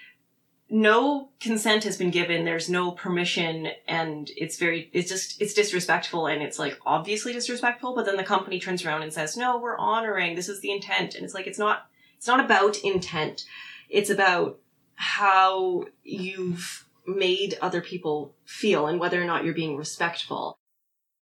no 0.69 1.29
consent 1.39 1.83
has 1.83 1.97
been 1.97 2.11
given. 2.11 2.45
There's 2.45 2.69
no 2.69 2.91
permission, 2.91 3.69
and 3.87 4.29
it's 4.35 4.57
very, 4.57 4.89
it's 4.93 5.09
just, 5.09 5.41
it's 5.41 5.53
disrespectful, 5.53 6.27
and 6.27 6.41
it's 6.41 6.59
like 6.59 6.77
obviously 6.85 7.33
disrespectful. 7.33 7.95
But 7.95 8.05
then 8.05 8.17
the 8.17 8.23
company 8.23 8.59
turns 8.59 8.85
around 8.85 9.03
and 9.03 9.13
says, 9.13 9.37
"No, 9.37 9.57
we're 9.57 9.77
honoring. 9.77 10.35
This 10.35 10.49
is 10.49 10.61
the 10.61 10.71
intent," 10.71 11.15
and 11.15 11.23
it's 11.23 11.33
like 11.33 11.47
it's 11.47 11.59
not, 11.59 11.87
it's 12.17 12.27
not 12.27 12.43
about 12.43 12.77
intent. 12.79 13.45
It's 13.89 14.09
about 14.09 14.59
how 14.95 15.85
you've 16.03 16.88
made 17.15 17.57
other 17.61 17.81
people 17.81 18.35
feel 18.45 18.87
and 18.87 18.99
whether 18.99 19.21
or 19.21 19.25
not 19.25 19.43
you're 19.43 19.53
being 19.53 19.77
respectful. 19.77 20.57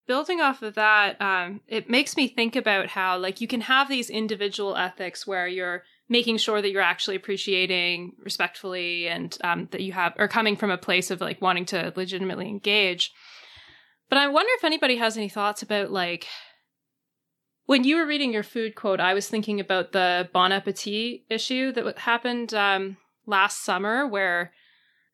building 0.06 0.40
off 0.40 0.62
of 0.62 0.74
that 0.74 1.20
um, 1.20 1.60
it 1.66 1.88
makes 1.88 2.16
me 2.16 2.28
think 2.28 2.56
about 2.56 2.88
how 2.88 3.16
like 3.16 3.40
you 3.40 3.48
can 3.48 3.62
have 3.62 3.88
these 3.88 4.10
individual 4.10 4.76
ethics 4.76 5.26
where 5.26 5.48
you're 5.48 5.82
making 6.08 6.36
sure 6.36 6.60
that 6.60 6.70
you're 6.70 6.82
actually 6.82 7.16
appreciating 7.16 8.12
respectfully 8.18 9.08
and 9.08 9.38
um, 9.42 9.68
that 9.70 9.80
you 9.80 9.92
have 9.92 10.12
are 10.18 10.28
coming 10.28 10.56
from 10.56 10.70
a 10.70 10.76
place 10.78 11.10
of 11.10 11.20
like 11.20 11.40
wanting 11.40 11.64
to 11.64 11.92
legitimately 11.96 12.48
engage 12.48 13.12
but 14.08 14.18
i 14.18 14.26
wonder 14.28 14.50
if 14.56 14.64
anybody 14.64 14.96
has 14.96 15.16
any 15.16 15.28
thoughts 15.28 15.62
about 15.62 15.90
like 15.90 16.26
when 17.66 17.82
you 17.82 17.96
were 17.96 18.06
reading 18.06 18.32
your 18.32 18.42
food 18.42 18.74
quote 18.74 19.00
i 19.00 19.14
was 19.14 19.28
thinking 19.28 19.58
about 19.58 19.92
the 19.92 20.28
bon 20.32 20.52
appetit 20.52 21.22
issue 21.30 21.72
that 21.72 21.98
happened 21.98 22.52
um, 22.52 22.98
last 23.26 23.64
summer 23.64 24.06
where 24.06 24.52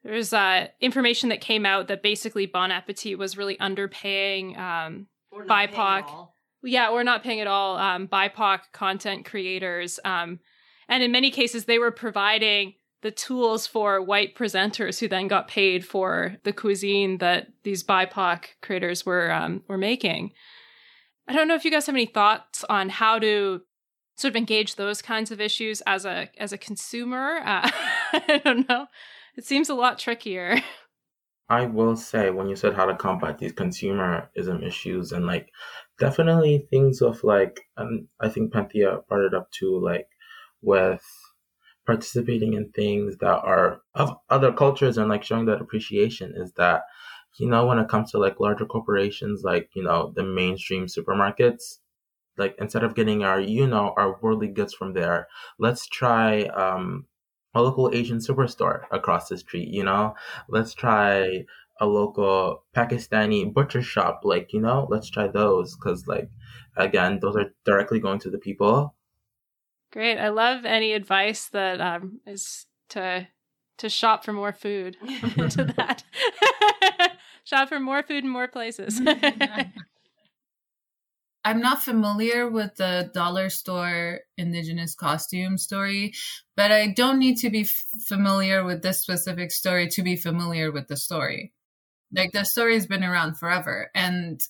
there's 0.02 0.32
uh, 0.32 0.68
information 0.80 1.28
that 1.28 1.40
came 1.40 1.66
out 1.66 1.88
that 1.88 2.02
basically 2.02 2.46
Bon 2.46 2.70
Appetit 2.70 3.18
was 3.18 3.36
really 3.36 3.56
underpaying, 3.56 4.56
um, 4.58 5.06
Or 5.30 5.44
not 5.44 5.70
paying 5.70 5.80
at 5.80 6.04
BIPOC. 6.06 6.28
yeah, 6.64 6.88
or 6.88 7.04
not 7.04 7.22
paying 7.22 7.40
at 7.40 7.46
all, 7.46 7.76
um, 7.76 8.08
BIPOC 8.08 8.60
content 8.72 9.24
creators. 9.26 10.00
Um, 10.04 10.40
and 10.88 11.02
in 11.02 11.12
many 11.12 11.30
cases, 11.30 11.66
they 11.66 11.78
were 11.78 11.90
providing 11.90 12.74
the 13.02 13.10
tools 13.10 13.66
for 13.66 14.02
white 14.02 14.34
presenters 14.34 15.00
who 15.00 15.08
then 15.08 15.28
got 15.28 15.48
paid 15.48 15.86
for 15.86 16.36
the 16.44 16.52
cuisine 16.52 17.18
that 17.18 17.48
these 17.62 17.82
BIPOC 17.84 18.44
creators 18.62 19.06
were 19.06 19.30
um, 19.32 19.62
were 19.68 19.78
making. 19.78 20.32
I 21.28 21.32
don't 21.32 21.46
know 21.48 21.54
if 21.54 21.64
you 21.64 21.70
guys 21.70 21.86
have 21.86 21.94
any 21.94 22.06
thoughts 22.06 22.64
on 22.68 22.88
how 22.88 23.18
to 23.20 23.60
sort 24.16 24.32
of 24.32 24.36
engage 24.36 24.74
those 24.76 25.00
kinds 25.00 25.30
of 25.30 25.40
issues 25.40 25.80
as 25.86 26.04
a 26.04 26.28
as 26.38 26.52
a 26.52 26.58
consumer. 26.58 27.36
Uh, 27.44 27.70
I 28.12 28.40
don't 28.44 28.68
know. 28.68 28.86
It 29.36 29.44
seems 29.44 29.68
a 29.68 29.74
lot 29.74 29.98
trickier. 29.98 30.60
I 31.48 31.66
will 31.66 31.96
say 31.96 32.30
when 32.30 32.48
you 32.48 32.54
said 32.54 32.74
how 32.74 32.86
to 32.86 32.94
combat 32.94 33.38
these 33.38 33.52
consumerism 33.52 34.64
issues 34.64 35.10
and 35.10 35.26
like 35.26 35.50
definitely 35.98 36.68
things 36.70 37.02
of 37.02 37.24
like 37.24 37.60
and 37.76 38.06
I 38.20 38.28
think 38.28 38.52
Panthea 38.52 38.98
brought 39.08 39.24
it 39.26 39.34
up 39.34 39.50
too, 39.50 39.80
like 39.80 40.06
with 40.62 41.02
participating 41.86 42.54
in 42.54 42.70
things 42.70 43.16
that 43.18 43.40
are 43.42 43.80
of 43.94 44.16
other 44.28 44.52
cultures 44.52 44.96
and 44.96 45.08
like 45.08 45.24
showing 45.24 45.46
that 45.46 45.60
appreciation 45.60 46.32
is 46.36 46.52
that 46.52 46.82
you 47.38 47.48
know 47.48 47.66
when 47.66 47.78
it 47.78 47.88
comes 47.88 48.10
to 48.12 48.18
like 48.18 48.38
larger 48.38 48.66
corporations 48.66 49.42
like 49.42 49.70
you 49.74 49.82
know 49.82 50.12
the 50.14 50.22
mainstream 50.22 50.86
supermarkets 50.86 51.78
like 52.36 52.54
instead 52.60 52.84
of 52.84 52.94
getting 52.94 53.24
our 53.24 53.40
you 53.40 53.66
know 53.66 53.94
our 53.96 54.18
worldly 54.20 54.48
goods 54.48 54.74
from 54.74 54.92
there 54.92 55.26
let's 55.58 55.86
try 55.86 56.42
um 56.46 57.06
a 57.54 57.62
local 57.62 57.90
asian 57.92 58.18
superstore 58.18 58.84
across 58.90 59.28
the 59.28 59.38
street 59.38 59.68
you 59.68 59.84
know 59.84 60.14
let's 60.48 60.74
try 60.74 61.44
a 61.80 61.86
local 61.86 62.64
pakistani 62.76 63.52
butcher 63.52 63.82
shop 63.82 64.20
like 64.24 64.52
you 64.52 64.60
know 64.60 64.86
let's 64.90 65.08
try 65.08 65.26
those 65.26 65.76
because 65.76 66.06
like 66.06 66.30
again 66.76 67.18
those 67.20 67.36
are 67.36 67.52
directly 67.64 67.98
going 67.98 68.18
to 68.18 68.30
the 68.30 68.38
people 68.38 68.94
Great. 69.92 70.18
I 70.18 70.28
love 70.28 70.64
any 70.64 70.92
advice 70.92 71.48
that 71.48 71.80
um, 71.80 72.20
is 72.26 72.66
to 72.90 73.26
to 73.78 73.88
shop 73.88 74.24
for 74.24 74.32
more 74.32 74.52
food. 74.52 74.96
to 75.34 75.64
that. 75.76 76.04
shop 77.44 77.68
for 77.68 77.80
more 77.80 78.02
food 78.02 78.24
in 78.24 78.30
more 78.30 78.48
places. 78.48 79.00
I'm 81.44 81.60
not 81.60 81.82
familiar 81.82 82.48
with 82.48 82.76
the 82.76 83.10
dollar 83.14 83.48
store 83.48 84.20
indigenous 84.36 84.94
costume 84.94 85.56
story, 85.56 86.12
but 86.56 86.70
I 86.70 86.88
don't 86.88 87.18
need 87.18 87.36
to 87.38 87.50
be 87.50 87.64
familiar 87.64 88.62
with 88.64 88.82
this 88.82 89.00
specific 89.00 89.50
story 89.50 89.88
to 89.88 90.02
be 90.02 90.16
familiar 90.16 90.70
with 90.70 90.88
the 90.88 90.96
story. 90.96 91.52
Like 92.12 92.32
the 92.32 92.44
story's 92.44 92.86
been 92.86 93.04
around 93.04 93.38
forever. 93.38 93.90
And 93.94 94.40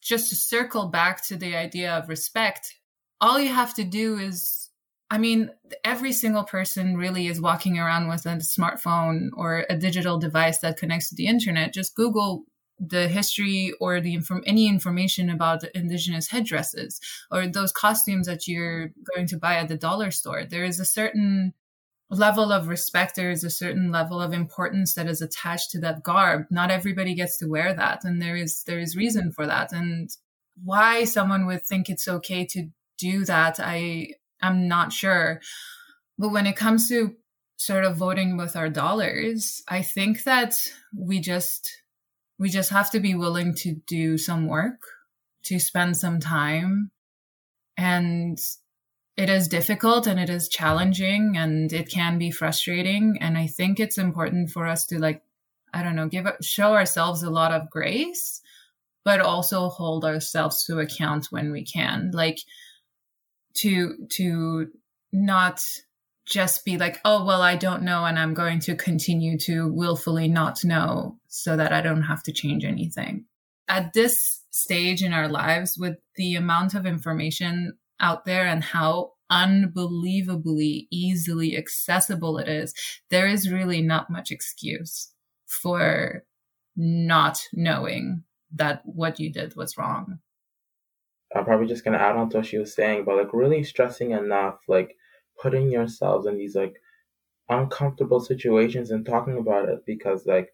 just 0.00 0.30
to 0.30 0.34
circle 0.34 0.88
back 0.88 1.24
to 1.28 1.36
the 1.36 1.54
idea 1.54 1.92
of 1.96 2.08
respect, 2.08 2.74
all 3.20 3.38
you 3.38 3.52
have 3.52 3.74
to 3.74 3.84
do 3.84 4.18
is, 4.18 4.70
I 5.10 5.18
mean, 5.18 5.50
every 5.84 6.12
single 6.12 6.42
person 6.42 6.96
really 6.96 7.28
is 7.28 7.40
walking 7.40 7.78
around 7.78 8.08
with 8.08 8.26
a 8.26 8.30
smartphone 8.38 9.28
or 9.34 9.64
a 9.70 9.76
digital 9.76 10.18
device 10.18 10.58
that 10.60 10.78
connects 10.78 11.10
to 11.10 11.14
the 11.14 11.26
internet. 11.26 11.72
Just 11.72 11.94
Google 11.94 12.44
the 12.78 13.08
history 13.08 13.72
or 13.80 14.00
the 14.00 14.14
inform 14.14 14.42
any 14.46 14.68
information 14.68 15.30
about 15.30 15.60
the 15.60 15.76
indigenous 15.76 16.28
headdresses 16.28 17.00
or 17.30 17.46
those 17.46 17.72
costumes 17.72 18.26
that 18.26 18.48
you're 18.48 18.90
going 19.14 19.26
to 19.28 19.38
buy 19.38 19.54
at 19.54 19.68
the 19.68 19.76
dollar 19.76 20.10
store. 20.10 20.44
There 20.44 20.64
is 20.64 20.80
a 20.80 20.84
certain 20.84 21.54
level 22.10 22.52
of 22.52 22.68
respect. 22.68 23.16
There 23.16 23.30
is 23.30 23.44
a 23.44 23.50
certain 23.50 23.90
level 23.90 24.20
of 24.20 24.32
importance 24.32 24.94
that 24.94 25.08
is 25.08 25.22
attached 25.22 25.70
to 25.70 25.80
that 25.80 26.02
garb. 26.02 26.46
Not 26.50 26.70
everybody 26.70 27.14
gets 27.14 27.38
to 27.38 27.48
wear 27.48 27.72
that, 27.74 28.04
and 28.04 28.20
there 28.20 28.36
is 28.36 28.62
there 28.64 28.78
is 28.78 28.96
reason 28.96 29.32
for 29.32 29.46
that. 29.46 29.72
And 29.72 30.10
why 30.62 31.04
someone 31.04 31.46
would 31.46 31.64
think 31.64 31.88
it's 31.88 32.08
okay 32.08 32.44
to 32.46 32.68
do 32.98 33.24
that, 33.24 33.58
I 33.58 34.08
am 34.42 34.68
not 34.68 34.92
sure. 34.92 35.40
But 36.18 36.30
when 36.30 36.46
it 36.46 36.56
comes 36.56 36.88
to 36.88 37.16
sort 37.56 37.84
of 37.84 37.96
voting 37.96 38.36
with 38.36 38.56
our 38.56 38.68
dollars, 38.68 39.62
I 39.68 39.82
think 39.82 40.24
that 40.24 40.54
we 40.96 41.20
just 41.20 41.81
we 42.38 42.48
just 42.48 42.70
have 42.70 42.90
to 42.90 43.00
be 43.00 43.14
willing 43.14 43.54
to 43.56 43.74
do 43.86 44.18
some 44.18 44.46
work, 44.46 44.80
to 45.44 45.58
spend 45.58 45.96
some 45.96 46.20
time. 46.20 46.90
And 47.76 48.38
it 49.16 49.28
is 49.28 49.48
difficult 49.48 50.06
and 50.06 50.18
it 50.18 50.30
is 50.30 50.48
challenging 50.48 51.36
and 51.36 51.72
it 51.72 51.90
can 51.90 52.18
be 52.18 52.30
frustrating. 52.30 53.18
And 53.20 53.36
I 53.36 53.46
think 53.46 53.78
it's 53.78 53.98
important 53.98 54.50
for 54.50 54.66
us 54.66 54.86
to 54.86 54.98
like, 54.98 55.22
I 55.72 55.82
don't 55.82 55.96
know, 55.96 56.08
give 56.08 56.26
show 56.40 56.74
ourselves 56.74 57.22
a 57.22 57.30
lot 57.30 57.52
of 57.52 57.70
grace, 57.70 58.40
but 59.04 59.20
also 59.20 59.68
hold 59.68 60.04
ourselves 60.04 60.64
to 60.64 60.78
account 60.78 61.26
when 61.30 61.52
we 61.52 61.64
can. 61.64 62.10
Like 62.12 62.38
to 63.54 64.06
to 64.12 64.68
not 65.12 65.62
just 66.32 66.64
be 66.64 66.78
like, 66.78 66.98
oh, 67.04 67.24
well, 67.24 67.42
I 67.42 67.56
don't 67.56 67.82
know, 67.82 68.04
and 68.04 68.18
I'm 68.18 68.32
going 68.32 68.58
to 68.60 68.74
continue 68.74 69.38
to 69.40 69.70
willfully 69.70 70.28
not 70.28 70.64
know 70.64 71.18
so 71.28 71.56
that 71.56 71.72
I 71.72 71.82
don't 71.82 72.02
have 72.02 72.22
to 72.24 72.32
change 72.32 72.64
anything. 72.64 73.26
At 73.68 73.92
this 73.92 74.40
stage 74.50 75.02
in 75.02 75.12
our 75.12 75.28
lives, 75.28 75.76
with 75.78 75.98
the 76.16 76.34
amount 76.34 76.74
of 76.74 76.86
information 76.86 77.74
out 78.00 78.24
there 78.24 78.46
and 78.46 78.64
how 78.64 79.12
unbelievably 79.30 80.88
easily 80.90 81.56
accessible 81.56 82.38
it 82.38 82.48
is, 82.48 82.74
there 83.10 83.26
is 83.26 83.50
really 83.50 83.82
not 83.82 84.10
much 84.10 84.30
excuse 84.30 85.12
for 85.46 86.24
not 86.76 87.42
knowing 87.52 88.24
that 88.54 88.82
what 88.84 89.20
you 89.20 89.30
did 89.30 89.54
was 89.54 89.76
wrong. 89.76 90.18
I'm 91.34 91.44
probably 91.44 91.66
just 91.66 91.84
gonna 91.84 91.98
add 91.98 92.16
on 92.16 92.28
to 92.30 92.38
what 92.38 92.46
she 92.46 92.58
was 92.58 92.74
saying, 92.74 93.04
but 93.04 93.16
like 93.16 93.32
really 93.32 93.62
stressing 93.62 94.10
enough, 94.10 94.60
like 94.68 94.96
putting 95.42 95.70
yourselves 95.70 96.26
in 96.26 96.38
these 96.38 96.54
like 96.54 96.76
uncomfortable 97.48 98.20
situations 98.20 98.90
and 98.90 99.04
talking 99.04 99.36
about 99.36 99.68
it 99.68 99.84
because 99.84 100.24
like 100.24 100.48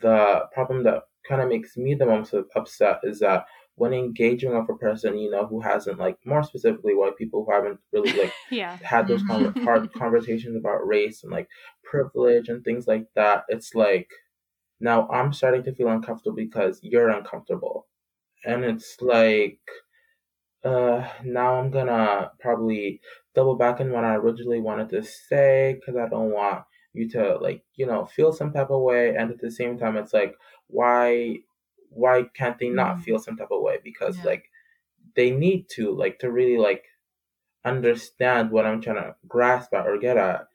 the 0.00 0.42
problem 0.52 0.84
that 0.84 1.04
kind 1.26 1.40
of 1.40 1.48
makes 1.48 1.76
me 1.76 1.94
the 1.94 2.06
most 2.06 2.34
upset 2.54 3.00
is 3.02 3.18
that 3.20 3.46
when 3.76 3.92
engaging 3.92 4.56
with 4.56 4.68
a 4.68 4.74
person 4.74 5.18
you 5.18 5.30
know 5.30 5.46
who 5.46 5.60
hasn't 5.60 5.98
like 5.98 6.16
more 6.24 6.42
specifically 6.42 6.94
white 6.94 7.16
people 7.16 7.44
who 7.44 7.52
haven't 7.52 7.80
really 7.92 8.12
like 8.12 8.32
yeah. 8.50 8.76
had 8.82 9.08
those 9.08 9.22
con- 9.24 9.54
hard 9.64 9.92
conversations 9.94 10.56
about 10.56 10.86
race 10.86 11.22
and 11.24 11.32
like 11.32 11.48
privilege 11.82 12.48
and 12.48 12.62
things 12.62 12.86
like 12.86 13.06
that 13.16 13.44
it's 13.48 13.74
like 13.74 14.08
now 14.80 15.08
i'm 15.08 15.32
starting 15.32 15.62
to 15.62 15.74
feel 15.74 15.88
uncomfortable 15.88 16.36
because 16.36 16.78
you're 16.82 17.08
uncomfortable 17.08 17.86
and 18.44 18.64
it's 18.64 18.96
like 19.00 19.60
uh 20.64 21.02
now 21.24 21.58
i'm 21.58 21.70
gonna 21.70 22.30
probably 22.38 23.00
double 23.34 23.54
back 23.56 23.80
on 23.80 23.90
what 23.90 24.04
i 24.04 24.14
originally 24.14 24.60
wanted 24.60 24.88
to 24.88 25.02
say 25.02 25.74
because 25.78 25.96
i 25.96 26.08
don't 26.08 26.30
want 26.30 26.64
you 26.92 27.08
to 27.10 27.36
like 27.38 27.62
you 27.74 27.86
know 27.86 28.06
feel 28.06 28.32
some 28.32 28.52
type 28.52 28.70
of 28.70 28.82
way 28.82 29.14
and 29.16 29.30
at 29.30 29.40
the 29.40 29.50
same 29.50 29.78
time 29.78 29.96
it's 29.96 30.12
like 30.12 30.34
why 30.68 31.36
why 31.90 32.24
can't 32.34 32.58
they 32.58 32.68
not 32.68 32.96
Mm. 32.96 33.02
feel 33.02 33.18
some 33.18 33.36
type 33.36 33.50
of 33.50 33.62
way 33.62 33.78
because 33.82 34.16
Yeah. 34.18 34.24
like 34.24 34.44
they 35.16 35.30
need 35.30 35.68
to 35.70 35.92
like 35.94 36.18
to 36.20 36.30
really 36.30 36.56
like 36.58 36.84
understand 37.64 38.50
what 38.50 38.66
I'm 38.66 38.80
trying 38.80 38.96
to 38.96 39.14
grasp 39.26 39.72
at 39.74 39.86
or 39.86 39.98
get 39.98 40.16
at. 40.16 40.48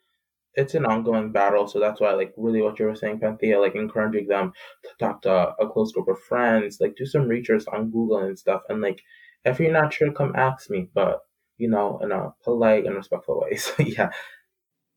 It's 0.55 0.73
an 0.75 0.85
ongoing 0.85 1.31
battle, 1.31 1.67
so 1.67 1.79
that's 1.79 2.01
why 2.01 2.11
like 2.13 2.33
really 2.35 2.61
what 2.61 2.79
you 2.79 2.85
were 2.85 2.95
saying, 2.95 3.19
Panthea, 3.19 3.59
like 3.59 3.75
encouraging 3.75 4.27
them 4.27 4.51
to 4.83 4.89
talk 4.99 5.21
to 5.23 5.55
a 5.59 5.69
close 5.69 5.91
group 5.93 6.07
of 6.07 6.19
friends, 6.19 6.79
like 6.81 6.95
do 6.95 7.05
some 7.05 7.27
research 7.27 7.63
on 7.71 7.91
Google 7.91 8.17
and 8.19 8.37
stuff, 8.37 8.63
and 8.69 8.81
like 8.81 9.01
if 9.45 9.59
you're 9.59 9.71
not 9.71 9.93
sure, 9.93 10.11
come 10.11 10.33
ask 10.35 10.69
me, 10.69 10.89
but 10.93 11.21
you 11.59 11.69
know, 11.69 11.99
in 12.01 12.11
a 12.11 12.33
polite 12.43 12.85
and 12.85 12.95
respectful 12.95 13.39
way. 13.41 13.57
So 13.57 13.83
yeah, 13.83 14.09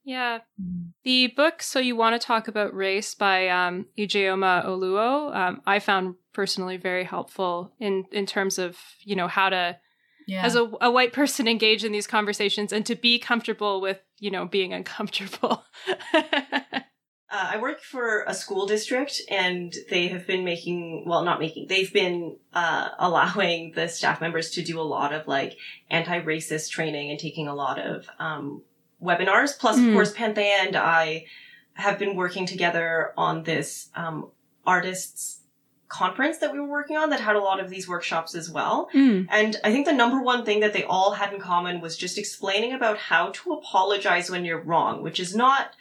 yeah. 0.05 0.39
The 1.05 1.29
book, 1.29 1.63
So 1.63 1.79
You 1.79 1.97
Want 1.97 2.19
to 2.21 2.27
Talk 2.27 2.49
About 2.49 2.75
Race 2.75 3.15
by 3.15 3.49
um, 3.49 3.87
Ijeoma 3.99 4.65
Oluo, 4.65 5.35
um, 5.35 5.61
I 5.67 5.79
found 5.79 6.15
personally 6.33 6.77
very 6.77 7.05
helpful 7.05 7.73
in, 7.79 8.05
in 8.13 8.25
terms 8.27 8.59
of, 8.59 8.79
you 9.05 9.15
know, 9.15 9.29
how 9.29 9.51
to, 9.51 9.79
Yeah. 10.27 10.45
as 10.45 10.57
a, 10.57 10.71
a 10.81 10.91
white 10.91 11.13
person, 11.13 11.47
engage 11.47 11.85
in 11.85 11.93
these 11.93 12.07
conversations 12.07 12.73
and 12.73 12.87
to 12.87 12.95
be 12.95 13.19
comfortable 13.19 13.81
with, 13.81 14.01
you 14.19 14.31
know, 14.31 14.47
being 14.47 14.73
uncomfortable. 14.73 15.63
Uh, 17.35 17.53
I 17.53 17.57
work 17.57 17.81
for 17.81 18.25
a 18.27 18.35
school 18.35 18.67
district, 18.67 19.23
and 19.31 19.75
they 19.89 20.09
have 20.09 20.27
been 20.27 20.45
making, 20.45 21.05
well, 21.07 21.25
not 21.25 21.41
making, 21.41 21.67
they've 21.69 21.91
been 21.93 22.37
uh, 22.53 22.91
allowing 22.99 23.73
the 23.75 23.89
staff 23.89 24.21
members 24.21 24.51
to 24.51 24.63
do 24.63 24.79
a 24.79 24.83
lot 24.83 25.15
of 25.15 25.27
like 25.27 25.57
anti-racist 25.91 26.69
training 26.71 27.11
and 27.11 27.19
taking 27.19 27.49
a 27.49 27.55
lot 27.55 27.79
of 27.79 28.07
um, 28.19 28.61
webinars. 29.03 29.59
Plus, 29.59 29.79
of 29.79 29.85
Mm. 29.85 29.95
course, 29.95 30.13
Panthea 30.13 30.57
and 30.61 30.77
I 30.77 31.25
have 31.75 31.99
been 31.99 32.17
working 32.17 32.45
together 32.45 33.13
on 33.17 33.45
this 33.45 33.89
um, 33.97 34.29
artists 34.67 35.39
conference 35.89 36.39
that 36.39 36.53
we 36.53 36.61
were 36.61 36.69
working 36.69 36.97
on 36.99 37.11
that 37.11 37.21
had 37.21 37.37
a 37.37 37.41
lot 37.41 37.61
of 37.61 37.69
these 37.71 37.87
workshops 37.89 38.35
as 38.35 38.51
well. 38.51 38.89
Mm. 38.95 39.27
And 39.31 39.57
I 39.65 39.73
think 39.73 39.87
the 39.87 39.93
number 39.93 40.23
one 40.23 40.45
thing 40.45 40.61
that 40.61 40.73
they 40.75 40.85
all 40.85 41.13
had 41.13 41.33
in 41.35 41.41
common 41.41 41.81
was 41.81 41.97
just 41.97 42.17
explaining 42.19 42.73
about 42.75 42.97
how 42.99 43.31
to 43.31 43.53
apologize 43.55 44.31
when 44.31 44.45
you're 44.45 44.61
wrong, 44.61 45.03
which 45.03 45.21
is 45.21 45.35
not 45.35 45.75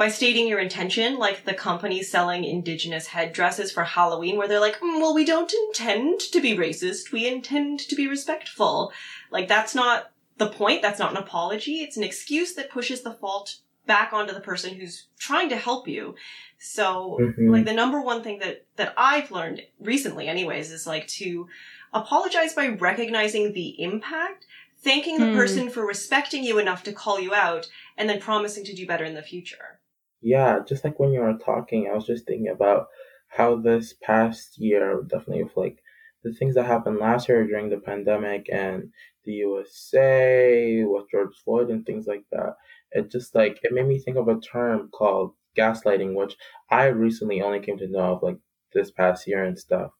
by 0.00 0.08
stating 0.08 0.48
your 0.48 0.58
intention, 0.60 1.18
like 1.18 1.44
the 1.44 1.52
company 1.52 2.02
selling 2.02 2.42
indigenous 2.42 3.08
headdresses 3.08 3.70
for 3.70 3.84
Halloween, 3.84 4.38
where 4.38 4.48
they're 4.48 4.58
like, 4.58 4.80
"Mm, 4.80 4.98
well, 4.98 5.14
we 5.14 5.26
don't 5.26 5.52
intend 5.52 6.20
to 6.20 6.40
be 6.40 6.56
racist. 6.56 7.12
We 7.12 7.26
intend 7.26 7.80
to 7.80 7.94
be 7.94 8.08
respectful. 8.08 8.94
Like, 9.30 9.46
that's 9.46 9.74
not 9.74 10.10
the 10.38 10.46
point. 10.46 10.80
That's 10.80 10.98
not 10.98 11.10
an 11.10 11.18
apology. 11.18 11.82
It's 11.82 11.98
an 11.98 12.02
excuse 12.02 12.54
that 12.54 12.70
pushes 12.70 13.02
the 13.02 13.12
fault 13.12 13.56
back 13.84 14.14
onto 14.14 14.32
the 14.32 14.40
person 14.40 14.76
who's 14.76 15.04
trying 15.18 15.50
to 15.50 15.56
help 15.56 15.86
you. 15.86 16.14
So, 16.58 17.18
Mhm. 17.20 17.50
like, 17.50 17.66
the 17.66 17.74
number 17.74 18.00
one 18.00 18.22
thing 18.22 18.38
that, 18.38 18.64
that 18.76 18.94
I've 18.96 19.30
learned 19.30 19.66
recently, 19.78 20.28
anyways, 20.28 20.72
is 20.72 20.86
like 20.86 21.08
to 21.08 21.46
apologize 21.92 22.54
by 22.54 22.68
recognizing 22.68 23.52
the 23.52 23.78
impact, 23.82 24.46
thanking 24.78 25.18
the 25.18 25.26
Hmm. 25.26 25.34
person 25.34 25.68
for 25.68 25.84
respecting 25.84 26.42
you 26.42 26.58
enough 26.58 26.82
to 26.84 26.92
call 26.94 27.20
you 27.20 27.34
out, 27.34 27.68
and 27.98 28.08
then 28.08 28.18
promising 28.18 28.64
to 28.64 28.74
do 28.74 28.86
better 28.86 29.04
in 29.04 29.12
the 29.14 29.22
future. 29.22 29.79
Yeah, 30.22 30.60
just 30.66 30.84
like 30.84 30.98
when 30.98 31.12
you 31.12 31.20
were 31.20 31.34
talking, 31.38 31.88
I 31.88 31.94
was 31.94 32.06
just 32.06 32.26
thinking 32.26 32.48
about 32.48 32.88
how 33.28 33.56
this 33.56 33.94
past 34.02 34.58
year, 34.58 35.02
definitely 35.06 35.44
with 35.44 35.56
like 35.56 35.82
the 36.22 36.32
things 36.32 36.54
that 36.56 36.66
happened 36.66 36.98
last 36.98 37.28
year 37.28 37.46
during 37.46 37.70
the 37.70 37.78
pandemic 37.78 38.48
and 38.52 38.92
the 39.24 39.32
USA 39.32 40.84
with 40.84 41.10
George 41.10 41.34
Floyd 41.44 41.70
and 41.70 41.86
things 41.86 42.06
like 42.06 42.24
that. 42.32 42.56
It 42.92 43.10
just 43.10 43.34
like 43.34 43.60
it 43.62 43.72
made 43.72 43.86
me 43.86 43.98
think 43.98 44.16
of 44.18 44.28
a 44.28 44.38
term 44.40 44.90
called 44.92 45.34
gaslighting, 45.56 46.14
which 46.14 46.36
I 46.70 46.86
recently 46.86 47.40
only 47.40 47.60
came 47.60 47.78
to 47.78 47.88
know 47.88 48.14
of 48.14 48.22
like 48.22 48.38
this 48.74 48.90
past 48.90 49.26
year 49.26 49.44
and 49.44 49.58
stuff 49.58 49.92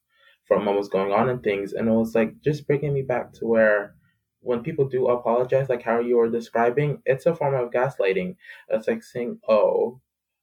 from 0.46 0.64
what 0.66 0.76
was 0.76 0.88
going 0.88 1.12
on 1.12 1.28
and 1.28 1.42
things. 1.42 1.72
And 1.72 1.88
it 1.88 1.92
was 1.92 2.14
like 2.14 2.40
just 2.42 2.66
bringing 2.66 2.92
me 2.92 3.02
back 3.02 3.32
to 3.34 3.46
where 3.46 3.94
when 4.40 4.62
people 4.62 4.88
do 4.88 5.08
apologize, 5.08 5.68
like 5.68 5.82
how 5.82 6.00
you 6.00 6.16
were 6.16 6.30
describing, 6.30 7.02
it's 7.04 7.26
a 7.26 7.34
form 7.34 7.54
of 7.54 7.70
gaslighting. 7.70 8.36
It's 8.68 8.88
like 8.88 9.02
saying, 9.02 9.40
"Oh, 9.48 10.00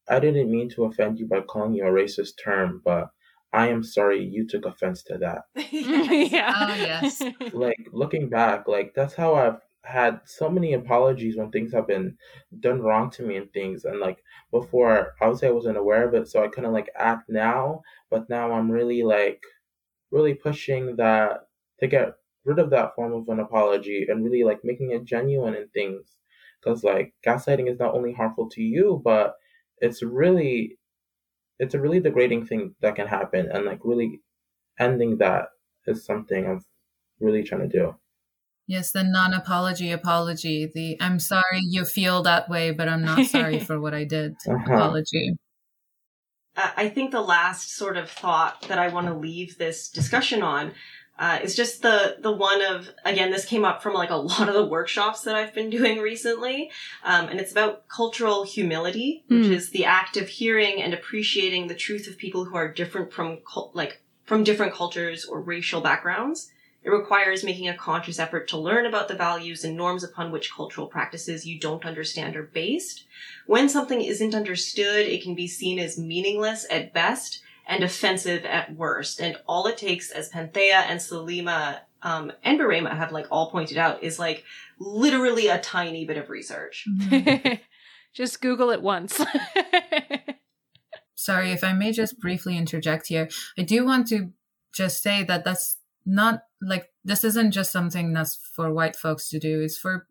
I 0.09 0.19
didn't 0.19 0.51
mean 0.51 0.69
to 0.71 0.85
offend 0.85 1.19
you 1.19 1.27
by 1.27 1.41
calling 1.41 1.73
you 1.73 1.85
a 1.85 1.91
racist 1.91 2.33
term, 2.43 2.81
but 2.83 3.09
I 3.53 3.67
am 3.69 3.83
sorry 3.83 4.23
you 4.23 4.47
took 4.47 4.65
offense 4.65 5.03
to 5.03 5.17
that." 5.19 5.41
yeah. 5.71 6.53
Oh, 6.55 6.75
yes. 6.75 7.21
like 7.53 7.87
looking 7.91 8.29
back, 8.29 8.67
like 8.67 8.93
that's 8.95 9.13
how 9.15 9.35
I've 9.35 9.59
had 9.83 10.19
so 10.25 10.49
many 10.49 10.73
apologies 10.73 11.37
when 11.37 11.49
things 11.49 11.73
have 11.73 11.87
been 11.87 12.17
done 12.59 12.81
wrong 12.81 13.09
to 13.11 13.23
me 13.23 13.37
and 13.37 13.51
things. 13.53 13.85
And 13.85 13.99
like 13.99 14.17
before, 14.51 15.13
I 15.21 15.27
would 15.27 15.37
say 15.39 15.47
I 15.47 15.51
wasn't 15.51 15.77
aware 15.77 16.07
of 16.07 16.13
it, 16.13 16.27
so 16.27 16.43
I 16.43 16.49
couldn't 16.49 16.73
like 16.73 16.89
act 16.97 17.29
now. 17.29 17.81
But 18.11 18.29
now 18.29 18.51
I'm 18.51 18.69
really 18.71 19.03
like 19.03 19.41
really 20.11 20.33
pushing 20.33 20.95
that 20.97 21.41
to 21.79 21.87
get 21.87 22.13
rid 22.45 22.59
of 22.59 22.69
that 22.71 22.95
form 22.95 23.13
of 23.13 23.27
an 23.29 23.39
apology 23.39 24.05
and 24.09 24.23
really 24.23 24.43
like 24.43 24.59
making 24.63 24.91
it 24.91 25.05
genuine 25.05 25.55
and 25.55 25.71
things. 25.73 26.17
Because 26.61 26.83
like 26.83 27.13
gaslighting 27.25 27.69
is 27.69 27.79
not 27.79 27.93
only 27.93 28.13
harmful 28.13 28.49
to 28.51 28.61
you, 28.61 29.01
but 29.03 29.35
it's 29.79 30.01
really 30.03 30.77
it's 31.59 31.73
a 31.73 31.79
really 31.79 31.99
degrading 31.99 32.45
thing 32.45 32.75
that 32.81 32.95
can 32.95 33.07
happen 33.07 33.49
and 33.51 33.65
like 33.65 33.79
really 33.83 34.21
ending 34.79 35.17
that 35.17 35.45
is 35.87 36.05
something 36.05 36.45
I'm 36.45 36.63
really 37.19 37.43
trying 37.43 37.61
to 37.61 37.67
do. 37.67 37.95
Yes, 38.67 38.91
the 38.91 39.03
non 39.03 39.33
apology 39.33 39.91
apology. 39.91 40.69
The 40.73 40.97
I'm 40.99 41.19
sorry 41.19 41.61
you 41.61 41.85
feel 41.85 42.21
that 42.23 42.49
way, 42.49 42.71
but 42.71 42.89
I'm 42.89 43.03
not 43.03 43.25
sorry 43.25 43.59
for 43.67 43.79
what 43.79 43.93
I 43.93 44.03
did. 44.03 44.33
Uh-huh. 44.47 44.73
Apology. 44.73 45.37
I 46.57 46.89
think 46.89 47.11
the 47.11 47.21
last 47.21 47.75
sort 47.75 47.97
of 47.97 48.09
thought 48.09 48.63
that 48.67 48.79
I 48.79 48.87
want 48.87 49.05
to 49.07 49.13
leave 49.13 49.59
this 49.59 49.89
discussion 49.89 50.41
on 50.41 50.73
uh, 51.19 51.39
is 51.41 51.55
just 51.55 51.81
the 51.81 52.17
the 52.19 52.31
one 52.31 52.61
of 52.63 52.89
again 53.05 53.31
this 53.31 53.45
came 53.45 53.65
up 53.65 53.81
from 53.81 53.93
like 53.93 54.09
a 54.11 54.15
lot 54.31 54.47
of 54.47 54.53
the 54.55 54.65
workshops 54.65 55.21
that 55.23 55.35
I've 55.35 55.53
been 55.53 55.69
doing 55.69 55.99
recently, 55.99 56.69
um, 57.03 57.27
and 57.29 57.39
it's 57.39 57.51
about 57.51 57.87
cultural 57.87 58.43
humility, 58.43 59.23
which 59.27 59.45
Mm. 59.47 59.51
is 59.51 59.69
the 59.71 59.85
act 59.85 60.17
of 60.17 60.27
hearing 60.29 60.81
and 60.81 60.93
appreciating 60.93 61.67
the 61.67 61.75
truth 61.75 62.07
of 62.07 62.17
people 62.17 62.45
who 62.45 62.55
are 62.55 62.71
different 62.71 63.11
from 63.11 63.39
like 63.73 64.01
from 64.25 64.43
different 64.43 64.73
cultures 64.73 65.25
or 65.25 65.41
racial 65.41 65.81
backgrounds. 65.81 66.51
It 66.83 66.91
requires 66.91 67.43
making 67.43 67.67
a 67.67 67.75
conscious 67.75 68.17
effort 68.19 68.47
to 68.49 68.57
learn 68.57 68.85
about 68.85 69.09
the 69.09 69.15
values 69.15 69.65
and 69.65 69.75
norms 69.75 70.05
upon 70.05 70.31
which 70.31 70.53
cultural 70.53 70.87
practices 70.87 71.45
you 71.45 71.59
don't 71.59 71.85
understand 71.85 72.37
are 72.37 72.43
based. 72.43 73.03
When 73.45 73.67
something 73.67 74.01
isn't 74.01 74.33
understood, 74.35 75.05
it 75.07 75.21
can 75.21 75.35
be 75.35 75.47
seen 75.49 75.79
as 75.79 75.97
meaningless 75.97 76.65
at 76.71 76.93
best 76.93 77.41
and 77.67 77.83
offensive 77.83 78.45
at 78.45 78.75
worst. 78.75 79.19
And 79.19 79.37
all 79.47 79.67
it 79.67 79.77
takes, 79.77 80.11
as 80.11 80.29
Panthea 80.29 80.85
and 80.87 80.99
Salima 80.99 81.79
um, 82.01 82.31
and 82.43 82.59
Barema 82.59 82.95
have 82.95 83.11
like 83.11 83.27
all 83.29 83.51
pointed 83.51 83.77
out, 83.77 84.03
is 84.03 84.17
like 84.17 84.43
literally 84.79 85.47
a 85.47 85.59
tiny 85.59 86.05
bit 86.05 86.17
of 86.17 86.29
research. 86.29 86.87
Just 88.13 88.41
Google 88.41 88.71
it 88.71 88.81
once. 88.81 89.21
Sorry, 91.15 91.51
if 91.51 91.63
I 91.63 91.73
may 91.73 91.91
just 91.91 92.19
briefly 92.19 92.57
interject 92.57 93.07
here. 93.07 93.27
I 93.59 93.63
do 93.63 93.85
want 93.85 94.07
to 94.07 94.31
just 94.73 95.03
say 95.03 95.23
that 95.23 95.43
that's 95.43 95.77
not 96.05 96.41
like 96.61 96.89
this 97.03 97.23
isn't 97.23 97.51
just 97.51 97.71
something 97.71 98.13
that's 98.13 98.39
for 98.55 98.73
white 98.73 98.95
folks 98.95 99.29
to 99.29 99.39
do. 99.39 99.61
It's 99.61 99.77
for 99.77 100.07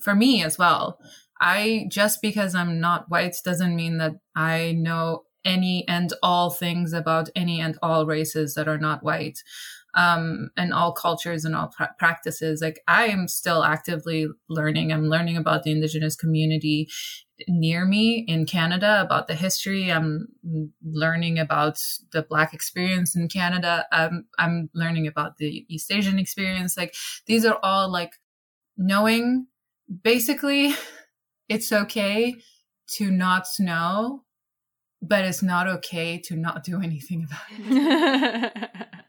for 0.00 0.14
me 0.14 0.42
as 0.42 0.58
well. 0.58 0.98
I 1.40 1.86
just 1.90 2.22
because 2.22 2.54
I'm 2.54 2.80
not 2.80 3.10
white 3.10 3.36
doesn't 3.44 3.76
mean 3.76 3.98
that 3.98 4.14
I 4.34 4.72
know 4.72 5.24
any 5.46 5.86
and 5.88 6.12
all 6.22 6.50
things 6.50 6.92
about 6.92 7.30
any 7.34 7.60
and 7.60 7.78
all 7.82 8.04
races 8.04 8.54
that 8.54 8.68
are 8.68 8.78
not 8.78 9.02
white 9.02 9.42
um, 9.96 10.50
and 10.56 10.74
all 10.74 10.92
cultures 10.92 11.44
and 11.44 11.56
all 11.56 11.68
pra- 11.68 11.94
practices. 11.98 12.60
Like 12.60 12.80
I 12.86 13.06
am 13.06 13.28
still 13.28 13.64
actively 13.64 14.28
learning. 14.48 14.92
I'm 14.92 15.08
learning 15.08 15.38
about 15.38 15.62
the 15.62 15.72
indigenous 15.72 16.14
community 16.14 16.88
near 17.48 17.86
me 17.86 18.24
in 18.28 18.44
Canada 18.44 19.00
about 19.00 19.26
the 19.26 19.34
history. 19.34 19.90
I'm 19.90 20.28
learning 20.84 21.38
about 21.38 21.78
the 22.12 22.22
Black 22.22 22.52
experience 22.52 23.16
in 23.16 23.28
Canada. 23.28 23.86
I'm, 23.90 24.26
I'm 24.38 24.68
learning 24.74 25.06
about 25.06 25.38
the 25.38 25.64
East 25.68 25.90
Asian 25.90 26.18
experience. 26.18 26.76
Like 26.76 26.94
these 27.26 27.46
are 27.46 27.58
all 27.62 27.90
like 27.90 28.12
knowing 28.76 29.46
basically 30.02 30.74
it's 31.48 31.72
okay 31.72 32.34
to 32.88 33.10
not 33.10 33.46
know, 33.58 34.24
but 35.06 35.24
it's 35.24 35.42
not 35.42 35.66
okay 35.66 36.18
to 36.18 36.36
not 36.36 36.64
do 36.64 36.80
anything 36.80 37.26
about 37.26 37.44
it. 37.50 38.70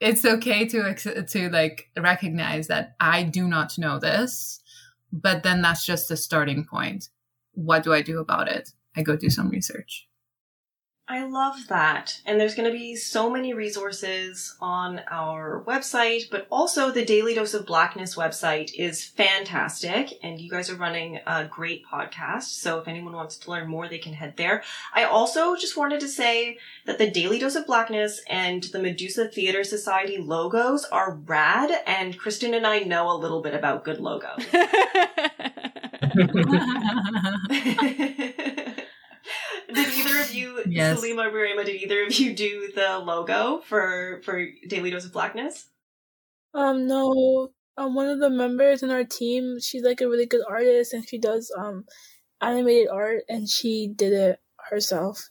It's 0.00 0.24
okay 0.24 0.66
to 0.66 1.22
to 1.22 1.48
like 1.48 1.88
recognize 1.96 2.66
that 2.66 2.94
I 3.00 3.22
do 3.22 3.48
not 3.48 3.78
know 3.78 3.98
this, 3.98 4.60
but 5.10 5.42
then 5.44 5.62
that's 5.62 5.86
just 5.86 6.10
the 6.10 6.16
starting 6.16 6.66
point. 6.66 7.08
What 7.52 7.84
do 7.84 7.94
I 7.94 8.02
do 8.02 8.18
about 8.18 8.48
it? 8.48 8.70
I 8.96 9.02
go 9.02 9.16
do 9.16 9.30
some 9.30 9.48
research. 9.48 10.06
I 11.06 11.26
love 11.26 11.68
that. 11.68 12.22
And 12.24 12.40
there's 12.40 12.54
going 12.54 12.70
to 12.70 12.76
be 12.76 12.96
so 12.96 13.28
many 13.28 13.52
resources 13.52 14.56
on 14.58 15.02
our 15.10 15.62
website, 15.66 16.30
but 16.30 16.46
also 16.50 16.90
the 16.90 17.04
Daily 17.04 17.34
Dose 17.34 17.52
of 17.52 17.66
Blackness 17.66 18.16
website 18.16 18.72
is 18.74 19.04
fantastic. 19.04 20.18
And 20.22 20.40
you 20.40 20.50
guys 20.50 20.70
are 20.70 20.76
running 20.76 21.20
a 21.26 21.44
great 21.44 21.84
podcast. 21.84 22.44
So 22.44 22.78
if 22.78 22.88
anyone 22.88 23.12
wants 23.12 23.36
to 23.36 23.50
learn 23.50 23.68
more, 23.68 23.86
they 23.86 23.98
can 23.98 24.14
head 24.14 24.38
there. 24.38 24.62
I 24.94 25.04
also 25.04 25.56
just 25.56 25.76
wanted 25.76 26.00
to 26.00 26.08
say 26.08 26.56
that 26.86 26.96
the 26.96 27.10
Daily 27.10 27.38
Dose 27.38 27.54
of 27.54 27.66
Blackness 27.66 28.22
and 28.26 28.62
the 28.64 28.80
Medusa 28.80 29.28
Theater 29.28 29.62
Society 29.62 30.16
logos 30.16 30.86
are 30.86 31.16
rad. 31.26 31.70
And 31.86 32.18
Kristen 32.18 32.54
and 32.54 32.66
I 32.66 32.78
know 32.78 33.10
a 33.10 33.18
little 33.18 33.42
bit 33.42 33.52
about 33.52 33.84
good 33.84 34.00
logos. 34.00 34.46
did 40.22 40.34
either 40.34 40.60
of 40.60 40.66
you, 40.66 40.72
Yes. 40.72 41.00
Salima 41.00 41.30
Barema, 41.32 41.64
did 41.64 41.82
either 41.82 42.04
of 42.04 42.14
you 42.14 42.34
do 42.34 42.70
the 42.74 42.98
logo 42.98 43.60
for 43.66 44.20
for 44.24 44.46
Daily 44.68 44.90
Dose 44.90 45.04
of 45.04 45.12
Blackness? 45.12 45.66
Um, 46.54 46.86
no. 46.86 47.50
Um, 47.76 47.94
one 47.94 48.08
of 48.08 48.20
the 48.20 48.30
members 48.30 48.82
in 48.84 48.90
our 48.90 49.02
team, 49.04 49.58
she's 49.60 49.82
like 49.82 50.00
a 50.00 50.08
really 50.08 50.26
good 50.26 50.42
artist, 50.48 50.92
and 50.92 51.08
she 51.08 51.18
does 51.18 51.52
um 51.58 51.84
animated 52.40 52.88
art, 52.88 53.22
and 53.28 53.48
she 53.48 53.92
did 53.94 54.12
it 54.12 54.40
herself. 54.70 55.28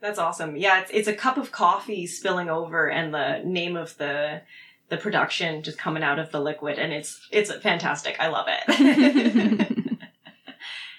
That's 0.00 0.18
awesome. 0.18 0.56
Yeah, 0.56 0.80
it's 0.80 0.90
it's 0.92 1.08
a 1.08 1.14
cup 1.14 1.36
of 1.36 1.52
coffee 1.52 2.06
spilling 2.06 2.48
over, 2.50 2.88
and 2.90 3.14
the 3.14 3.40
name 3.44 3.76
of 3.76 3.96
the 3.98 4.42
the 4.88 4.96
production 4.96 5.62
just 5.62 5.78
coming 5.78 6.02
out 6.02 6.18
of 6.18 6.30
the 6.32 6.40
liquid, 6.40 6.78
and 6.78 6.92
it's 6.92 7.26
it's 7.30 7.52
fantastic. 7.56 8.16
I 8.18 8.28
love 8.28 8.46
it. 8.48 9.78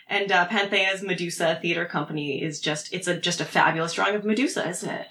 and 0.09 0.31
uh, 0.31 0.47
Panthea's 0.47 1.01
Medusa 1.01 1.59
Theater 1.61 1.85
Company 1.85 2.41
is 2.41 2.59
just 2.59 2.93
it's 2.93 3.07
a 3.07 3.17
just 3.17 3.41
a 3.41 3.45
fabulous 3.45 3.93
drawing 3.93 4.15
of 4.15 4.25
Medusa, 4.25 4.67
isn't 4.67 4.89
it? 4.89 5.07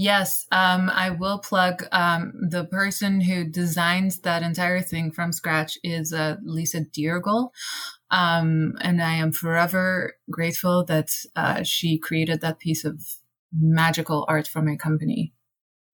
Yes, 0.00 0.46
um, 0.52 0.88
I 0.94 1.10
will 1.10 1.40
plug 1.40 1.84
um, 1.90 2.32
the 2.50 2.64
person 2.64 3.20
who 3.20 3.42
designs 3.42 4.20
that 4.20 4.44
entire 4.44 4.80
thing 4.80 5.10
from 5.10 5.32
scratch 5.32 5.76
is 5.82 6.12
uh, 6.12 6.36
Lisa 6.44 6.82
Diergel. 6.82 7.50
Um, 8.12 8.74
and 8.80 9.02
I 9.02 9.14
am 9.14 9.32
forever 9.32 10.14
grateful 10.30 10.84
that 10.84 11.10
uh, 11.34 11.64
she 11.64 11.98
created 11.98 12.40
that 12.42 12.60
piece 12.60 12.84
of 12.84 13.02
magical 13.52 14.24
art 14.28 14.46
for 14.46 14.62
my 14.62 14.76
company. 14.76 15.32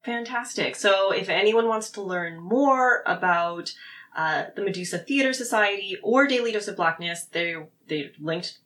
Fantastic. 0.05 0.77
So, 0.77 1.11
if 1.11 1.31
anyone 1.31 1.67
wants 1.67 1.89
to 1.93 2.03
learn 2.03 2.39
more 2.39 3.03
about 3.07 3.73
uh, 4.15 4.45
the 4.55 4.63
Medusa 4.63 4.99
Theater 4.99 5.33
Society 5.33 5.97
or 6.03 6.27
Daily 6.27 6.53
Dose 6.53 6.69
of 6.69 6.77
Blackness, 6.77 7.25
they're 7.33 7.69
they're 7.89 8.11
linked 8.21 8.59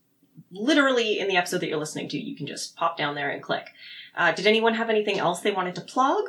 literally 0.51 1.19
in 1.19 1.29
the 1.29 1.37
episode 1.37 1.59
that 1.59 1.69
you're 1.69 1.79
listening 1.79 2.09
to. 2.09 2.19
You 2.19 2.37
can 2.37 2.47
just 2.47 2.77
pop 2.77 2.97
down 2.97 3.14
there 3.14 3.31
and 3.31 3.43
click. 3.43 3.69
Uh, 4.16 4.33
did 4.33 4.47
anyone 4.47 4.75
have 4.75 4.91
anything 4.91 5.19
else 5.19 5.41
they 5.41 5.51
wanted 5.51 5.75
to 5.77 5.81
plug? 5.83 6.25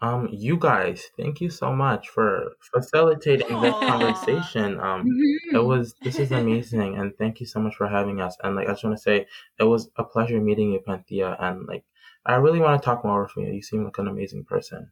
Um, 0.00 0.28
you 0.32 0.56
guys, 0.56 1.10
thank 1.16 1.40
you 1.40 1.48
so 1.48 1.72
much 1.72 2.08
for 2.08 2.56
facilitating 2.74 3.60
this 3.60 3.74
conversation. 3.74 4.80
Um, 4.80 5.06
it 5.52 5.64
was 5.64 5.94
this 6.02 6.18
is 6.18 6.32
amazing, 6.32 6.98
and 6.98 7.16
thank 7.16 7.38
you 7.38 7.46
so 7.46 7.60
much 7.60 7.76
for 7.76 7.86
having 7.86 8.20
us. 8.20 8.36
And 8.42 8.56
like 8.56 8.66
I 8.66 8.72
just 8.72 8.82
want 8.82 8.96
to 8.96 9.02
say, 9.02 9.26
it 9.60 9.64
was 9.64 9.90
a 9.96 10.02
pleasure 10.02 10.40
meeting 10.40 10.72
you, 10.72 10.80
Panthea, 10.84 11.36
and 11.38 11.66
like 11.68 11.84
I 12.26 12.34
really 12.34 12.58
want 12.58 12.82
to 12.82 12.84
talk 12.84 13.04
more 13.04 13.22
with 13.22 13.36
you. 13.36 13.52
You 13.52 13.62
seem 13.62 13.84
like 13.84 13.98
an 13.98 14.08
amazing 14.08 14.44
person. 14.44 14.90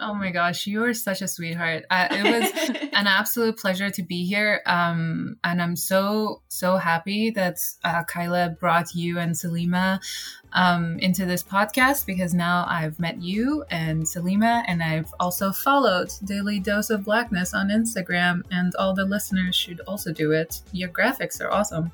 Oh 0.00 0.12
my 0.12 0.32
gosh, 0.32 0.66
you 0.66 0.82
are 0.84 0.92
such 0.92 1.22
a 1.22 1.28
sweetheart. 1.28 1.84
Uh, 1.88 2.08
it 2.10 2.24
was 2.24 2.68
an 2.92 3.06
absolute 3.06 3.56
pleasure 3.56 3.90
to 3.90 4.02
be 4.02 4.24
here. 4.26 4.60
Um, 4.66 5.36
and 5.44 5.62
I'm 5.62 5.76
so, 5.76 6.42
so 6.48 6.78
happy 6.78 7.30
that 7.30 7.58
uh, 7.84 8.02
Kyla 8.02 8.56
brought 8.58 8.92
you 8.94 9.20
and 9.20 9.36
Salima 9.36 10.00
um, 10.52 10.98
into 10.98 11.26
this 11.26 11.44
podcast 11.44 12.06
because 12.06 12.34
now 12.34 12.66
I've 12.68 12.98
met 12.98 13.22
you 13.22 13.64
and 13.70 14.02
Salima, 14.02 14.64
and 14.66 14.82
I've 14.82 15.12
also 15.20 15.52
followed 15.52 16.10
Daily 16.24 16.58
Dose 16.58 16.90
of 16.90 17.04
Blackness 17.04 17.54
on 17.54 17.68
Instagram, 17.68 18.42
and 18.50 18.74
all 18.76 18.94
the 18.94 19.04
listeners 19.04 19.54
should 19.54 19.80
also 19.80 20.12
do 20.12 20.32
it. 20.32 20.60
Your 20.72 20.88
graphics 20.88 21.40
are 21.40 21.50
awesome. 21.50 21.92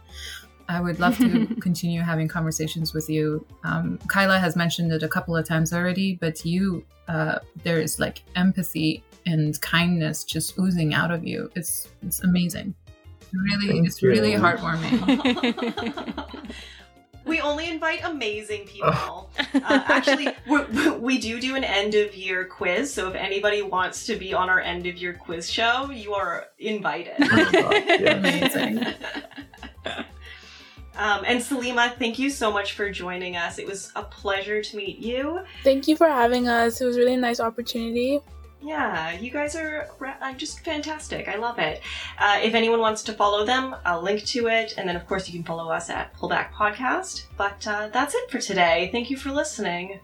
I 0.70 0.80
would 0.80 1.00
love 1.00 1.18
to 1.18 1.46
continue 1.60 2.00
having 2.00 2.28
conversations 2.28 2.94
with 2.94 3.10
you. 3.10 3.44
Um, 3.64 3.98
Kyla 4.06 4.38
has 4.38 4.54
mentioned 4.54 4.92
it 4.92 5.02
a 5.02 5.08
couple 5.08 5.36
of 5.36 5.44
times 5.44 5.72
already, 5.72 6.14
but 6.14 6.44
you, 6.44 6.84
uh, 7.08 7.40
there 7.64 7.80
is 7.80 7.98
like 7.98 8.22
empathy 8.36 9.02
and 9.26 9.60
kindness 9.60 10.22
just 10.22 10.56
oozing 10.58 10.94
out 10.94 11.10
of 11.10 11.24
you. 11.24 11.50
It's 11.56 11.88
it's 12.02 12.22
amazing. 12.22 12.74
It's 13.20 13.30
really, 13.32 13.68
Thank 13.68 13.86
it's 13.86 14.02
really 14.02 14.32
heartwarming. 14.32 16.24
we 17.26 17.40
only 17.40 17.68
invite 17.68 18.04
amazing 18.04 18.66
people. 18.66 19.30
Uh, 19.38 19.82
actually, 19.88 20.28
we 20.48 20.90
we 20.90 21.18
do 21.18 21.40
do 21.40 21.56
an 21.56 21.64
end 21.64 21.96
of 21.96 22.14
year 22.14 22.44
quiz. 22.44 22.94
So 22.94 23.08
if 23.08 23.16
anybody 23.16 23.62
wants 23.62 24.06
to 24.06 24.14
be 24.14 24.32
on 24.32 24.48
our 24.48 24.60
end 24.60 24.86
of 24.86 24.96
year 24.96 25.14
quiz 25.14 25.50
show, 25.50 25.90
you 25.90 26.14
are 26.14 26.46
invited. 26.60 27.14
Oh 27.20 27.26
my 27.28 27.50
God, 27.50 27.72
yes. 27.72 28.54
Amazing. 28.54 28.94
Um, 31.00 31.24
and 31.26 31.40
Salima, 31.40 31.96
thank 31.98 32.18
you 32.18 32.28
so 32.28 32.52
much 32.52 32.74
for 32.74 32.90
joining 32.90 33.34
us. 33.34 33.58
It 33.58 33.66
was 33.66 33.90
a 33.96 34.02
pleasure 34.02 34.62
to 34.62 34.76
meet 34.76 34.98
you. 34.98 35.40
Thank 35.64 35.88
you 35.88 35.96
for 35.96 36.06
having 36.06 36.46
us. 36.46 36.78
It 36.82 36.84
was 36.84 36.98
really 36.98 37.14
a 37.14 37.16
nice 37.16 37.40
opportunity. 37.40 38.20
Yeah, 38.60 39.12
you 39.12 39.30
guys 39.30 39.56
are 39.56 39.88
uh, 40.20 40.34
just 40.34 40.60
fantastic. 40.60 41.26
I 41.26 41.36
love 41.36 41.58
it. 41.58 41.80
Uh, 42.18 42.40
if 42.42 42.52
anyone 42.52 42.80
wants 42.80 43.02
to 43.04 43.14
follow 43.14 43.46
them, 43.46 43.76
I'll 43.86 44.02
link 44.02 44.26
to 44.26 44.48
it. 44.48 44.74
And 44.76 44.86
then, 44.86 44.94
of 44.94 45.06
course, 45.06 45.26
you 45.26 45.32
can 45.32 45.42
follow 45.42 45.72
us 45.72 45.88
at 45.88 46.14
Pullback 46.18 46.52
Podcast. 46.52 47.24
But 47.38 47.66
uh, 47.66 47.88
that's 47.90 48.14
it 48.14 48.30
for 48.30 48.38
today. 48.38 48.90
Thank 48.92 49.08
you 49.08 49.16
for 49.16 49.32
listening. 49.32 50.00